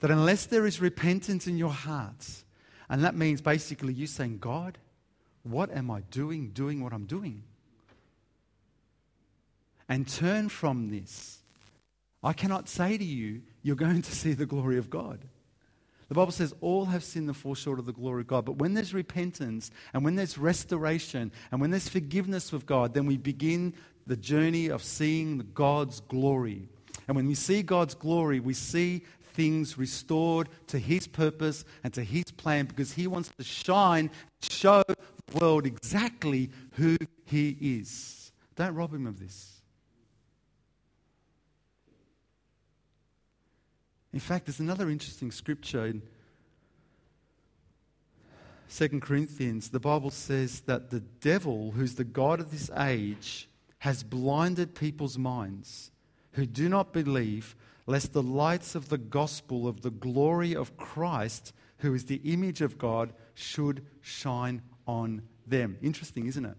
That 0.00 0.10
unless 0.10 0.46
there 0.46 0.66
is 0.66 0.80
repentance 0.80 1.46
in 1.46 1.58
your 1.58 1.72
hearts, 1.72 2.44
and 2.88 3.04
that 3.04 3.14
means 3.14 3.40
basically 3.40 3.92
you 3.92 4.06
saying, 4.06 4.38
God, 4.38 4.78
what 5.42 5.70
am 5.74 5.90
I 5.90 6.00
doing, 6.10 6.50
doing 6.50 6.82
what 6.82 6.92
I'm 6.92 7.06
doing? 7.06 7.42
And 9.88 10.06
turn 10.06 10.48
from 10.48 10.90
this. 10.90 11.38
I 12.22 12.32
cannot 12.32 12.68
say 12.68 12.98
to 12.98 13.04
you, 13.04 13.42
you're 13.62 13.76
going 13.76 14.02
to 14.02 14.12
see 14.12 14.32
the 14.32 14.46
glory 14.46 14.78
of 14.78 14.90
God. 14.90 15.20
The 16.08 16.14
Bible 16.14 16.32
says 16.32 16.52
all 16.60 16.86
have 16.86 17.04
sinned 17.04 17.28
and 17.28 17.36
fall 17.36 17.54
short 17.54 17.78
of 17.78 17.86
the 17.86 17.92
glory 17.92 18.22
of 18.22 18.26
God. 18.26 18.44
But 18.44 18.56
when 18.56 18.74
there's 18.74 18.92
repentance 18.92 19.70
and 19.94 20.04
when 20.04 20.16
there's 20.16 20.36
restoration 20.36 21.30
and 21.52 21.60
when 21.60 21.70
there's 21.70 21.88
forgiveness 21.88 22.50
with 22.50 22.66
God, 22.66 22.94
then 22.94 23.06
we 23.06 23.16
begin 23.16 23.74
the 24.08 24.16
journey 24.16 24.68
of 24.68 24.82
seeing 24.82 25.50
God's 25.54 26.00
glory. 26.00 26.68
And 27.06 27.16
when 27.16 27.28
we 27.28 27.36
see 27.36 27.62
God's 27.62 27.94
glory, 27.94 28.40
we 28.40 28.54
see 28.54 29.04
things 29.40 29.78
restored 29.78 30.50
to 30.66 30.78
His 30.78 31.06
purpose 31.06 31.64
and 31.82 31.94
to 31.94 32.04
His 32.04 32.24
plan 32.24 32.66
because 32.66 32.92
He 32.92 33.06
wants 33.06 33.30
to 33.38 33.42
shine, 33.44 34.10
show 34.42 34.82
the 34.86 34.96
world 35.38 35.64
exactly 35.64 36.50
who 36.72 36.98
He 37.24 37.56
is. 37.58 38.32
Don't 38.54 38.74
rob 38.74 38.92
Him 38.92 39.06
of 39.06 39.18
this. 39.18 39.62
In 44.12 44.20
fact, 44.20 44.44
there's 44.44 44.60
another 44.60 44.90
interesting 44.90 45.30
scripture 45.30 45.86
in 45.86 46.02
2 48.70 49.00
Corinthians. 49.00 49.70
The 49.70 49.80
Bible 49.80 50.10
says 50.10 50.60
that 50.62 50.90
the 50.90 51.00
devil, 51.00 51.70
who's 51.70 51.94
the 51.94 52.04
God 52.04 52.40
of 52.40 52.50
this 52.50 52.70
age, 52.76 53.48
has 53.78 54.02
blinded 54.02 54.74
people's 54.74 55.16
minds 55.16 55.92
who 56.32 56.44
do 56.44 56.68
not 56.68 56.92
believe, 56.92 57.56
lest 57.90 58.12
the 58.12 58.22
lights 58.22 58.76
of 58.76 58.88
the 58.88 58.98
gospel 58.98 59.66
of 59.66 59.82
the 59.82 59.90
glory 59.90 60.54
of 60.54 60.76
Christ, 60.76 61.52
who 61.78 61.92
is 61.92 62.04
the 62.04 62.20
image 62.24 62.60
of 62.60 62.78
God, 62.78 63.12
should 63.34 63.84
shine 64.00 64.62
on 64.86 65.22
them. 65.44 65.76
Interesting, 65.82 66.26
isn't 66.26 66.44
it? 66.44 66.56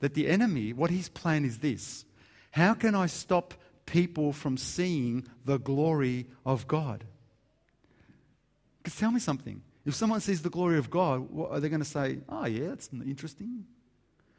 That 0.00 0.14
the 0.14 0.28
enemy, 0.28 0.72
what 0.72 0.90
his 0.90 1.10
plan 1.10 1.44
is 1.44 1.58
this 1.58 2.06
how 2.52 2.72
can 2.72 2.94
I 2.94 3.06
stop 3.06 3.54
people 3.84 4.32
from 4.32 4.56
seeing 4.56 5.26
the 5.44 5.58
glory 5.58 6.26
of 6.46 6.66
God. 6.66 7.04
Because 8.78 8.98
tell 8.98 9.10
me 9.10 9.20
something. 9.20 9.62
If 9.84 9.94
someone 9.94 10.20
sees 10.20 10.40
the 10.42 10.50
glory 10.50 10.78
of 10.78 10.88
God, 10.88 11.30
what, 11.30 11.50
are 11.50 11.60
they 11.60 11.68
going 11.68 11.80
to 11.80 11.84
say, 11.84 12.20
oh, 12.28 12.46
yeah, 12.46 12.68
that's 12.68 12.88
interesting? 13.04 13.66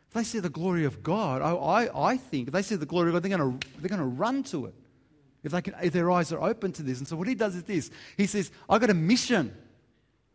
If 0.07 0.13
they 0.13 0.23
see 0.23 0.39
the 0.39 0.49
glory 0.49 0.85
of 0.85 1.03
God, 1.03 1.41
I, 1.41 1.51
I, 1.51 2.11
I 2.11 2.17
think 2.17 2.47
if 2.47 2.53
they 2.53 2.61
see 2.61 2.75
the 2.75 2.85
glory 2.85 3.09
of 3.09 3.13
God, 3.13 3.23
they're 3.23 3.37
going 3.37 3.59
to, 3.59 3.67
they're 3.79 3.89
going 3.89 3.99
to 3.99 4.05
run 4.05 4.43
to 4.43 4.67
it. 4.67 4.75
If, 5.43 5.51
they 5.51 5.61
can, 5.61 5.75
if 5.81 5.91
their 5.91 6.09
eyes 6.09 6.31
are 6.31 6.41
open 6.41 6.71
to 6.73 6.83
this. 6.83 6.99
And 6.99 7.07
so 7.07 7.15
what 7.15 7.27
he 7.27 7.35
does 7.35 7.55
is 7.55 7.63
this 7.63 7.91
he 8.17 8.25
says, 8.25 8.51
I've 8.69 8.81
got 8.81 8.89
a 8.89 8.93
mission. 8.95 9.55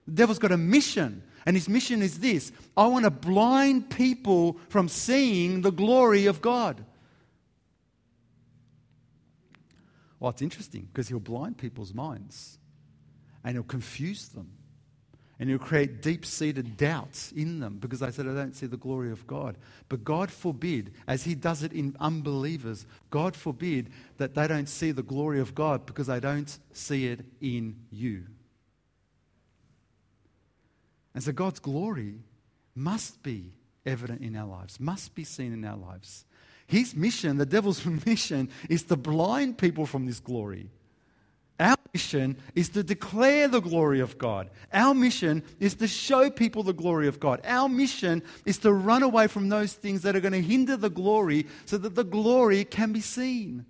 The 0.06 0.12
devil's 0.12 0.38
got 0.38 0.52
a 0.52 0.56
mission. 0.56 1.22
And 1.46 1.56
his 1.56 1.68
mission 1.68 2.02
is 2.02 2.18
this 2.18 2.52
I 2.76 2.86
want 2.86 3.04
to 3.04 3.10
blind 3.10 3.90
people 3.90 4.58
from 4.68 4.88
seeing 4.88 5.62
the 5.62 5.72
glory 5.72 6.26
of 6.26 6.42
God. 6.42 6.84
Well, 10.20 10.30
it's 10.30 10.42
interesting 10.42 10.88
because 10.92 11.08
he'll 11.08 11.20
blind 11.20 11.58
people's 11.58 11.94
minds 11.94 12.58
and 13.44 13.54
he'll 13.54 13.62
confuse 13.62 14.28
them 14.28 14.50
and 15.38 15.48
you'll 15.48 15.58
create 15.58 16.02
deep 16.02 16.26
seated 16.26 16.76
doubts 16.76 17.30
in 17.32 17.60
them 17.60 17.78
because 17.78 18.00
they 18.00 18.10
said, 18.10 18.26
I 18.26 18.34
don't 18.34 18.56
see 18.56 18.66
the 18.66 18.76
glory 18.76 19.12
of 19.12 19.26
God. 19.26 19.56
But 19.88 20.02
God 20.02 20.30
forbid, 20.30 20.92
as 21.06 21.24
he 21.24 21.34
does 21.36 21.62
it 21.62 21.72
in 21.72 21.96
unbelievers, 22.00 22.86
God 23.10 23.36
forbid 23.36 23.90
that 24.16 24.34
they 24.34 24.48
don't 24.48 24.68
see 24.68 24.90
the 24.90 25.02
glory 25.02 25.38
of 25.38 25.54
God 25.54 25.86
because 25.86 26.08
they 26.08 26.18
don't 26.18 26.58
see 26.72 27.06
it 27.06 27.24
in 27.40 27.76
you. 27.90 28.24
And 31.14 31.22
so 31.22 31.32
God's 31.32 31.60
glory 31.60 32.16
must 32.74 33.22
be 33.22 33.52
evident 33.86 34.20
in 34.20 34.36
our 34.36 34.46
lives, 34.46 34.80
must 34.80 35.14
be 35.14 35.24
seen 35.24 35.52
in 35.52 35.64
our 35.64 35.76
lives. 35.76 36.24
His 36.66 36.94
mission, 36.94 37.38
the 37.38 37.46
devil's 37.46 37.84
mission, 38.06 38.50
is 38.68 38.82
to 38.84 38.96
blind 38.96 39.56
people 39.56 39.86
from 39.86 40.06
this 40.06 40.20
glory. 40.20 40.70
Mission 41.94 42.36
is 42.54 42.68
to 42.70 42.82
declare 42.82 43.48
the 43.48 43.60
glory 43.60 44.00
of 44.00 44.18
God. 44.18 44.50
Our 44.72 44.94
mission 44.94 45.42
is 45.58 45.74
to 45.76 45.88
show 45.88 46.30
people 46.30 46.62
the 46.62 46.74
glory 46.74 47.08
of 47.08 47.18
God. 47.18 47.40
Our 47.44 47.68
mission 47.68 48.22
is 48.44 48.58
to 48.58 48.72
run 48.72 49.02
away 49.02 49.26
from 49.26 49.48
those 49.48 49.72
things 49.72 50.02
that 50.02 50.14
are 50.14 50.20
going 50.20 50.32
to 50.32 50.42
hinder 50.42 50.76
the 50.76 50.90
glory 50.90 51.46
so 51.64 51.78
that 51.78 51.94
the 51.94 52.04
glory 52.04 52.64
can 52.64 52.92
be 52.92 53.00
seen. 53.00 53.64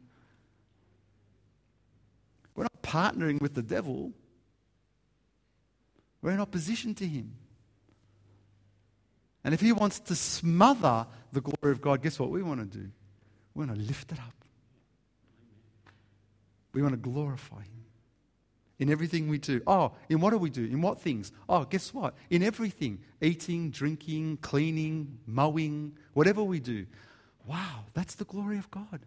We're 2.55 2.65
not 2.65 2.83
partnering 2.83 3.41
with 3.41 3.55
the 3.55 3.63
devil, 3.63 4.13
we're 6.21 6.33
in 6.33 6.41
opposition 6.41 6.95
to 6.97 7.07
him. 7.07 7.37
And 9.45 9.55
if 9.55 9.61
he 9.61 9.71
wants 9.71 10.01
to 10.01 10.17
smother 10.17 11.07
the 11.33 11.41
glory 11.41 11.73
of 11.73 11.81
God, 11.81 12.03
guess 12.03 12.19
what 12.19 12.31
we 12.31 12.43
want 12.43 12.61
to 12.61 12.79
do? 12.79 12.91
We 13.55 13.65
want 13.65 13.79
to 13.79 13.87
lift 13.87 14.11
it 14.11 14.19
up. 14.19 14.35
We 16.75 16.83
want 16.83 16.93
to 16.95 16.99
glorify 16.99 17.61
him 17.61 17.78
in 18.79 18.91
everything 18.91 19.29
we 19.29 19.39
do. 19.39 19.61
Oh, 19.67 19.93
in 20.09 20.21
what 20.21 20.31
do 20.31 20.39
we 20.39 20.51
do? 20.51 20.65
In 20.65 20.81
what 20.81 21.01
things? 21.01 21.33
Oh, 21.49 21.65
guess 21.65 21.93
what? 21.93 22.15
In 22.31 22.43
everything 22.43 23.01
eating, 23.21 23.71
drinking, 23.71 24.39
cleaning, 24.39 25.19
mowing, 25.27 25.93
whatever 26.15 26.43
we 26.43 26.61
do. 26.61 26.87
Wow, 27.47 27.85
that's 27.95 28.15
the 28.15 28.25
glory 28.25 28.59
of 28.59 28.71
God. 28.71 29.01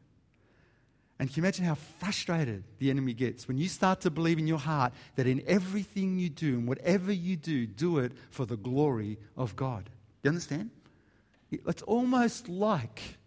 And 1.20 1.30
can 1.30 1.38
you 1.38 1.44
imagine 1.44 1.66
how 1.66 1.76
frustrated 1.76 2.64
the 2.80 2.90
enemy 2.90 3.14
gets 3.14 3.48
when 3.48 3.58
you 3.58 3.68
start 3.68 4.02
to 4.02 4.10
believe 4.10 4.40
in 4.40 4.48
your 4.48 4.58
heart 4.58 4.92
that 5.16 5.28
in 5.28 5.44
everything 5.46 6.18
you 6.18 6.30
do 6.30 6.56
and 6.56 6.68
whatever 6.68 7.12
you 7.12 7.36
do, 7.36 7.68
do 7.68 8.00
it 8.00 8.12
for 8.32 8.46
the 8.46 8.58
glory 8.58 9.20
of 9.38 9.56
God? 9.56 9.90
You 10.24 10.30
understand? 10.30 10.72
It's 11.52 11.84
almost 11.84 12.50
like, 12.50 13.20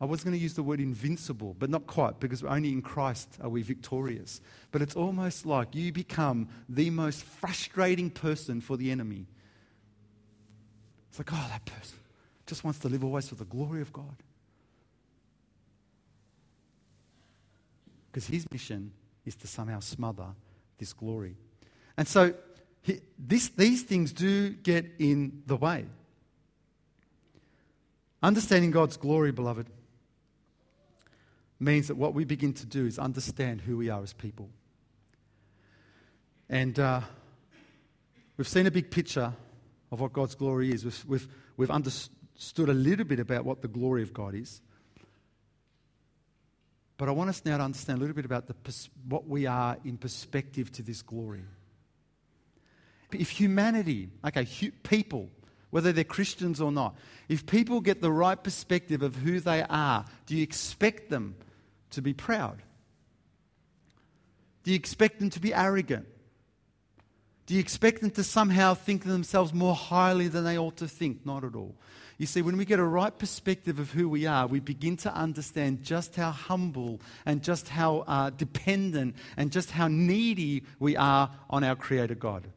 I 0.00 0.04
was 0.04 0.22
going 0.22 0.34
to 0.34 0.38
use 0.38 0.54
the 0.54 0.62
word 0.62 0.80
invincible, 0.80 1.56
but 1.58 1.70
not 1.70 1.86
quite, 1.86 2.20
because 2.20 2.44
only 2.44 2.70
in 2.70 2.82
Christ 2.82 3.38
are 3.42 3.48
we 3.48 3.62
victorious. 3.62 4.42
But 4.70 4.82
it's 4.82 4.94
almost 4.94 5.46
like 5.46 5.74
you 5.74 5.90
become 5.90 6.48
the 6.68 6.90
most 6.90 7.24
frustrating 7.24 8.10
person 8.10 8.60
for 8.60 8.76
the 8.76 8.90
enemy. 8.90 9.26
It's 11.08 11.18
like, 11.18 11.32
oh, 11.32 11.46
that 11.50 11.64
person 11.64 11.98
just 12.46 12.62
wants 12.62 12.78
to 12.80 12.88
live 12.88 13.04
always 13.04 13.28
for 13.28 13.34
the 13.36 13.44
glory 13.44 13.80
of 13.80 13.92
God. 13.92 14.16
Because 18.10 18.26
his 18.26 18.50
mission 18.52 18.92
is 19.24 19.34
to 19.36 19.46
somehow 19.46 19.80
smother 19.80 20.28
this 20.78 20.92
glory. 20.92 21.36
And 21.96 22.06
so 22.06 22.34
this, 23.18 23.48
these 23.48 23.82
things 23.82 24.12
do 24.12 24.50
get 24.50 24.86
in 24.98 25.42
the 25.46 25.56
way. 25.56 25.86
Understanding 28.22 28.70
God's 28.70 28.96
glory, 28.96 29.32
beloved, 29.32 29.66
means 31.58 31.88
that 31.88 31.96
what 31.96 32.14
we 32.14 32.24
begin 32.24 32.52
to 32.54 32.66
do 32.66 32.86
is 32.86 32.98
understand 32.98 33.62
who 33.62 33.76
we 33.76 33.88
are 33.88 34.02
as 34.02 34.12
people. 34.12 34.50
And 36.48 36.78
uh, 36.78 37.00
we've 38.36 38.48
seen 38.48 38.66
a 38.66 38.70
big 38.70 38.90
picture 38.90 39.32
of 39.90 40.00
what 40.00 40.12
God's 40.12 40.34
glory 40.34 40.72
is. 40.72 40.84
We've, 40.84 41.04
we've, 41.06 41.28
we've 41.56 41.70
understood 41.70 42.68
a 42.68 42.74
little 42.74 43.04
bit 43.04 43.20
about 43.20 43.44
what 43.44 43.62
the 43.62 43.68
glory 43.68 44.02
of 44.02 44.12
God 44.12 44.34
is. 44.34 44.60
But 46.98 47.08
I 47.08 47.12
want 47.12 47.30
us 47.30 47.42
now 47.44 47.58
to 47.58 47.62
understand 47.62 47.98
a 47.98 48.00
little 48.00 48.16
bit 48.16 48.24
about 48.24 48.46
the, 48.46 48.54
what 49.08 49.26
we 49.26 49.46
are 49.46 49.76
in 49.84 49.98
perspective 49.98 50.72
to 50.72 50.82
this 50.82 51.02
glory. 51.02 51.42
If 53.12 53.30
humanity, 53.30 54.10
okay, 54.24 54.44
hu- 54.44 54.72
people, 54.82 55.28
whether 55.70 55.92
they're 55.92 56.04
Christians 56.04 56.60
or 56.60 56.72
not, 56.72 56.96
if 57.28 57.46
people 57.46 57.80
get 57.80 58.00
the 58.00 58.10
right 58.10 58.42
perspective 58.42 59.02
of 59.02 59.16
who 59.16 59.40
they 59.40 59.62
are, 59.62 60.04
do 60.26 60.36
you 60.36 60.42
expect 60.42 61.10
them 61.10 61.36
to 61.90 62.02
be 62.02 62.12
proud? 62.12 62.62
Do 64.64 64.70
you 64.72 64.76
expect 64.76 65.20
them 65.20 65.30
to 65.30 65.40
be 65.40 65.54
arrogant? 65.54 66.06
Do 67.46 67.54
you 67.54 67.60
expect 67.60 68.00
them 68.00 68.10
to 68.12 68.24
somehow 68.24 68.74
think 68.74 69.04
of 69.04 69.12
themselves 69.12 69.54
more 69.54 69.74
highly 69.74 70.26
than 70.26 70.42
they 70.42 70.58
ought 70.58 70.76
to 70.78 70.88
think? 70.88 71.24
Not 71.24 71.44
at 71.44 71.54
all. 71.54 71.76
You 72.18 72.26
see, 72.26 72.42
when 72.42 72.56
we 72.56 72.64
get 72.64 72.78
a 72.78 72.84
right 72.84 73.16
perspective 73.16 73.78
of 73.78 73.92
who 73.92 74.08
we 74.08 74.26
are, 74.26 74.46
we 74.46 74.58
begin 74.58 74.96
to 74.98 75.14
understand 75.14 75.84
just 75.84 76.16
how 76.16 76.30
humble 76.30 77.00
and 77.26 77.42
just 77.42 77.68
how 77.68 78.04
uh, 78.08 78.30
dependent 78.30 79.16
and 79.36 79.52
just 79.52 79.70
how 79.70 79.86
needy 79.86 80.64
we 80.80 80.96
are 80.96 81.30
on 81.50 81.62
our 81.62 81.76
Creator 81.76 82.14
God. 82.14 82.48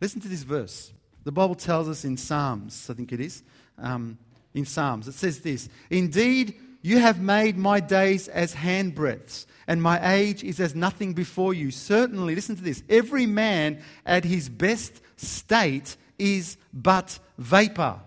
Listen 0.00 0.20
to 0.20 0.28
this 0.28 0.42
verse. 0.42 0.92
The 1.24 1.32
Bible 1.32 1.54
tells 1.54 1.88
us 1.88 2.04
in 2.04 2.16
Psalms, 2.16 2.88
I 2.90 2.94
think 2.94 3.12
it 3.12 3.20
is, 3.20 3.42
um, 3.78 4.18
in 4.54 4.64
Psalms, 4.66 5.08
it 5.08 5.14
says 5.14 5.40
this 5.40 5.68
Indeed, 5.88 6.54
you 6.82 6.98
have 6.98 7.20
made 7.20 7.56
my 7.56 7.80
days 7.80 8.28
as 8.28 8.54
handbreadths, 8.54 9.46
and 9.66 9.82
my 9.82 10.14
age 10.14 10.42
is 10.42 10.60
as 10.60 10.74
nothing 10.74 11.12
before 11.12 11.52
you. 11.52 11.70
Certainly, 11.70 12.34
listen 12.34 12.56
to 12.56 12.62
this 12.62 12.82
every 12.88 13.26
man 13.26 13.82
at 14.06 14.24
his 14.24 14.48
best 14.48 15.00
state 15.16 15.96
is 16.18 16.56
but 16.72 17.18
vapor. 17.38 18.00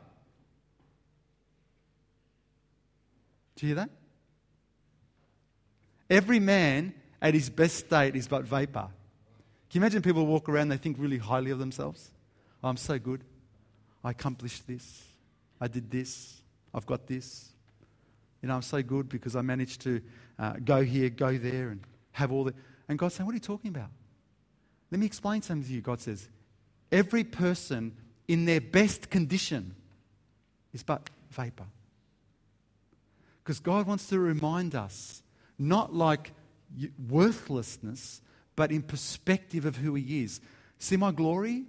Do 3.56 3.68
you 3.68 3.76
hear 3.76 3.86
that? 3.86 3.90
Every 6.10 6.40
man 6.40 6.94
at 7.22 7.34
his 7.34 7.50
best 7.50 7.78
state 7.78 8.16
is 8.16 8.28
but 8.28 8.44
vapor. 8.44 8.90
Can 9.70 9.80
you 9.80 9.82
imagine 9.82 10.02
people 10.02 10.26
walk 10.26 10.50
around, 10.50 10.70
they 10.70 10.78
think 10.78 10.98
really 11.00 11.18
highly 11.18 11.52
of 11.52 11.60
themselves? 11.60 12.12
Oh, 12.64 12.70
I'm 12.70 12.78
so 12.78 13.00
good. 13.00 13.24
I 14.04 14.12
accomplished 14.12 14.68
this. 14.68 15.04
I 15.62 15.68
did 15.68 15.90
this. 15.90 16.42
I've 16.74 16.86
got 16.86 17.08
this. 17.08 17.53
You 18.44 18.50
know, 18.50 18.56
I'm 18.56 18.62
so 18.62 18.84
good 18.84 19.08
because 19.08 19.38
I 19.38 19.42
managed 19.42 19.82
to 19.82 20.02
uh, 20.38 20.56
go 20.64 20.84
here, 20.84 21.10
go 21.10 21.38
there, 21.38 21.70
and 21.70 21.80
have 22.12 22.34
all 22.34 22.44
the. 22.44 22.54
And 22.90 23.00
God's 23.00 23.16
saying, 23.16 23.26
What 23.26 23.32
are 23.32 23.38
you 23.38 23.40
talking 23.40 23.70
about? 23.70 23.90
Let 24.92 25.00
me 25.00 25.06
explain 25.06 25.42
something 25.42 25.66
to 25.66 25.74
you. 25.74 25.82
God 25.82 26.02
says, 26.02 26.28
Every 26.92 27.24
person 27.24 27.96
in 28.28 28.44
their 28.44 28.60
best 28.60 29.10
condition 29.10 29.74
is 30.74 30.84
but 30.84 31.10
vapor. 31.32 31.64
Because 33.42 33.62
God 33.62 33.88
wants 33.88 34.08
to 34.08 34.20
remind 34.20 34.76
us, 34.76 35.24
not 35.58 35.94
like 35.94 36.34
worthlessness, 37.10 38.22
but 38.58 38.74
in 38.74 38.82
perspective 38.82 39.66
of 39.66 39.78
who 39.78 39.96
He 39.96 40.24
is. 40.24 40.42
See 40.80 40.98
my 40.98 41.14
glory? 41.14 41.64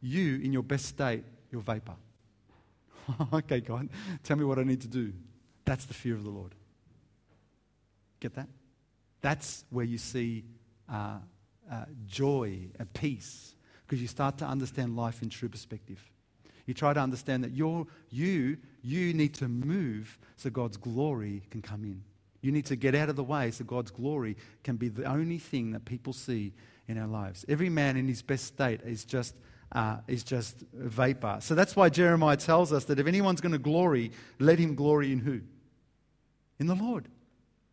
You, 0.00 0.36
in 0.36 0.52
your 0.52 0.62
best 0.62 0.86
state, 0.86 1.24
you're 1.50 1.60
vapor. 1.60 1.96
okay, 3.32 3.60
God, 3.60 3.88
tell 4.22 4.36
me 4.36 4.44
what 4.44 4.60
I 4.60 4.62
need 4.62 4.80
to 4.82 4.88
do. 4.88 5.12
That's 5.70 5.84
the 5.84 5.94
fear 5.94 6.16
of 6.16 6.24
the 6.24 6.30
Lord. 6.30 6.52
Get 8.18 8.34
that? 8.34 8.48
That's 9.20 9.64
where 9.70 9.84
you 9.84 9.98
see 9.98 10.42
uh, 10.92 11.18
uh, 11.70 11.84
joy 12.08 12.58
and 12.76 12.92
peace 12.92 13.54
because 13.86 14.02
you 14.02 14.08
start 14.08 14.38
to 14.38 14.44
understand 14.44 14.96
life 14.96 15.22
in 15.22 15.30
true 15.30 15.48
perspective. 15.48 16.02
You 16.66 16.74
try 16.74 16.92
to 16.92 16.98
understand 16.98 17.44
that 17.44 17.52
you're, 17.52 17.86
you, 18.10 18.56
you 18.82 19.14
need 19.14 19.34
to 19.34 19.46
move 19.46 20.18
so 20.36 20.50
God's 20.50 20.76
glory 20.76 21.44
can 21.52 21.62
come 21.62 21.84
in. 21.84 22.02
You 22.40 22.50
need 22.50 22.66
to 22.66 22.74
get 22.74 22.96
out 22.96 23.08
of 23.08 23.14
the 23.14 23.22
way 23.22 23.52
so 23.52 23.62
God's 23.62 23.92
glory 23.92 24.36
can 24.64 24.74
be 24.74 24.88
the 24.88 25.04
only 25.04 25.38
thing 25.38 25.70
that 25.70 25.84
people 25.84 26.12
see 26.12 26.52
in 26.88 26.98
our 26.98 27.06
lives. 27.06 27.44
Every 27.48 27.68
man 27.68 27.96
in 27.96 28.08
his 28.08 28.22
best 28.22 28.46
state 28.46 28.80
is 28.84 29.04
just, 29.04 29.36
uh, 29.70 29.98
is 30.08 30.24
just 30.24 30.64
vapor. 30.72 31.36
So 31.38 31.54
that's 31.54 31.76
why 31.76 31.90
Jeremiah 31.90 32.36
tells 32.36 32.72
us 32.72 32.86
that 32.86 32.98
if 32.98 33.06
anyone's 33.06 33.40
going 33.40 33.52
to 33.52 33.58
glory, 33.58 34.10
let 34.40 34.58
him 34.58 34.74
glory 34.74 35.12
in 35.12 35.20
who? 35.20 35.42
In 36.60 36.68
the 36.68 36.76
Lord. 36.76 37.08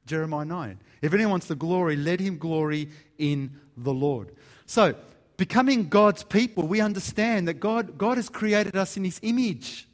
Jeremiah 0.08 0.46
9. 0.46 0.80
If 1.02 1.14
anyone 1.14 1.32
wants 1.32 1.48
the 1.48 1.56
glory, 1.56 1.96
let 1.96 2.20
him 2.20 2.38
glory 2.38 2.90
in 3.18 3.52
the 3.76 3.94
Lord. 3.94 4.32
So, 4.66 4.96
becoming 5.36 5.90
God's 5.90 6.24
people, 6.24 6.66
we 6.66 6.82
understand 6.82 7.48
that 7.48 7.56
God, 7.56 7.98
God 7.98 8.18
has 8.18 8.30
created 8.30 8.76
us 8.76 8.98
in 8.98 9.04
his 9.04 9.20
image. 9.22 9.88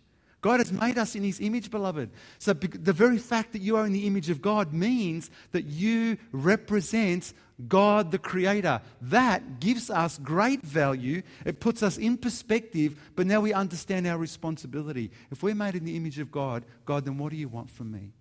God 0.44 0.60
has 0.60 0.74
made 0.74 0.98
us 0.98 1.16
in 1.16 1.24
His 1.24 1.40
image, 1.40 1.72
beloved. 1.72 2.10
So, 2.38 2.52
the 2.52 2.92
very 2.92 3.18
fact 3.18 3.54
that 3.54 3.62
you 3.62 3.78
are 3.78 3.86
in 3.86 3.94
the 3.94 4.06
image 4.06 4.30
of 4.30 4.42
God 4.42 4.74
means 4.74 5.32
that 5.54 5.64
you 5.64 6.18
represent 6.34 7.34
God 7.70 8.12
the 8.12 8.20
Creator. 8.20 8.82
That 9.04 9.62
gives 9.62 9.90
us 9.90 10.18
great 10.18 10.62
value. 10.62 11.22
It 11.46 11.62
puts 11.62 11.82
us 11.82 11.98
in 11.98 12.18
perspective, 12.18 13.00
but 13.16 13.26
now 13.26 13.40
we 13.40 13.54
understand 13.54 14.06
our 14.06 14.18
responsibility. 14.18 15.12
If 15.32 15.44
we're 15.44 15.56
made 15.56 15.76
in 15.76 15.86
the 15.86 15.96
image 15.96 16.20
of 16.20 16.30
God, 16.30 16.66
God, 16.86 17.06
then 17.06 17.18
what 17.18 17.32
do 17.32 17.38
you 17.38 17.48
want 17.48 17.70
from 17.70 17.92
me? 17.92 18.12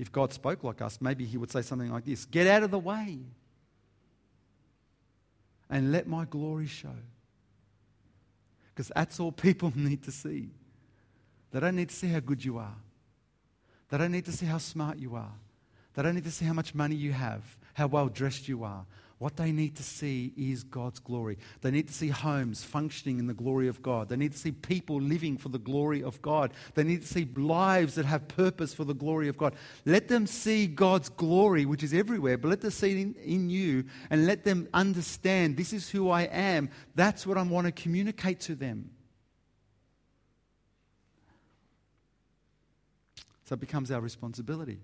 If 0.00 0.10
God 0.10 0.32
spoke 0.32 0.64
like 0.64 0.80
us, 0.80 0.98
maybe 0.98 1.26
He 1.26 1.36
would 1.36 1.50
say 1.50 1.60
something 1.60 1.92
like 1.92 2.06
this 2.06 2.24
Get 2.24 2.46
out 2.46 2.62
of 2.62 2.70
the 2.70 2.78
way 2.78 3.18
and 5.68 5.92
let 5.92 6.08
my 6.08 6.24
glory 6.24 6.66
show. 6.66 6.96
Because 8.74 8.90
that's 8.96 9.20
all 9.20 9.30
people 9.30 9.70
need 9.76 10.02
to 10.04 10.10
see. 10.10 10.48
They 11.50 11.60
don't 11.60 11.76
need 11.76 11.90
to 11.90 11.94
see 11.94 12.06
how 12.06 12.20
good 12.20 12.42
you 12.42 12.56
are. 12.56 12.76
They 13.90 13.98
don't 13.98 14.12
need 14.12 14.24
to 14.24 14.32
see 14.32 14.46
how 14.46 14.56
smart 14.56 14.96
you 14.96 15.16
are. 15.16 15.34
They 15.92 16.02
don't 16.02 16.14
need 16.14 16.24
to 16.24 16.30
see 16.30 16.46
how 16.46 16.54
much 16.54 16.74
money 16.74 16.94
you 16.94 17.12
have, 17.12 17.58
how 17.74 17.88
well 17.88 18.08
dressed 18.08 18.48
you 18.48 18.64
are. 18.64 18.86
What 19.20 19.36
they 19.36 19.52
need 19.52 19.76
to 19.76 19.82
see 19.82 20.32
is 20.34 20.62
God's 20.62 20.98
glory. 20.98 21.36
They 21.60 21.70
need 21.70 21.88
to 21.88 21.92
see 21.92 22.08
homes 22.08 22.64
functioning 22.64 23.18
in 23.18 23.26
the 23.26 23.34
glory 23.34 23.68
of 23.68 23.82
God. 23.82 24.08
They 24.08 24.16
need 24.16 24.32
to 24.32 24.38
see 24.38 24.50
people 24.50 24.98
living 24.98 25.36
for 25.36 25.50
the 25.50 25.58
glory 25.58 26.02
of 26.02 26.22
God. 26.22 26.54
They 26.72 26.84
need 26.84 27.02
to 27.02 27.06
see 27.06 27.28
lives 27.36 27.96
that 27.96 28.06
have 28.06 28.28
purpose 28.28 28.72
for 28.72 28.84
the 28.84 28.94
glory 28.94 29.28
of 29.28 29.36
God. 29.36 29.54
Let 29.84 30.08
them 30.08 30.26
see 30.26 30.66
God's 30.66 31.10
glory, 31.10 31.66
which 31.66 31.82
is 31.82 31.92
everywhere, 31.92 32.38
but 32.38 32.48
let 32.48 32.62
them 32.62 32.70
see 32.70 32.92
it 32.92 32.96
in, 32.98 33.14
in 33.16 33.50
you 33.50 33.84
and 34.08 34.24
let 34.24 34.42
them 34.42 34.66
understand 34.72 35.58
this 35.58 35.74
is 35.74 35.90
who 35.90 36.08
I 36.08 36.22
am. 36.22 36.70
That's 36.94 37.26
what 37.26 37.36
I 37.36 37.42
want 37.42 37.66
to 37.66 37.72
communicate 37.72 38.40
to 38.40 38.54
them. 38.54 38.88
So 43.44 43.52
it 43.52 43.60
becomes 43.60 43.90
our 43.90 44.00
responsibility. 44.00 44.78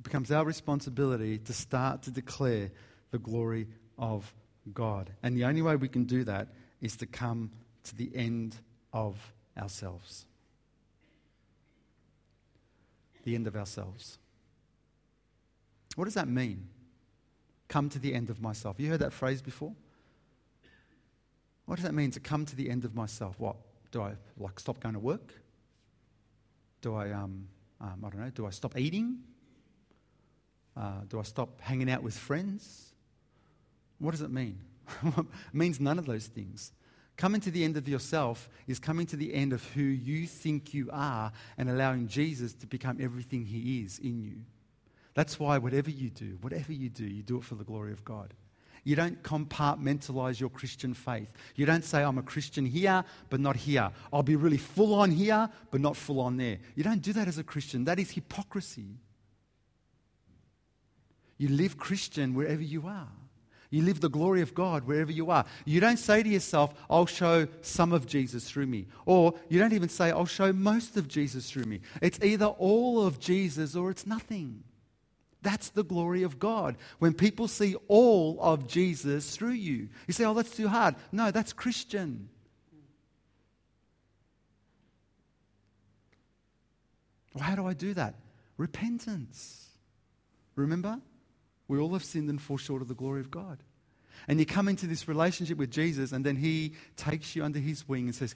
It 0.00 0.04
becomes 0.04 0.32
our 0.32 0.46
responsibility 0.46 1.36
to 1.36 1.52
start 1.52 2.04
to 2.04 2.10
declare 2.10 2.70
the 3.10 3.18
glory 3.18 3.68
of 3.98 4.32
God. 4.72 5.10
And 5.22 5.36
the 5.36 5.44
only 5.44 5.60
way 5.60 5.76
we 5.76 5.88
can 5.88 6.04
do 6.04 6.24
that 6.24 6.48
is 6.80 6.96
to 6.96 7.06
come 7.06 7.50
to 7.84 7.94
the 7.94 8.10
end 8.14 8.56
of 8.94 9.34
ourselves. 9.58 10.24
The 13.24 13.34
end 13.34 13.46
of 13.46 13.56
ourselves. 13.56 14.18
What 15.96 16.06
does 16.06 16.14
that 16.14 16.28
mean? 16.28 16.68
Come 17.68 17.90
to 17.90 17.98
the 17.98 18.14
end 18.14 18.30
of 18.30 18.40
myself. 18.40 18.80
You 18.80 18.88
heard 18.88 19.00
that 19.00 19.12
phrase 19.12 19.42
before? 19.42 19.74
What 21.66 21.76
does 21.76 21.84
that 21.84 21.92
mean 21.92 22.10
to 22.12 22.20
come 22.20 22.46
to 22.46 22.56
the 22.56 22.70
end 22.70 22.86
of 22.86 22.94
myself? 22.94 23.38
What? 23.38 23.56
Do 23.90 24.00
I 24.00 24.14
like 24.38 24.58
stop 24.60 24.80
going 24.80 24.94
to 24.94 24.98
work? 24.98 25.34
Do 26.80 26.94
I, 26.94 27.10
um, 27.10 27.48
um, 27.82 28.02
I 28.02 28.08
don't 28.08 28.20
know, 28.20 28.30
do 28.30 28.46
I 28.46 28.50
stop 28.50 28.78
eating? 28.78 29.24
Uh, 30.76 31.00
do 31.08 31.18
I 31.18 31.22
stop 31.22 31.60
hanging 31.60 31.90
out 31.90 32.02
with 32.02 32.16
friends? 32.16 32.92
What 33.98 34.12
does 34.12 34.22
it 34.22 34.30
mean? 34.30 34.58
it 35.04 35.26
means 35.52 35.80
none 35.80 35.98
of 35.98 36.06
those 36.06 36.26
things. 36.26 36.72
Coming 37.16 37.40
to 37.42 37.50
the 37.50 37.64
end 37.64 37.76
of 37.76 37.86
yourself 37.86 38.48
is 38.66 38.78
coming 38.78 39.06
to 39.06 39.16
the 39.16 39.34
end 39.34 39.52
of 39.52 39.62
who 39.72 39.82
you 39.82 40.26
think 40.26 40.72
you 40.72 40.88
are 40.90 41.32
and 41.58 41.68
allowing 41.68 42.08
Jesus 42.08 42.54
to 42.54 42.66
become 42.66 42.98
everything 42.98 43.44
he 43.44 43.82
is 43.82 43.98
in 43.98 44.22
you. 44.22 44.36
That's 45.14 45.38
why 45.38 45.58
whatever 45.58 45.90
you 45.90 46.08
do, 46.08 46.38
whatever 46.40 46.72
you 46.72 46.88
do, 46.88 47.04
you 47.04 47.22
do 47.22 47.36
it 47.36 47.44
for 47.44 47.56
the 47.56 47.64
glory 47.64 47.92
of 47.92 48.04
God. 48.04 48.32
You 48.84 48.96
don't 48.96 49.22
compartmentalize 49.22 50.40
your 50.40 50.48
Christian 50.48 50.94
faith. 50.94 51.32
You 51.54 51.66
don't 51.66 51.84
say, 51.84 52.02
I'm 52.02 52.16
a 52.16 52.22
Christian 52.22 52.64
here, 52.64 53.04
but 53.28 53.40
not 53.40 53.56
here. 53.56 53.90
I'll 54.12 54.22
be 54.22 54.36
really 54.36 54.56
full 54.56 54.94
on 54.94 55.10
here, 55.10 55.50
but 55.70 55.82
not 55.82 55.96
full 55.96 56.20
on 56.20 56.38
there. 56.38 56.58
You 56.74 56.84
don't 56.84 57.02
do 57.02 57.12
that 57.12 57.28
as 57.28 57.36
a 57.36 57.44
Christian. 57.44 57.84
That 57.84 57.98
is 57.98 58.10
hypocrisy. 58.10 58.96
You 61.40 61.48
live 61.48 61.78
Christian 61.78 62.34
wherever 62.34 62.60
you 62.62 62.86
are. 62.86 63.08
You 63.70 63.82
live 63.82 64.00
the 64.00 64.10
glory 64.10 64.42
of 64.42 64.54
God 64.54 64.86
wherever 64.86 65.10
you 65.10 65.30
are. 65.30 65.46
You 65.64 65.80
don't 65.80 65.96
say 65.96 66.22
to 66.22 66.28
yourself, 66.28 66.74
I'll 66.90 67.06
show 67.06 67.48
some 67.62 67.92
of 67.94 68.06
Jesus 68.06 68.50
through 68.50 68.66
me. 68.66 68.88
Or 69.06 69.32
you 69.48 69.58
don't 69.58 69.72
even 69.72 69.88
say, 69.88 70.10
I'll 70.10 70.26
show 70.26 70.52
most 70.52 70.98
of 70.98 71.08
Jesus 71.08 71.50
through 71.50 71.64
me. 71.64 71.80
It's 72.02 72.20
either 72.22 72.44
all 72.44 73.06
of 73.06 73.18
Jesus 73.18 73.74
or 73.74 73.90
it's 73.90 74.06
nothing. 74.06 74.64
That's 75.40 75.70
the 75.70 75.82
glory 75.82 76.24
of 76.24 76.38
God. 76.38 76.76
When 76.98 77.14
people 77.14 77.48
see 77.48 77.74
all 77.88 78.38
of 78.42 78.66
Jesus 78.66 79.34
through 79.34 79.52
you, 79.52 79.88
you 80.06 80.12
say, 80.12 80.26
Oh, 80.26 80.34
that's 80.34 80.54
too 80.54 80.68
hard. 80.68 80.94
No, 81.10 81.30
that's 81.30 81.54
Christian. 81.54 82.28
Well, 87.32 87.44
how 87.44 87.54
do 87.54 87.66
I 87.66 87.72
do 87.72 87.94
that? 87.94 88.16
Repentance. 88.58 89.68
Remember? 90.54 91.00
We 91.70 91.78
all 91.78 91.92
have 91.92 92.02
sinned 92.02 92.28
and 92.28 92.42
fall 92.42 92.56
short 92.56 92.82
of 92.82 92.88
the 92.88 92.94
glory 92.94 93.20
of 93.20 93.30
God. 93.30 93.62
And 94.26 94.40
you 94.40 94.44
come 94.44 94.66
into 94.66 94.88
this 94.88 95.06
relationship 95.06 95.56
with 95.56 95.70
Jesus, 95.70 96.10
and 96.10 96.26
then 96.26 96.34
He 96.34 96.72
takes 96.96 97.36
you 97.36 97.44
under 97.44 97.60
His 97.60 97.86
wing 97.88 98.06
and 98.06 98.14
says, 98.14 98.34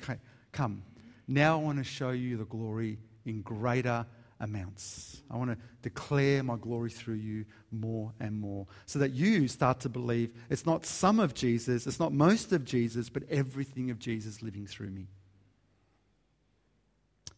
Come, 0.53 0.85
now 1.27 1.59
I 1.59 1.63
want 1.63 1.79
to 1.79 1.85
show 1.85 2.11
you 2.11 2.37
the 2.37 2.45
glory 2.45 3.01
in 3.27 3.43
greater 3.43 4.07
amounts. 4.39 5.21
I 5.29 5.37
want 5.37 5.51
to 5.51 5.59
declare 5.83 6.45
my 6.45 6.55
glory 6.55 6.91
through 6.91 7.17
you 7.17 7.45
more 7.73 8.13
and 8.21 8.39
more 8.39 8.69
so 8.87 9.01
that 9.01 9.11
you 9.15 9.49
start 9.49 9.81
to 9.81 9.89
believe 9.89 10.31
it's 10.49 10.65
not 10.65 10.87
some 10.87 11.19
of 11.19 11.35
Jesus, 11.35 11.89
it's 11.89 11.99
not 11.99 12.13
most 12.13 12.53
of 12.53 12.65
Jesus, 12.65 13.09
but 13.09 13.25
everything 13.29 13.91
of 13.91 13.99
Jesus 13.99 14.43
living 14.43 14.65
through 14.65 14.91
me. 14.91 15.09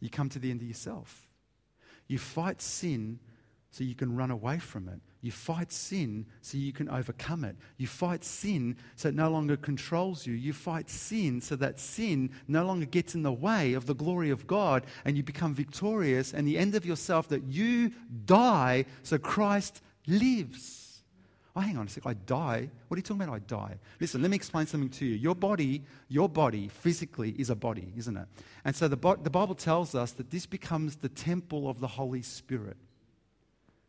You 0.01 0.11
come 0.11 0.29
to 0.29 0.39
the 0.39 0.51
end 0.51 0.61
of 0.61 0.69
yourself. 0.69 1.27
You 2.07 2.19
fight 2.19 2.61
sin 2.61 3.19
so 3.77 3.85
you 3.85 3.95
can 3.95 4.17
run 4.17 4.31
away 4.31 4.59
from 4.59 4.89
it. 4.89 4.99
You 5.21 5.31
fight 5.31 5.71
sin 5.71 6.25
so 6.41 6.57
you 6.57 6.73
can 6.73 6.89
overcome 6.89 7.45
it. 7.45 7.57
You 7.77 7.87
fight 7.87 8.25
sin 8.25 8.77
so 8.95 9.11
it 9.11 9.15
no 9.15 9.29
longer 9.29 9.55
controls 9.55 10.27
you. 10.27 10.33
You 10.33 10.55
fight 10.55 10.89
sin 10.89 11.43
so 11.43 11.57
that 11.57 11.79
sin 11.79 12.31
no 12.49 12.65
longer 12.65 12.87
gets 12.87 13.15
in 13.15 13.23
the 13.23 13.33
way 13.33 13.75
of 13.75 13.85
the 13.85 13.95
glory 13.95 14.31
of 14.31 14.47
God 14.47 14.87
and 15.05 15.15
you 15.15 15.23
become 15.23 15.53
victorious 15.53 16.33
and 16.33 16.49
the 16.49 16.57
end 16.57 16.75
of 16.75 16.87
yourself 16.87 17.29
that 17.29 17.43
you 17.49 17.93
die 18.25 18.87
so 19.03 19.19
Christ 19.19 19.83
lives. 20.07 21.03
Oh, 21.55 21.61
hang 21.61 21.77
on 21.77 21.87
a 21.87 21.91
sec. 21.91 22.07
I 22.07 22.15
die. 22.15 22.71
What 22.89 22.97
are 22.97 22.99
you 22.99 23.03
talking 23.03 23.23
about? 23.25 23.35
I 23.35 23.41
die. 23.41 23.75
Listen, 24.01 24.23
let 24.23 24.31
me 24.31 24.37
explain 24.37 24.67
something 24.67 24.89
to 24.89 25.05
you. 25.05 25.17
Your 25.17 25.35
body, 25.35 25.83
your 26.09 26.31
body 26.31 26.69
physically 26.69 27.35
is 27.37 27.51
a 27.51 27.55
body, 27.55 27.93
isn't 27.95 28.17
it? 28.17 28.27
And 28.65 28.75
so 28.75 28.89
the, 28.89 29.19
the 29.23 29.31
Bible 29.31 29.55
tells 29.55 29.95
us 29.95 30.13
that 30.13 30.31
this 30.31 30.47
becomes 30.47 30.97
the 30.97 31.11
temple 31.11 31.69
of 31.69 31.81
the 31.81 31.89
Holy 31.89 32.23
Spirit. 32.23 32.79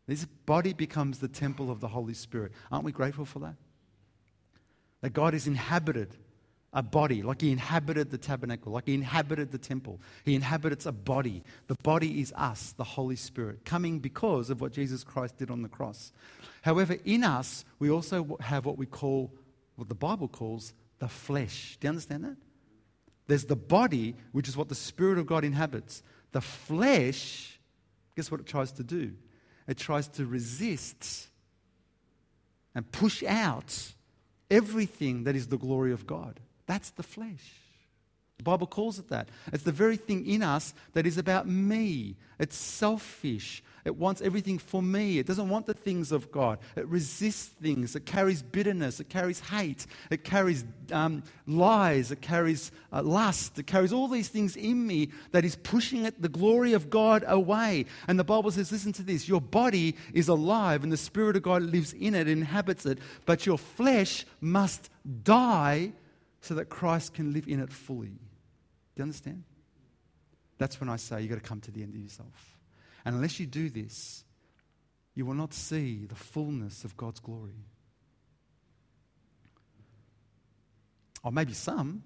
This 0.08 0.24
body 0.24 0.72
becomes 0.72 1.18
the 1.18 1.28
temple 1.28 1.70
of 1.70 1.80
the 1.80 1.88
Holy 1.88 2.14
Spirit. 2.14 2.52
Aren't 2.72 2.86
we 2.86 2.92
grateful 2.92 3.26
for 3.26 3.40
that? 3.40 3.56
That 5.02 5.12
God 5.12 5.34
has 5.34 5.46
inhabited 5.46 6.16
a 6.72 6.82
body, 6.82 7.22
like 7.22 7.42
He 7.42 7.52
inhabited 7.52 8.10
the 8.10 8.16
tabernacle, 8.16 8.72
like 8.72 8.86
He 8.86 8.94
inhabited 8.94 9.52
the 9.52 9.58
temple. 9.58 10.00
He 10.24 10.34
inhabits 10.34 10.86
a 10.86 10.92
body. 10.92 11.42
The 11.66 11.76
body 11.82 12.22
is 12.22 12.32
us, 12.36 12.72
the 12.72 12.84
Holy 12.84 13.16
Spirit, 13.16 13.66
coming 13.66 13.98
because 13.98 14.48
of 14.48 14.62
what 14.62 14.72
Jesus 14.72 15.04
Christ 15.04 15.36
did 15.36 15.50
on 15.50 15.60
the 15.60 15.68
cross. 15.68 16.10
However, 16.62 16.96
in 17.04 17.22
us, 17.22 17.66
we 17.78 17.90
also 17.90 18.38
have 18.40 18.64
what 18.64 18.78
we 18.78 18.86
call, 18.86 19.30
what 19.76 19.90
the 19.90 19.94
Bible 19.94 20.28
calls, 20.28 20.72
the 21.00 21.08
flesh. 21.08 21.76
Do 21.80 21.86
you 21.86 21.90
understand 21.90 22.24
that? 22.24 22.36
There's 23.26 23.44
the 23.44 23.56
body, 23.56 24.14
which 24.32 24.48
is 24.48 24.56
what 24.56 24.70
the 24.70 24.74
Spirit 24.74 25.18
of 25.18 25.26
God 25.26 25.44
inhabits. 25.44 26.02
The 26.32 26.40
flesh, 26.40 27.60
guess 28.16 28.30
what 28.30 28.40
it 28.40 28.46
tries 28.46 28.72
to 28.72 28.82
do? 28.82 29.12
It 29.68 29.76
tries 29.76 30.08
to 30.08 30.26
resist 30.26 31.28
and 32.74 32.90
push 32.90 33.22
out 33.22 33.92
everything 34.50 35.24
that 35.24 35.36
is 35.36 35.48
the 35.48 35.58
glory 35.58 35.92
of 35.92 36.06
God. 36.06 36.40
That's 36.66 36.90
the 36.90 37.02
flesh. 37.02 37.52
The 38.38 38.44
Bible 38.44 38.66
calls 38.66 38.98
it 38.98 39.08
that. 39.08 39.28
It's 39.52 39.64
the 39.64 39.72
very 39.72 39.96
thing 39.96 40.26
in 40.26 40.42
us 40.42 40.72
that 40.94 41.06
is 41.06 41.18
about 41.18 41.46
me. 41.46 42.16
It's 42.38 42.56
selfish. 42.56 43.62
It 43.88 43.96
wants 43.96 44.20
everything 44.20 44.58
for 44.58 44.82
me. 44.82 45.18
It 45.18 45.26
doesn't 45.26 45.48
want 45.48 45.64
the 45.64 45.72
things 45.72 46.12
of 46.12 46.30
God. 46.30 46.58
It 46.76 46.86
resists 46.86 47.46
things. 47.46 47.96
It 47.96 48.04
carries 48.04 48.42
bitterness. 48.42 49.00
It 49.00 49.08
carries 49.08 49.40
hate. 49.40 49.86
It 50.10 50.24
carries 50.24 50.66
um, 50.92 51.22
lies. 51.46 52.10
It 52.10 52.20
carries 52.20 52.70
uh, 52.92 53.02
lust. 53.02 53.58
It 53.58 53.66
carries 53.66 53.90
all 53.90 54.06
these 54.06 54.28
things 54.28 54.56
in 54.56 54.86
me 54.86 55.08
that 55.30 55.42
is 55.42 55.56
pushing 55.56 56.04
it, 56.04 56.20
the 56.20 56.28
glory 56.28 56.74
of 56.74 56.90
God 56.90 57.24
away. 57.26 57.86
And 58.08 58.18
the 58.18 58.24
Bible 58.24 58.50
says, 58.50 58.70
listen 58.70 58.92
to 58.92 59.02
this 59.02 59.26
your 59.26 59.40
body 59.40 59.96
is 60.12 60.28
alive 60.28 60.82
and 60.82 60.92
the 60.92 60.98
Spirit 60.98 61.36
of 61.36 61.42
God 61.42 61.62
lives 61.62 61.94
in 61.94 62.14
it, 62.14 62.28
inhabits 62.28 62.84
it, 62.84 62.98
but 63.24 63.46
your 63.46 63.56
flesh 63.56 64.26
must 64.42 64.90
die 65.22 65.94
so 66.42 66.52
that 66.56 66.66
Christ 66.66 67.14
can 67.14 67.32
live 67.32 67.48
in 67.48 67.58
it 67.58 67.72
fully. 67.72 68.08
Do 68.08 68.18
you 68.96 69.04
understand? 69.04 69.44
That's 70.58 70.78
when 70.78 70.90
I 70.90 70.96
say 70.96 71.22
you've 71.22 71.30
got 71.30 71.42
to 71.42 71.48
come 71.48 71.62
to 71.62 71.70
the 71.70 71.82
end 71.82 71.94
of 71.94 72.00
yourself. 72.00 72.57
And 73.04 73.14
unless 73.16 73.38
you 73.40 73.46
do 73.46 73.70
this, 73.70 74.24
you 75.14 75.26
will 75.26 75.34
not 75.34 75.52
see 75.52 76.04
the 76.04 76.14
fullness 76.14 76.84
of 76.84 76.96
God's 76.96 77.20
glory. 77.20 77.64
Or 81.24 81.32
maybe 81.32 81.52
some, 81.52 82.02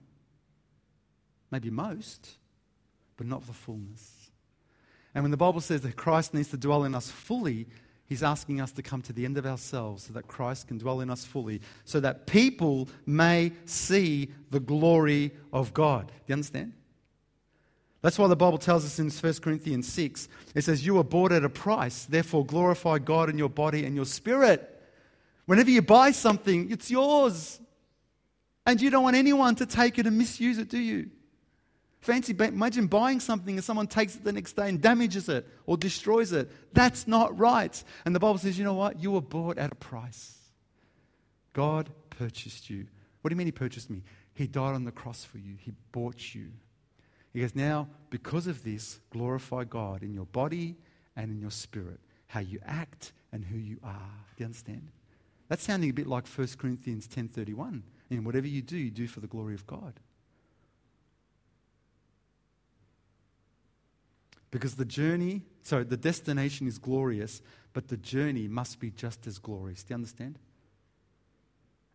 maybe 1.51 1.71
most, 1.71 2.31
but 3.17 3.27
not 3.27 3.47
the 3.47 3.53
fullness. 3.53 4.31
And 5.15 5.25
when 5.25 5.31
the 5.31 5.37
Bible 5.37 5.61
says 5.61 5.83
that 5.83 5.97
Christ 5.97 6.33
needs 6.33 6.49
to 6.49 6.57
dwell 6.57 6.85
in 6.85 6.95
us 6.95 7.11
fully, 7.11 7.67
He's 8.07 8.23
asking 8.23 8.61
us 8.61 8.73
to 8.73 8.83
come 8.83 9.01
to 9.03 9.13
the 9.13 9.25
end 9.25 9.39
of 9.39 9.47
ourselves 9.47 10.05
so 10.05 10.13
that 10.13 10.27
Christ 10.27 10.69
can 10.69 10.79
dwell 10.79 11.01
in 11.01 11.09
us 11.09 11.25
fully, 11.25 11.61
so 11.85 12.01
that 12.01 12.27
people 12.27 12.89
may 13.07 13.53
see 13.65 14.31
the 14.51 14.61
glory 14.61 15.33
of 15.53 15.73
God. 15.73 16.09
Do 16.09 16.15
you 16.27 16.33
understand? 16.35 16.73
That's 18.03 18.19
why 18.19 18.27
the 18.27 18.37
Bible 18.37 18.59
tells 18.59 18.85
us 18.85 18.99
in 18.99 19.11
1 19.11 19.35
Corinthians 19.35 19.91
6, 19.93 20.29
it 20.57 20.65
says, 20.65 20.85
You 20.85 20.95
were 20.95 21.05
bought 21.05 21.31
at 21.31 21.45
a 21.45 21.49
price, 21.49 22.05
therefore 22.05 22.45
glorify 22.45 22.99
God 22.99 23.31
in 23.31 23.39
your 23.39 23.49
body 23.49 23.85
and 23.85 23.95
your 23.95 24.05
spirit. 24.05 24.69
Whenever 25.47 25.71
you 25.71 25.83
buy 25.83 26.11
something, 26.11 26.71
it's 26.71 26.91
yours. 26.91 27.61
And 28.67 28.81
you 28.81 28.91
don't 28.91 29.05
want 29.05 29.17
anyone 29.17 29.55
to 29.57 29.67
take 29.67 29.99
it 29.99 30.07
and 30.07 30.19
misuse 30.19 30.59
it, 30.59 30.69
do 30.69 30.79
you? 30.79 31.11
Fancy, 32.01 32.35
imagine 32.37 32.89
buying 32.89 33.21
something 33.21 33.55
and 33.55 33.65
someone 33.65 33.87
takes 33.87 34.17
it 34.17 34.25
the 34.25 34.33
next 34.33 34.55
day 34.55 34.69
and 34.69 34.81
damages 34.81 35.29
it 35.29 35.47
or 35.67 35.77
destroys 35.77 36.33
it. 36.33 36.51
That's 36.73 37.07
not 37.07 37.39
right. 37.39 37.83
And 38.05 38.15
the 38.15 38.19
Bible 38.19 38.39
says, 38.39 38.59
you 38.59 38.65
know 38.65 38.75
what? 38.75 39.01
You 39.01 39.13
were 39.13 39.21
bought 39.21 39.59
at 39.59 39.71
a 39.71 39.77
price. 39.77 40.37
God 41.53 41.91
purchased 42.11 42.69
you. 42.69 42.87
What 43.21 43.29
do 43.29 43.35
you 43.35 43.39
mean 43.39 43.47
He 43.47 43.53
purchased 43.53 43.89
me? 43.89 44.03
He 44.35 44.49
died 44.49 44.75
on 44.75 44.85
the 44.85 44.91
cross 44.91 45.25
for 45.25 45.39
you, 45.39 45.55
He 45.57 45.73
bought 45.93 46.35
you. 46.35 46.49
He 47.33 47.41
goes, 47.41 47.55
Now, 47.55 47.89
because 48.11 48.47
of 48.47 48.63
this, 48.63 49.01
glorify 49.11 49.65
God 49.65 50.03
in 50.03 50.13
your 50.13 50.27
body 50.27 50.77
and 51.17 51.31
in 51.31 51.41
your 51.41 51.51
spirit, 51.51 52.01
how 52.27 52.41
you 52.41 52.59
act 52.65 53.13
and 53.33 53.45
who 53.45 53.59
you 53.59 53.79
are. 53.83 54.11
Do 54.37 54.43
you 54.43 54.47
understand? 54.47 54.89
That's 55.49 55.65
sounding 55.65 55.91
a 55.91 55.93
bit 55.95 56.07
like 56.07 56.27
1 56.27 56.49
Corinthians 56.59 57.09
10.31. 57.09 57.83
And 58.11 58.27
whatever 58.27 58.47
you 58.47 58.63
do, 58.63 58.77
you 58.77 58.91
do 58.91 59.07
for 59.07 59.21
the 59.21 59.27
glory 59.27 59.55
of 59.55 59.67
God. 59.67 59.95
Because 64.51 64.75
the 64.75 64.85
journey, 64.85 65.43
sorry, 65.63 65.85
the 65.85 65.97
destination 65.97 66.67
is 66.67 66.79
glorious, 66.79 67.41
but 67.73 67.89
the 67.89 67.97
journey 67.97 68.49
must 68.49 68.81
be 68.81 68.91
just 68.91 69.27
as 69.27 69.39
glorious. 69.39 69.83
Do 69.83 69.93
you 69.93 69.95
understand? 69.95 70.39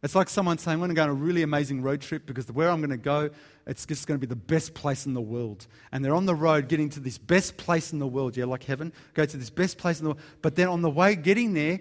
It's 0.03 0.13
like 0.13 0.29
someone 0.29 0.59
saying, 0.59 0.75
I'm 0.75 0.79
going 0.79 0.89
to 0.89 0.95
go 0.95 1.03
on 1.03 1.09
a 1.09 1.13
really 1.13 1.41
amazing 1.41 1.81
road 1.81 2.01
trip 2.01 2.27
because 2.27 2.51
where 2.51 2.69
I'm 2.69 2.81
going 2.81 2.91
to 2.91 2.97
go, 2.97 3.31
it's 3.65 3.85
just 3.85 4.05
going 4.05 4.19
to 4.19 4.25
be 4.25 4.29
the 4.29 4.35
best 4.35 4.75
place 4.75 5.07
in 5.07 5.15
the 5.15 5.21
world. 5.21 5.65
And 5.91 6.05
they're 6.05 6.15
on 6.15 6.27
the 6.27 6.35
road 6.35 6.67
getting 6.67 6.89
to 6.91 6.99
this 6.99 7.17
best 7.17 7.57
place 7.57 7.91
in 7.91 7.99
the 7.99 8.07
world. 8.07 8.37
Yeah, 8.37 8.45
like 8.45 8.63
heaven. 8.63 8.93
Go 9.15 9.25
to 9.25 9.37
this 9.37 9.49
best 9.49 9.79
place 9.79 9.99
in 9.99 10.03
the 10.03 10.09
world. 10.11 10.21
But 10.43 10.55
then 10.55 10.67
on 10.67 10.83
the 10.83 10.89
way 10.89 11.15
getting 11.15 11.53
there, 11.53 11.79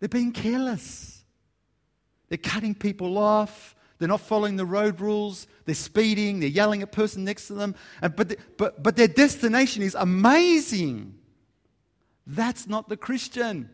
they're 0.00 0.08
being 0.08 0.32
careless. 0.32 1.24
They're 2.28 2.38
cutting 2.38 2.74
people 2.74 3.16
off. 3.16 3.76
They're 3.98 4.08
not 4.08 4.20
following 4.20 4.56
the 4.56 4.66
road 4.66 5.00
rules. 5.00 5.46
They're 5.64 5.76
speeding. 5.76 6.40
They're 6.40 6.48
yelling 6.48 6.82
at 6.82 6.90
the 6.90 6.96
person 6.96 7.22
next 7.22 7.46
to 7.46 7.54
them. 7.54 7.76
And, 8.00 8.16
but, 8.16 8.36
but, 8.58 8.82
but 8.82 8.96
their 8.96 9.06
destination 9.06 9.84
is 9.84 9.94
amazing. 9.94 11.14
That's 12.26 12.66
not 12.66 12.88
the 12.88 12.96
Christian. 12.96 13.70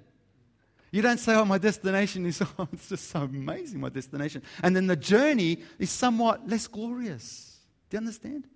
You 0.91 1.03
don't 1.03 1.19
say, 1.19 1.35
oh, 1.35 1.45
my 1.45 1.59
destination 1.59 2.25
is, 2.27 2.43
oh, 2.59 2.69
it's 2.73 2.89
just 2.89 3.11
so 3.11 3.23
amazing, 3.23 3.81
my 3.81 3.91
destination. 3.91 4.43
And 4.63 4.75
then 4.75 4.87
the 4.87 4.97
journey 4.97 5.59
is 5.79 5.91
somewhat 5.91 6.49
less 6.49 6.67
glorious. 6.67 7.59
Do 7.91 7.97
you 7.97 7.99
understand? 7.99 8.47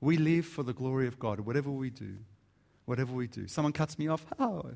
We 0.00 0.16
live 0.16 0.46
for 0.46 0.62
the 0.62 0.72
glory 0.72 1.06
of 1.06 1.18
God, 1.18 1.40
whatever 1.40 1.70
we 1.70 1.90
do. 1.90 2.16
Whatever 2.86 3.12
we 3.12 3.26
do. 3.26 3.46
Someone 3.48 3.72
cuts 3.72 3.98
me 3.98 4.08
off, 4.08 4.24
oh. 4.38 4.70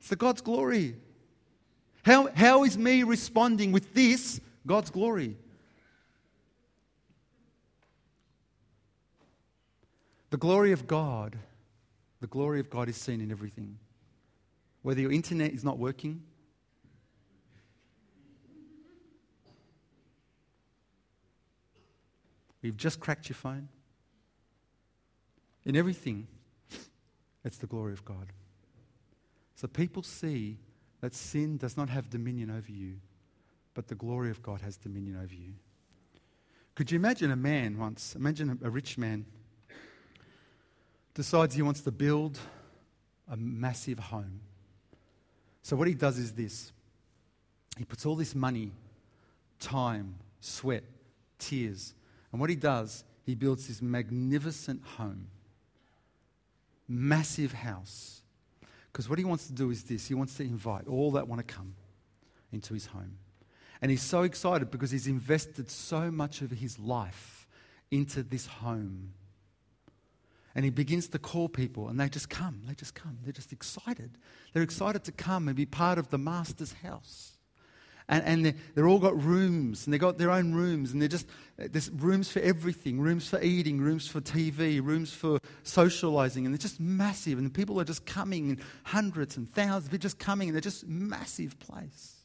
It's 0.00 0.10
the 0.10 0.16
God's 0.16 0.42
glory. 0.42 0.96
How, 2.04 2.28
how 2.34 2.64
is 2.64 2.76
me 2.76 3.02
responding 3.02 3.72
with 3.72 3.94
this 3.94 4.40
God's 4.66 4.90
glory? 4.90 5.36
The 10.30 10.36
glory 10.36 10.72
of 10.72 10.86
God 10.86 11.38
the 12.20 12.26
glory 12.26 12.60
of 12.60 12.70
God 12.70 12.88
is 12.88 12.96
seen 12.96 13.20
in 13.20 13.30
everything. 13.30 13.78
Whether 14.82 15.00
your 15.00 15.12
internet 15.12 15.52
is 15.52 15.64
not 15.64 15.78
working, 15.78 16.22
you've 22.62 22.76
just 22.76 23.00
cracked 23.00 23.28
your 23.28 23.36
phone, 23.36 23.68
in 25.64 25.76
everything, 25.76 26.26
it's 27.44 27.58
the 27.58 27.66
glory 27.66 27.92
of 27.92 28.04
God. 28.04 28.32
So 29.54 29.68
people 29.68 30.02
see 30.02 30.58
that 31.00 31.14
sin 31.14 31.56
does 31.56 31.76
not 31.76 31.88
have 31.88 32.10
dominion 32.10 32.50
over 32.50 32.72
you, 32.72 32.96
but 33.74 33.88
the 33.88 33.94
glory 33.94 34.30
of 34.30 34.42
God 34.42 34.60
has 34.62 34.76
dominion 34.76 35.16
over 35.16 35.34
you. 35.34 35.52
Could 36.74 36.90
you 36.90 36.96
imagine 36.96 37.30
a 37.30 37.36
man 37.36 37.76
once, 37.76 38.14
imagine 38.14 38.58
a 38.62 38.70
rich 38.70 38.96
man 38.98 39.26
decides 41.18 41.52
he 41.52 41.62
wants 41.62 41.80
to 41.80 41.90
build 41.90 42.38
a 43.28 43.36
massive 43.36 43.98
home. 43.98 44.40
So, 45.62 45.74
what 45.74 45.88
he 45.88 45.94
does 45.94 46.16
is 46.16 46.30
this 46.30 46.70
he 47.76 47.84
puts 47.84 48.06
all 48.06 48.14
this 48.14 48.36
money, 48.36 48.70
time, 49.58 50.14
sweat, 50.40 50.84
tears, 51.40 51.92
and 52.30 52.40
what 52.40 52.50
he 52.50 52.54
does, 52.54 53.02
he 53.26 53.34
builds 53.34 53.66
this 53.66 53.82
magnificent 53.82 54.80
home, 54.96 55.26
massive 56.86 57.52
house. 57.52 58.22
Because 58.92 59.08
what 59.08 59.18
he 59.18 59.24
wants 59.24 59.48
to 59.48 59.52
do 59.52 59.70
is 59.70 59.82
this 59.82 60.06
he 60.06 60.14
wants 60.14 60.36
to 60.36 60.44
invite 60.44 60.86
all 60.86 61.10
that 61.12 61.26
want 61.26 61.44
to 61.44 61.54
come 61.54 61.74
into 62.52 62.74
his 62.74 62.86
home. 62.86 63.18
And 63.82 63.90
he's 63.90 64.02
so 64.04 64.22
excited 64.22 64.70
because 64.70 64.92
he's 64.92 65.08
invested 65.08 65.68
so 65.68 66.12
much 66.12 66.42
of 66.42 66.52
his 66.52 66.78
life 66.78 67.48
into 67.90 68.22
this 68.22 68.46
home. 68.46 69.14
And 70.58 70.64
he 70.64 70.72
begins 70.72 71.06
to 71.10 71.20
call 71.20 71.48
people, 71.48 71.88
and 71.88 72.00
they 72.00 72.08
just 72.08 72.28
come. 72.28 72.62
They 72.66 72.74
just 72.74 72.92
come. 72.92 73.16
They're 73.22 73.32
just 73.32 73.52
excited. 73.52 74.18
They're 74.52 74.64
excited 74.64 75.04
to 75.04 75.12
come 75.12 75.46
and 75.46 75.56
be 75.56 75.66
part 75.66 75.98
of 75.98 76.10
the 76.10 76.18
master's 76.18 76.72
house. 76.72 77.36
And, 78.08 78.24
and 78.24 78.44
they're, 78.44 78.54
they're 78.74 78.88
all 78.88 78.98
got 78.98 79.22
rooms, 79.22 79.86
and 79.86 79.94
they've 79.94 80.00
got 80.00 80.18
their 80.18 80.32
own 80.32 80.52
rooms, 80.52 80.90
and 80.90 81.00
they're 81.00 81.08
just, 81.08 81.28
there's 81.58 81.92
rooms 81.92 82.28
for 82.28 82.40
everything 82.40 82.98
rooms 82.98 83.28
for 83.28 83.40
eating, 83.40 83.80
rooms 83.80 84.08
for 84.08 84.20
TV, 84.20 84.84
rooms 84.84 85.12
for 85.12 85.38
socializing, 85.62 86.44
and 86.44 86.52
they're 86.52 86.58
just 86.58 86.80
massive. 86.80 87.38
And 87.38 87.46
the 87.46 87.52
people 87.54 87.80
are 87.80 87.84
just 87.84 88.04
coming 88.04 88.50
in 88.50 88.60
hundreds 88.82 89.36
and 89.36 89.48
thousands. 89.48 89.90
They're 89.90 89.98
just 90.00 90.18
coming, 90.18 90.48
and 90.48 90.56
they're 90.56 90.60
just 90.60 90.84
massive 90.88 91.56
place. 91.60 92.16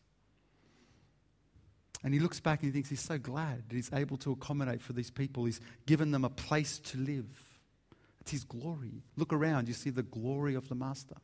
And 2.03 2.15
he 2.15 2.19
looks 2.19 2.39
back 2.39 2.63
and 2.63 2.69
he 2.69 2.73
thinks 2.73 2.89
he's 2.89 2.99
so 2.99 3.19
glad 3.19 3.69
that 3.69 3.75
he's 3.75 3.93
able 3.93 4.17
to 4.17 4.31
accommodate 4.31 4.81
for 4.81 4.93
these 4.93 5.11
people. 5.11 5.45
He's 5.45 5.61
given 5.86 6.09
them 6.09 6.25
a 6.25 6.31
place 6.31 6.79
to 6.79 6.97
live. 6.97 7.42
It's 8.24 8.32
his 8.32 8.43
glory. 8.45 9.03
Look 9.17 9.34
around, 9.34 9.67
you 9.67 9.74
see 9.74 9.89
the 9.89 10.03
glory 10.03 10.55
of 10.55 10.69
the 10.69 10.76
Master. 10.76 11.15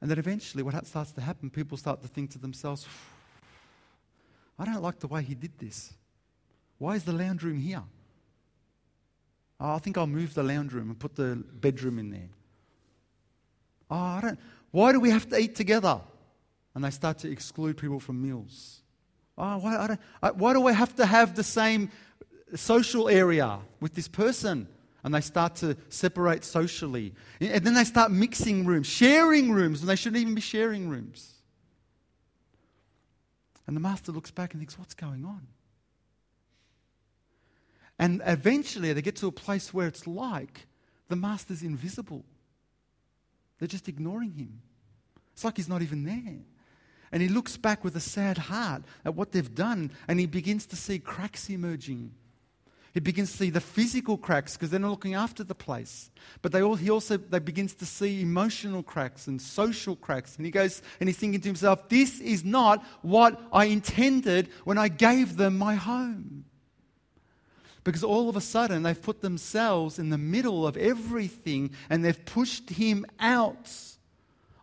And 0.00 0.10
then 0.10 0.18
eventually, 0.18 0.62
what 0.62 0.86
starts 0.86 1.12
to 1.12 1.20
happen, 1.20 1.50
people 1.50 1.76
start 1.76 2.00
to 2.02 2.08
think 2.08 2.30
to 2.30 2.38
themselves, 2.38 2.86
I 4.58 4.64
don't 4.64 4.82
like 4.82 5.00
the 5.00 5.08
way 5.08 5.22
he 5.22 5.34
did 5.34 5.58
this. 5.58 5.92
Why 6.78 6.94
is 6.94 7.04
the 7.04 7.12
lounge 7.12 7.42
room 7.42 7.58
here? 7.58 7.82
Oh, 9.58 9.74
I 9.74 9.78
think 9.78 9.98
I'll 9.98 10.06
move 10.06 10.32
the 10.32 10.42
lounge 10.42 10.72
room 10.72 10.88
and 10.90 10.98
put 10.98 11.16
the 11.16 11.42
bedroom 11.52 11.98
in 11.98 12.10
there. 12.10 12.30
Oh, 13.90 13.96
I 13.96 14.20
don't. 14.22 14.38
Why 14.70 14.92
do 14.92 15.00
we 15.00 15.10
have 15.10 15.28
to 15.30 15.38
eat 15.38 15.56
together? 15.56 16.00
And 16.74 16.84
they 16.84 16.90
start 16.90 17.18
to 17.18 17.30
exclude 17.30 17.76
people 17.76 18.00
from 18.00 18.22
meals. 18.22 18.80
Oh, 19.36 19.58
why, 19.58 19.76
I 19.76 19.86
don't, 19.88 20.00
I, 20.22 20.30
why 20.30 20.52
do 20.52 20.66
I 20.66 20.72
have 20.72 20.94
to 20.96 21.04
have 21.04 21.34
the 21.34 21.42
same 21.42 21.90
social 22.56 23.08
area 23.08 23.60
with 23.80 23.94
this 23.94 24.08
person? 24.08 24.68
and 25.02 25.14
they 25.14 25.20
start 25.20 25.56
to 25.56 25.76
separate 25.88 26.44
socially. 26.44 27.14
And 27.40 27.64
then 27.64 27.74
they 27.74 27.84
start 27.84 28.10
mixing 28.10 28.66
rooms, 28.66 28.86
sharing 28.86 29.50
rooms, 29.50 29.80
and 29.80 29.88
they 29.88 29.96
shouldn't 29.96 30.20
even 30.20 30.34
be 30.34 30.40
sharing 30.40 30.88
rooms. 30.88 31.34
And 33.66 33.76
the 33.76 33.80
master 33.80 34.12
looks 34.12 34.30
back 34.30 34.52
and 34.52 34.60
thinks, 34.60 34.78
What's 34.78 34.94
going 34.94 35.24
on? 35.24 35.46
And 37.98 38.22
eventually 38.26 38.92
they 38.92 39.02
get 39.02 39.16
to 39.16 39.26
a 39.26 39.32
place 39.32 39.74
where 39.74 39.86
it's 39.86 40.06
like 40.06 40.66
the 41.08 41.16
master's 41.16 41.62
invisible. 41.62 42.24
They're 43.58 43.68
just 43.68 43.88
ignoring 43.88 44.32
him. 44.32 44.62
It's 45.34 45.44
like 45.44 45.56
he's 45.56 45.68
not 45.68 45.82
even 45.82 46.04
there. 46.04 46.38
And 47.12 47.22
he 47.22 47.28
looks 47.28 47.56
back 47.56 47.84
with 47.84 47.96
a 47.96 48.00
sad 48.00 48.38
heart 48.38 48.82
at 49.04 49.14
what 49.14 49.32
they've 49.32 49.54
done, 49.54 49.90
and 50.08 50.18
he 50.18 50.26
begins 50.26 50.64
to 50.66 50.76
see 50.76 50.98
cracks 50.98 51.50
emerging 51.50 52.12
he 52.92 53.00
begins 53.00 53.30
to 53.30 53.36
see 53.38 53.50
the 53.50 53.60
physical 53.60 54.16
cracks 54.16 54.54
because 54.56 54.70
they're 54.70 54.80
not 54.80 54.90
looking 54.90 55.14
after 55.14 55.44
the 55.44 55.54
place. 55.54 56.10
But 56.42 56.50
they 56.50 56.60
all, 56.60 56.74
he 56.74 56.90
also 56.90 57.16
they 57.16 57.38
begins 57.38 57.74
to 57.74 57.86
see 57.86 58.20
emotional 58.20 58.82
cracks 58.82 59.28
and 59.28 59.40
social 59.40 59.94
cracks. 59.94 60.36
And 60.36 60.44
he 60.44 60.50
goes 60.50 60.82
and 60.98 61.08
he's 61.08 61.16
thinking 61.16 61.40
to 61.40 61.48
himself, 61.48 61.88
this 61.88 62.20
is 62.20 62.44
not 62.44 62.84
what 63.02 63.40
I 63.52 63.66
intended 63.66 64.48
when 64.64 64.76
I 64.76 64.88
gave 64.88 65.36
them 65.36 65.56
my 65.56 65.76
home. 65.76 66.44
Because 67.84 68.02
all 68.02 68.28
of 68.28 68.36
a 68.36 68.40
sudden 68.40 68.82
they've 68.82 69.00
put 69.00 69.22
themselves 69.22 69.98
in 69.98 70.10
the 70.10 70.18
middle 70.18 70.66
of 70.66 70.76
everything 70.76 71.70
and 71.88 72.04
they've 72.04 72.24
pushed 72.24 72.70
him 72.70 73.06
out 73.20 73.70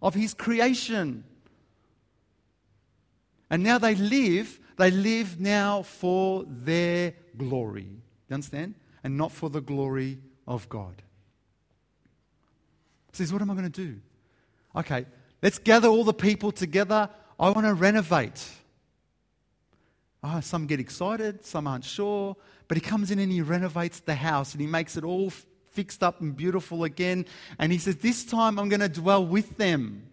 of 0.02 0.14
his 0.14 0.34
creation. 0.34 1.24
And 3.50 3.64
now 3.64 3.78
they 3.78 3.96
live, 3.96 4.60
they 4.78 4.92
live 4.92 5.40
now 5.40 5.84
for 5.84 6.44
their 6.46 7.14
glory. 7.38 7.88
You 8.30 8.34
understand? 8.34 8.76
And 9.04 9.18
not 9.18 9.32
for 9.32 9.50
the 9.50 9.62
glory 9.62 10.20
of 10.48 10.68
God. 10.70 11.02
Says, 13.14 13.34
what 13.34 13.42
am 13.42 13.50
I 13.50 13.56
going 13.56 13.72
to 13.72 13.86
do? 13.86 14.00
Okay, 14.76 15.06
let's 15.42 15.58
gather 15.58 15.88
all 15.88 16.04
the 16.04 16.14
people 16.14 16.52
together. 16.52 17.10
I 17.40 17.50
want 17.50 17.66
to 17.66 17.74
renovate. 17.74 18.48
Oh, 20.24 20.40
some 20.42 20.68
get 20.68 20.80
excited, 20.80 21.46
some 21.46 21.68
aren't 21.68 21.86
sure. 21.86 22.36
But 22.68 22.78
he 22.78 22.82
comes 22.82 23.12
in 23.12 23.20
and 23.20 23.32
he 23.32 23.42
renovates 23.42 24.02
the 24.02 24.16
house 24.16 24.52
and 24.52 24.62
he 24.62 24.68
makes 24.68 24.98
it 24.98 25.04
all 25.04 25.32
fixed 25.72 26.04
up 26.04 26.22
and 26.22 26.36
beautiful 26.36 26.84
again. 26.84 27.26
And 27.58 27.72
he 27.72 27.78
says, 27.78 27.98
This 27.98 28.26
time 28.26 28.60
I'm 28.60 28.70
going 28.70 28.82
to 28.82 28.90
dwell 28.90 29.26
with 29.26 29.58
them. 29.58 30.04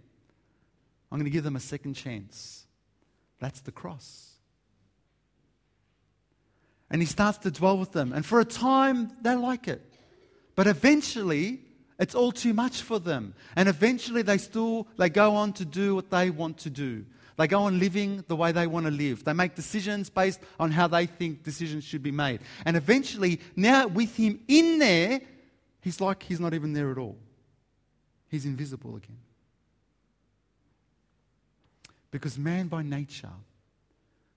I'm 1.10 1.18
going 1.18 1.30
to 1.30 1.34
give 1.34 1.44
them 1.44 1.56
a 1.56 1.60
second 1.60 1.94
chance. 1.94 2.66
That's 3.38 3.60
the 3.60 3.72
cross 3.72 4.34
and 6.95 7.03
he 7.03 7.07
starts 7.07 7.38
to 7.38 7.51
dwell 7.51 7.76
with 7.76 7.90
them. 7.90 8.12
And 8.12 8.24
for 8.24 8.38
a 8.38 8.45
time, 8.45 9.11
they 9.20 9.34
like 9.34 9.66
it. 9.66 9.82
But 10.55 10.68
eventually, 10.68 11.59
it's 11.99 12.14
all 12.14 12.30
too 12.30 12.55
much 12.55 12.82
for 12.82 13.01
them. 13.01 13.34
And 13.57 13.68
eventually, 13.68 14.22
they 14.22 14.38
still 14.38 14.86
they 14.97 15.09
go 15.11 15.34
on 15.34 15.55
to 15.55 15.64
do 15.64 15.97
what 15.97 16.09
they 16.12 16.30
want 16.30 16.59
to 16.59 16.70
do. 16.70 17.05
They 17.36 17.49
go 17.49 17.62
on 17.62 17.80
living 17.80 18.22
the 18.28 18.36
way 18.36 18.53
they 18.53 18.68
want 18.68 18.86
to 18.86 18.92
live. 18.92 19.24
They 19.24 19.32
make 19.32 19.57
decisions 19.57 20.09
based 20.09 20.38
on 20.61 20.70
how 20.70 20.86
they 20.86 21.07
think 21.07 21.42
decisions 21.42 21.82
should 21.82 22.05
be 22.05 22.12
made. 22.12 22.38
And 22.64 22.76
eventually, 22.76 23.40
now 23.57 23.88
with 23.88 24.14
him 24.14 24.38
in 24.47 24.78
there, 24.78 25.20
he's 25.80 26.01
like 26.01 26.22
he's 26.22 26.38
not 26.38 26.55
even 26.55 26.74
there 26.74 26.92
at 26.92 26.99
all. 26.99 27.18
He's 28.28 28.45
invisible 28.45 28.95
again. 28.95 29.18
Because 32.12 32.38
man 32.38 32.68
by 32.68 32.84
nature 32.84 33.32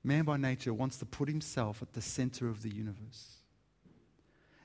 man 0.03 0.23
by 0.23 0.37
nature 0.37 0.73
wants 0.73 0.97
to 0.97 1.05
put 1.05 1.27
himself 1.27 1.81
at 1.81 1.93
the 1.93 2.01
center 2.01 2.47
of 2.47 2.61
the 2.61 2.69
universe. 2.69 3.37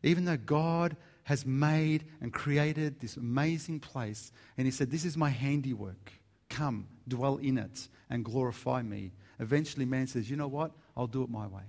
Even 0.03 0.25
though 0.25 0.37
God 0.37 0.97
has 1.25 1.47
made 1.47 2.05
and 2.21 2.33
created 2.33 3.01
this 3.01 3.17
amazing 3.17 3.81
place, 3.81 4.33
and 4.57 4.67
He 4.67 4.71
said, 4.71 4.91
This 4.91 5.05
is 5.05 5.17
my 5.17 5.31
handiwork. 5.31 6.13
Come, 6.49 6.89
dwell 7.07 7.37
in 7.37 7.59
it, 7.59 7.89
and 8.11 8.25
glorify 8.25 8.83
me. 8.83 9.13
Eventually, 9.39 9.85
man 9.85 10.07
says, 10.07 10.29
You 10.29 10.37
know 10.37 10.49
what? 10.49 10.73
I'll 10.97 11.07
do 11.07 11.23
it 11.23 11.31
my 11.31 11.47
way. 11.47 11.63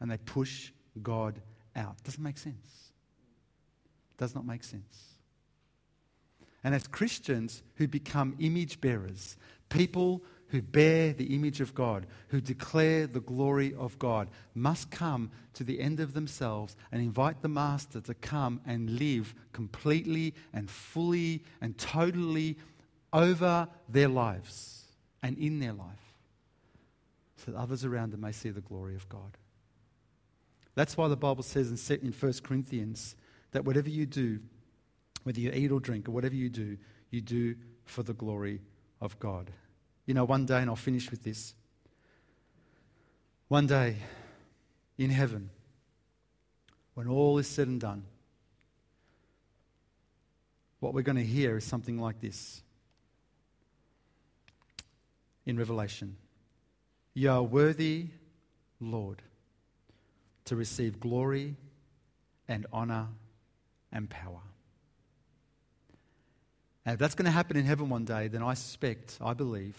And 0.00 0.10
they 0.10 0.18
push 0.18 0.72
God 1.02 1.40
out. 1.74 2.02
Doesn't 2.04 2.22
make 2.22 2.38
sense. 2.38 2.92
Does 4.18 4.34
not 4.34 4.46
make 4.46 4.62
sense. 4.62 5.16
And 6.62 6.74
as 6.74 6.86
Christians 6.86 7.62
who 7.76 7.88
become 7.88 8.34
image 8.40 8.80
bearers, 8.80 9.36
people 9.68 10.22
who 10.56 10.62
bear 10.62 11.12
the 11.12 11.34
image 11.34 11.60
of 11.60 11.74
God, 11.74 12.06
who 12.28 12.40
declare 12.40 13.06
the 13.06 13.20
glory 13.20 13.74
of 13.74 13.98
God, 13.98 14.28
must 14.54 14.90
come 14.90 15.30
to 15.52 15.62
the 15.62 15.80
end 15.80 16.00
of 16.00 16.14
themselves 16.14 16.76
and 16.90 17.02
invite 17.02 17.42
the 17.42 17.48
Master 17.48 18.00
to 18.00 18.14
come 18.14 18.62
and 18.66 18.98
live 18.98 19.34
completely 19.52 20.32
and 20.54 20.70
fully 20.70 21.44
and 21.60 21.76
totally 21.76 22.56
over 23.12 23.68
their 23.90 24.08
lives 24.08 24.84
and 25.22 25.36
in 25.36 25.60
their 25.60 25.74
life 25.74 26.14
so 27.36 27.50
that 27.50 27.58
others 27.58 27.84
around 27.84 28.12
them 28.12 28.22
may 28.22 28.32
see 28.32 28.48
the 28.48 28.62
glory 28.62 28.94
of 28.94 29.06
God. 29.10 29.36
That's 30.74 30.96
why 30.96 31.08
the 31.08 31.16
Bible 31.16 31.42
says 31.42 31.70
in 31.70 32.12
1 32.12 32.32
Corinthians 32.42 33.14
that 33.52 33.66
whatever 33.66 33.90
you 33.90 34.06
do, 34.06 34.40
whether 35.24 35.38
you 35.38 35.50
eat 35.52 35.70
or 35.70 35.80
drink 35.80 36.08
or 36.08 36.12
whatever 36.12 36.34
you 36.34 36.48
do, 36.48 36.78
you 37.10 37.20
do 37.20 37.56
for 37.84 38.02
the 38.02 38.14
glory 38.14 38.62
of 39.02 39.18
God. 39.18 39.50
You 40.06 40.14
know, 40.14 40.24
one 40.24 40.46
day, 40.46 40.60
and 40.60 40.70
I'll 40.70 40.76
finish 40.76 41.10
with 41.10 41.24
this. 41.24 41.54
One 43.48 43.66
day 43.66 43.96
in 44.98 45.10
heaven, 45.10 45.50
when 46.94 47.08
all 47.08 47.38
is 47.38 47.46
said 47.46 47.68
and 47.68 47.80
done, 47.80 48.04
what 50.80 50.94
we're 50.94 51.02
going 51.02 51.16
to 51.16 51.24
hear 51.24 51.56
is 51.56 51.64
something 51.64 52.00
like 52.00 52.20
this 52.20 52.62
in 55.44 55.56
Revelation 55.56 56.16
You 57.14 57.30
are 57.30 57.42
worthy, 57.42 58.06
Lord, 58.80 59.22
to 60.44 60.56
receive 60.56 61.00
glory 61.00 61.56
and 62.48 62.66
honor 62.72 63.08
and 63.90 64.08
power. 64.08 64.40
And 66.84 66.94
if 66.94 67.00
that's 67.00 67.16
going 67.16 67.24
to 67.26 67.32
happen 67.32 67.56
in 67.56 67.64
heaven 67.64 67.88
one 67.88 68.04
day, 68.04 68.28
then 68.28 68.42
I 68.42 68.54
suspect, 68.54 69.18
I 69.20 69.34
believe, 69.34 69.76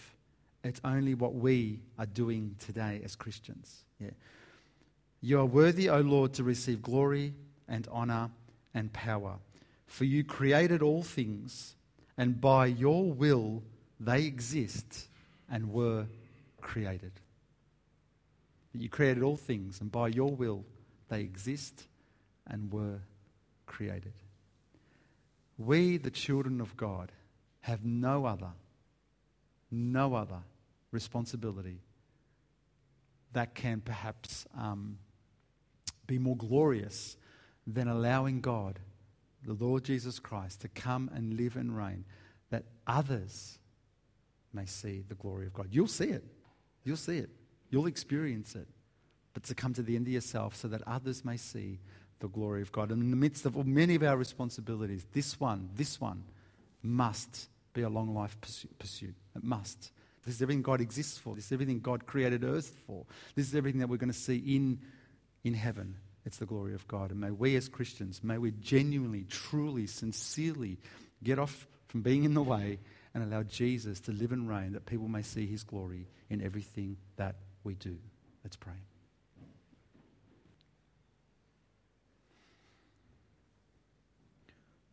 it's 0.67 0.81
only 0.83 1.13
what 1.13 1.33
we 1.33 1.79
are 1.97 2.05
doing 2.05 2.55
today 2.59 3.01
as 3.03 3.15
Christians. 3.15 3.83
Yeah. 3.99 4.11
You 5.21 5.39
are 5.39 5.45
worthy, 5.45 5.89
O 5.89 5.99
Lord, 5.99 6.33
to 6.33 6.43
receive 6.43 6.81
glory 6.81 7.33
and 7.67 7.87
honor 7.91 8.29
and 8.73 8.91
power. 8.93 9.35
For 9.87 10.05
you 10.05 10.23
created 10.23 10.81
all 10.81 11.03
things, 11.03 11.75
and 12.17 12.39
by 12.39 12.67
your 12.67 13.11
will 13.11 13.63
they 13.99 14.25
exist 14.25 15.07
and 15.49 15.71
were 15.71 16.05
created. 16.61 17.13
You 18.73 18.89
created 18.89 19.23
all 19.23 19.37
things, 19.37 19.81
and 19.81 19.91
by 19.91 20.09
your 20.09 20.29
will 20.29 20.63
they 21.09 21.21
exist 21.21 21.87
and 22.45 22.71
were 22.71 22.99
created. 23.65 24.13
We, 25.57 25.97
the 25.97 26.11
children 26.11 26.61
of 26.61 26.77
God, 26.77 27.11
have 27.61 27.83
no 27.83 28.25
other, 28.25 28.51
no 29.71 30.13
other 30.13 30.41
responsibility 30.97 31.79
that 33.33 33.53
can 33.53 33.81
perhaps 33.81 34.47
um, 34.57 34.97
be 36.07 36.17
more 36.17 36.35
glorious 36.35 37.17
than 37.67 37.87
allowing 37.87 38.41
God, 38.41 38.79
the 39.45 39.53
Lord 39.53 39.83
Jesus 39.83 40.17
Christ, 40.17 40.61
to 40.61 40.67
come 40.69 41.11
and 41.13 41.35
live 41.35 41.55
and 41.55 41.77
reign, 41.77 42.03
that 42.49 42.63
others 42.87 43.59
may 44.53 44.65
see 44.65 45.03
the 45.07 45.13
glory 45.13 45.45
of 45.45 45.53
God. 45.53 45.67
You'll 45.69 45.87
see 45.87 46.05
it. 46.05 46.23
You'll 46.83 46.97
see 46.97 47.19
it. 47.19 47.29
You'll 47.69 47.85
experience 47.85 48.55
it. 48.55 48.67
But 49.35 49.43
to 49.43 49.53
come 49.53 49.75
to 49.75 49.83
the 49.83 49.95
end 49.95 50.07
of 50.07 50.13
yourself 50.13 50.55
so 50.55 50.67
that 50.69 50.81
others 50.87 51.23
may 51.23 51.37
see 51.37 51.77
the 52.19 52.27
glory 52.27 52.63
of 52.63 52.71
God. 52.71 52.91
And 52.91 53.03
in 53.03 53.11
the 53.11 53.17
midst 53.17 53.45
of 53.45 53.67
many 53.67 53.93
of 53.93 54.01
our 54.01 54.17
responsibilities, 54.17 55.05
this 55.13 55.39
one, 55.39 55.69
this 55.75 56.01
one 56.01 56.23
must 56.81 57.49
be 57.73 57.83
a 57.83 57.89
long 57.89 58.15
life 58.15 58.35
pursuit. 58.41 59.15
It 59.35 59.43
must. 59.43 59.91
This 60.27 60.35
is 60.35 60.41
everything 60.41 60.61
God 60.61 60.81
exists 60.81 61.17
for. 61.17 61.35
This 61.35 61.45
is 61.45 61.51
everything 61.53 61.79
God 61.79 62.05
created 62.05 62.43
earth 62.43 62.75
for. 62.85 63.05
This 63.33 63.47
is 63.47 63.55
everything 63.55 63.79
that 63.79 63.87
we're 63.87 63.95
going 63.95 64.11
to 64.11 64.17
see 64.17 64.35
in, 64.35 64.81
in 65.45 65.53
heaven. 65.53 65.95
It's 66.25 66.37
the 66.37 66.45
glory 66.45 66.73
of 66.73 66.85
God. 66.89 67.11
And 67.11 67.21
may 67.21 67.31
we 67.31 67.55
as 67.55 67.69
Christians, 67.69 68.21
may 68.21 68.37
we 68.37 68.51
genuinely, 68.51 69.23
truly, 69.29 69.87
sincerely 69.87 70.79
get 71.23 71.39
off 71.39 71.65
from 71.87 72.01
being 72.01 72.25
in 72.25 72.33
the 72.33 72.43
way 72.43 72.79
and 73.13 73.23
allow 73.23 73.43
Jesus 73.43 74.01
to 74.01 74.11
live 74.11 74.33
and 74.33 74.49
reign 74.49 74.73
that 74.73 74.85
people 74.85 75.07
may 75.07 75.21
see 75.21 75.47
his 75.47 75.63
glory 75.63 76.07
in 76.29 76.43
everything 76.43 76.97
that 77.15 77.35
we 77.63 77.75
do. 77.75 77.97
Let's 78.43 78.57
pray. 78.57 78.73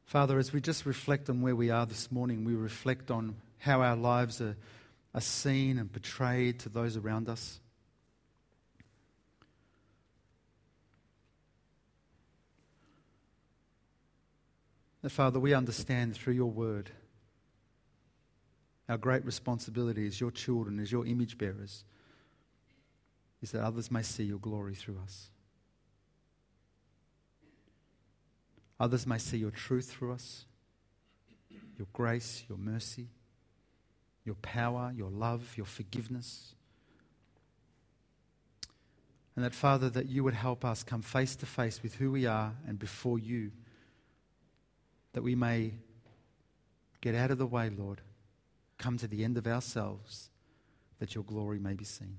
Father, 0.05 0.39
as 0.39 0.53
we 0.53 0.61
just 0.61 0.87
reflect 0.87 1.29
on 1.29 1.43
where 1.43 1.57
we 1.57 1.71
are 1.71 1.87
this 1.87 2.13
morning, 2.13 2.45
we 2.45 2.55
reflect 2.55 3.11
on 3.11 3.35
how 3.59 3.83
our 3.83 3.97
lives 3.97 4.41
are, 4.41 4.57
are 5.15 5.21
seen 5.21 5.79
and 5.79 5.93
portrayed 5.93 6.59
to 6.61 6.69
those 6.69 6.97
around 6.97 7.29
us. 7.29 7.61
That, 15.03 15.11
Father, 15.11 15.39
we 15.39 15.53
understand 15.55 16.15
through 16.15 16.33
your 16.33 16.51
word 16.51 16.91
our 18.89 18.97
great 18.97 19.25
responsibility 19.25 20.07
as 20.07 20.21
your 20.21 20.31
children, 20.31 20.81
as 20.81 20.91
your 20.91 21.07
image 21.07 21.39
bearers, 21.39 21.85
is 23.43 23.53
that 23.53 23.63
others 23.63 23.91
may 23.91 24.03
see 24.03 24.25
your 24.25 24.39
glory 24.39 24.75
through 24.75 24.99
us. 25.03 25.29
Others 28.81 29.07
may 29.07 29.19
see 29.19 29.37
your 29.37 29.51
truth 29.51 29.91
through 29.91 30.13
us, 30.13 30.47
your 31.79 31.87
grace, 31.93 32.43
your 32.49 32.59
mercy, 32.59 33.09
your 34.25 34.37
power, 34.37 34.93
your 34.97 35.11
love, 35.11 35.55
your 35.57 35.67
forgiveness. 35.67 36.55
And 39.37 39.45
that, 39.45 39.55
Father, 39.55 39.91
that 39.91 40.09
you 40.09 40.25
would 40.25 40.35
help 40.35 40.65
us 40.65 40.83
come 40.83 41.03
face 41.03 41.37
to 41.37 41.47
face 41.47 41.83
with 41.83 41.95
who 41.95 42.11
we 42.11 42.27
are 42.27 42.53
and 42.67 42.79
before 42.79 43.19
you, 43.19 43.51
that 45.13 45.23
we 45.23 45.35
may 45.35 45.73
get 47.01 47.15
out 47.15 47.31
of 47.31 47.39
the 47.39 47.47
way, 47.47 47.71
Lord, 47.71 48.01
come 48.79 48.97
to 48.99 49.09
the 49.09 49.25
end 49.25 49.37
of 49.37 49.47
ourselves, 49.47 50.31
that 51.01 51.15
your 51.15 51.25
glory 51.25 51.59
may 51.59 51.75
be 51.75 51.85
seen. 51.85 52.19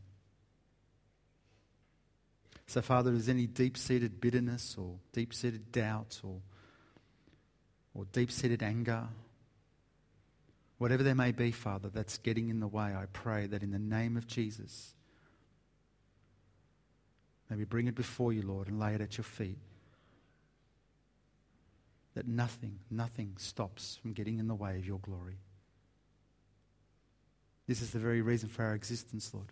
So, 2.68 2.82
Father, 2.82 3.12
if 3.12 3.18
there's 3.18 3.30
any 3.30 3.48
deep 3.48 3.78
seated 3.78 4.20
bitterness 4.20 4.76
or 4.78 4.96
deep 5.14 5.34
seated 5.34 5.72
doubt 5.72 6.20
or, 6.24 6.42
or 7.94 8.06
deep 8.12 8.32
seated 8.32 8.64
anger, 8.64 9.08
whatever 10.78 11.04
there 11.04 11.16
may 11.16 11.32
be, 11.32 11.52
Father, 11.52 11.90
that's 11.90 12.18
getting 12.18 12.50
in 12.50 12.60
the 12.60 12.68
way, 12.68 12.94
I 12.96 13.06
pray 13.14 13.48
that 13.48 13.64
in 13.64 13.72
the 13.72 13.80
name 13.80 14.18
of 14.18 14.28
Jesus, 14.28 14.94
may 17.50 17.58
we 17.58 17.66
bring 17.66 17.88
it 17.88 17.96
before 17.96 18.34
you, 18.34 18.42
Lord, 18.42 18.68
and 18.68 18.80
lay 18.80 18.94
it 18.94 19.02
at 19.02 19.18
your 19.18 19.24
feet. 19.24 19.60
That 22.14 22.28
nothing, 22.28 22.80
nothing 22.90 23.34
stops 23.38 23.98
from 24.02 24.14
getting 24.14 24.40
in 24.40 24.48
the 24.48 24.56
way 24.56 24.78
of 24.78 24.86
your 24.86 25.00
glory. 25.00 25.38
This 27.68 27.82
is 27.82 27.92
the 27.92 28.00
very 28.00 28.22
reason 28.22 28.48
for 28.48 28.64
our 28.64 28.76
existence, 28.76 29.34
Lord 29.34 29.52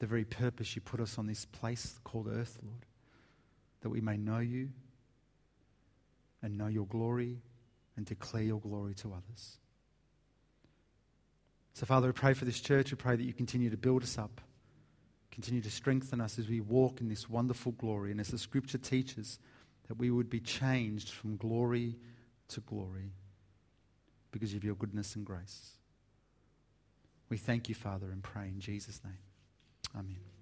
the 0.00 0.06
very 0.06 0.24
purpose 0.24 0.74
you 0.74 0.82
put 0.82 0.98
us 0.98 1.18
on 1.18 1.26
this 1.26 1.44
place 1.44 2.00
called 2.02 2.26
earth, 2.26 2.58
Lord, 2.64 2.86
that 3.82 3.90
we 3.90 4.00
may 4.00 4.16
know 4.16 4.38
you 4.38 4.70
and 6.42 6.58
know 6.58 6.66
your 6.66 6.86
glory 6.86 7.36
and 7.96 8.06
declare 8.06 8.42
your 8.42 8.60
glory 8.60 8.94
to 8.94 9.12
others. 9.12 9.58
So, 11.74 11.86
Father, 11.86 12.08
we 12.08 12.12
pray 12.12 12.34
for 12.34 12.44
this 12.44 12.60
church. 12.60 12.90
We 12.90 12.96
pray 12.96 13.16
that 13.16 13.22
you 13.22 13.32
continue 13.32 13.70
to 13.70 13.76
build 13.76 14.02
us 14.02 14.18
up, 14.18 14.40
continue 15.30 15.60
to 15.62 15.70
strengthen 15.70 16.20
us 16.20 16.38
as 16.38 16.48
we 16.48 16.60
walk 16.60 17.00
in 17.00 17.08
this 17.08 17.28
wonderful 17.28 17.72
glory. 17.72 18.10
And 18.10 18.20
as 18.20 18.28
the 18.28 18.38
scripture 18.38 18.78
teaches, 18.78 19.38
that 19.88 19.98
we 19.98 20.10
would 20.10 20.30
be 20.30 20.40
changed 20.40 21.10
from 21.10 21.36
glory 21.36 21.96
to 22.48 22.60
glory 22.60 23.12
because 24.30 24.54
of 24.54 24.62
your 24.62 24.74
goodness 24.74 25.16
and 25.16 25.24
grace. 25.24 25.72
We 27.28 27.36
thank 27.36 27.68
you, 27.68 27.74
Father, 27.74 28.10
and 28.10 28.22
pray 28.22 28.48
in 28.48 28.60
Jesus' 28.60 29.00
name. 29.04 29.18
Amen. 29.96 30.39